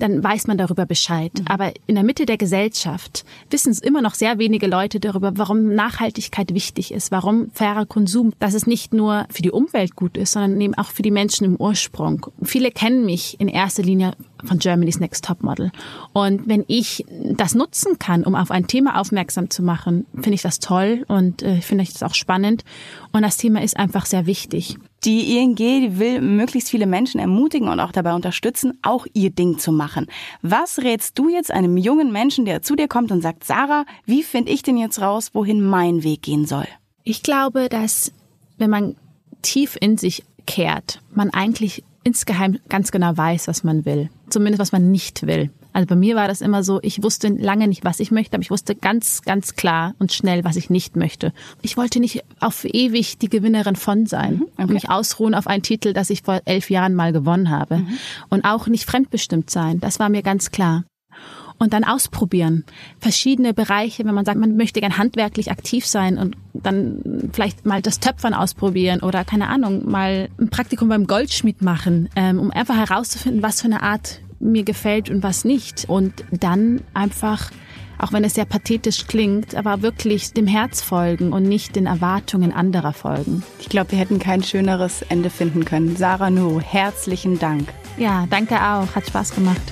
dann 0.00 0.24
weiß 0.24 0.48
man 0.48 0.58
darüber 0.58 0.86
Bescheid. 0.86 1.30
Mhm. 1.38 1.46
Aber 1.46 1.72
in 1.86 1.94
der 1.94 2.02
Mitte 2.02 2.26
der 2.26 2.36
Gesellschaft 2.36 3.24
wissen 3.48 3.70
es 3.70 3.78
immer 3.78 4.02
noch 4.02 4.14
sehr 4.14 4.38
wenige 4.38 4.66
Leute 4.66 4.98
darüber, 4.98 5.38
warum 5.38 5.72
Nachhaltigkeit 5.72 6.52
wichtig 6.52 6.92
ist, 6.92 7.12
warum 7.12 7.52
fairer 7.52 7.86
Konsum, 7.86 8.32
dass 8.40 8.54
es 8.54 8.66
nicht 8.66 8.92
nur 8.92 9.26
für 9.30 9.42
die 9.42 9.52
Umwelt 9.52 9.94
gut 9.94 10.16
ist, 10.16 10.32
sondern 10.32 10.60
eben 10.60 10.74
auch 10.74 10.88
für 10.88 11.02
die 11.02 11.12
Menschen 11.12 11.44
im 11.44 11.56
Ursprung. 11.56 12.26
Viele 12.42 12.72
kennen 12.72 13.06
mich 13.06 13.38
in 13.40 13.46
erster 13.46 13.84
Linie 13.84 14.14
von 14.44 14.58
Germany's 14.58 15.00
Next 15.00 15.24
Top 15.24 15.42
Model. 15.42 15.70
Und 16.12 16.46
wenn 16.48 16.64
ich 16.68 17.04
das 17.32 17.54
nutzen 17.54 17.98
kann, 17.98 18.24
um 18.24 18.34
auf 18.34 18.50
ein 18.50 18.66
Thema 18.66 19.00
aufmerksam 19.00 19.50
zu 19.50 19.62
machen, 19.62 20.06
finde 20.14 20.34
ich 20.34 20.42
das 20.42 20.58
toll 20.58 21.04
und 21.08 21.42
äh, 21.42 21.60
finde 21.60 21.82
ich 21.82 21.92
das 21.92 22.02
auch 22.02 22.14
spannend. 22.14 22.64
Und 23.12 23.22
das 23.22 23.36
Thema 23.36 23.62
ist 23.62 23.76
einfach 23.76 24.06
sehr 24.06 24.26
wichtig. 24.26 24.76
Die 25.04 25.36
ING 25.36 25.54
die 25.54 25.98
will 25.98 26.20
möglichst 26.20 26.70
viele 26.70 26.86
Menschen 26.86 27.20
ermutigen 27.20 27.68
und 27.68 27.78
auch 27.78 27.92
dabei 27.92 28.14
unterstützen, 28.14 28.78
auch 28.82 29.06
ihr 29.12 29.30
Ding 29.30 29.58
zu 29.58 29.70
machen. 29.70 30.06
Was 30.40 30.78
rätst 30.78 31.18
du 31.18 31.28
jetzt 31.28 31.50
einem 31.50 31.76
jungen 31.76 32.10
Menschen, 32.10 32.44
der 32.44 32.62
zu 32.62 32.74
dir 32.74 32.88
kommt 32.88 33.12
und 33.12 33.20
sagt, 33.20 33.44
Sarah, 33.44 33.84
wie 34.06 34.22
finde 34.22 34.52
ich 34.52 34.62
denn 34.62 34.78
jetzt 34.78 35.00
raus, 35.00 35.30
wohin 35.34 35.60
mein 35.60 36.02
Weg 36.02 36.22
gehen 36.22 36.46
soll? 36.46 36.66
Ich 37.02 37.22
glaube, 37.22 37.68
dass 37.68 38.12
wenn 38.56 38.70
man 38.70 38.96
tief 39.42 39.76
in 39.78 39.98
sich 39.98 40.24
kehrt, 40.46 41.00
man 41.12 41.30
eigentlich 41.30 41.84
insgeheim 42.04 42.58
ganz 42.68 42.92
genau 42.92 43.16
weiß, 43.16 43.48
was 43.48 43.64
man 43.64 43.84
will. 43.84 44.10
Zumindest 44.28 44.60
was 44.60 44.72
man 44.72 44.90
nicht 44.90 45.26
will. 45.26 45.50
Also 45.72 45.86
bei 45.86 45.96
mir 45.96 46.14
war 46.14 46.28
das 46.28 46.40
immer 46.40 46.62
so, 46.62 46.78
ich 46.82 47.02
wusste 47.02 47.28
lange 47.28 47.66
nicht, 47.66 47.84
was 47.84 47.98
ich 47.98 48.12
möchte, 48.12 48.36
aber 48.36 48.42
ich 48.42 48.50
wusste 48.52 48.76
ganz, 48.76 49.22
ganz 49.22 49.56
klar 49.56 49.94
und 49.98 50.12
schnell, 50.12 50.44
was 50.44 50.54
ich 50.54 50.70
nicht 50.70 50.94
möchte. 50.94 51.32
Ich 51.62 51.76
wollte 51.76 51.98
nicht 51.98 52.22
auf 52.38 52.64
ewig 52.64 53.18
die 53.18 53.28
Gewinnerin 53.28 53.74
von 53.74 54.06
sein 54.06 54.36
mhm, 54.36 54.42
okay. 54.42 54.62
und 54.62 54.72
mich 54.72 54.88
ausruhen 54.88 55.34
auf 55.34 55.48
einen 55.48 55.64
Titel, 55.64 55.92
das 55.92 56.10
ich 56.10 56.22
vor 56.22 56.40
elf 56.44 56.70
Jahren 56.70 56.94
mal 56.94 57.12
gewonnen 57.12 57.50
habe. 57.50 57.78
Mhm. 57.78 57.88
Und 58.28 58.44
auch 58.44 58.68
nicht 58.68 58.84
fremdbestimmt 58.84 59.50
sein. 59.50 59.80
Das 59.80 59.98
war 59.98 60.08
mir 60.08 60.22
ganz 60.22 60.52
klar 60.52 60.84
und 61.58 61.72
dann 61.72 61.84
ausprobieren. 61.84 62.64
Verschiedene 62.98 63.54
Bereiche, 63.54 64.04
wenn 64.04 64.14
man 64.14 64.24
sagt, 64.24 64.38
man 64.38 64.56
möchte 64.56 64.80
gern 64.80 64.98
handwerklich 64.98 65.50
aktiv 65.50 65.86
sein 65.86 66.18
und 66.18 66.36
dann 66.52 67.30
vielleicht 67.32 67.64
mal 67.64 67.82
das 67.82 68.00
Töpfern 68.00 68.34
ausprobieren 68.34 69.00
oder 69.00 69.24
keine 69.24 69.48
Ahnung, 69.48 69.88
mal 69.90 70.28
ein 70.38 70.50
Praktikum 70.50 70.88
beim 70.88 71.06
Goldschmied 71.06 71.62
machen, 71.62 72.08
ähm, 72.16 72.38
um 72.38 72.50
einfach 72.50 72.76
herauszufinden, 72.76 73.42
was 73.42 73.60
für 73.60 73.66
eine 73.66 73.82
Art 73.82 74.20
mir 74.40 74.64
gefällt 74.64 75.10
und 75.10 75.22
was 75.22 75.44
nicht. 75.44 75.86
Und 75.88 76.24
dann 76.30 76.82
einfach, 76.92 77.50
auch 77.98 78.12
wenn 78.12 78.24
es 78.24 78.34
sehr 78.34 78.44
pathetisch 78.44 79.06
klingt, 79.06 79.54
aber 79.54 79.82
wirklich 79.82 80.32
dem 80.32 80.46
Herz 80.46 80.82
folgen 80.82 81.32
und 81.32 81.44
nicht 81.44 81.76
den 81.76 81.86
Erwartungen 81.86 82.52
anderer 82.52 82.92
folgen. 82.92 83.42
Ich 83.58 83.68
glaube, 83.68 83.92
wir 83.92 83.98
hätten 83.98 84.18
kein 84.18 84.42
schöneres 84.42 85.02
Ende 85.02 85.30
finden 85.30 85.64
können. 85.64 85.96
Sarah 85.96 86.30
Nu, 86.30 86.60
herzlichen 86.60 87.38
Dank. 87.38 87.68
Ja, 87.96 88.26
danke 88.28 88.56
auch. 88.56 88.94
Hat 88.94 89.06
Spaß 89.06 89.34
gemacht. 89.34 89.62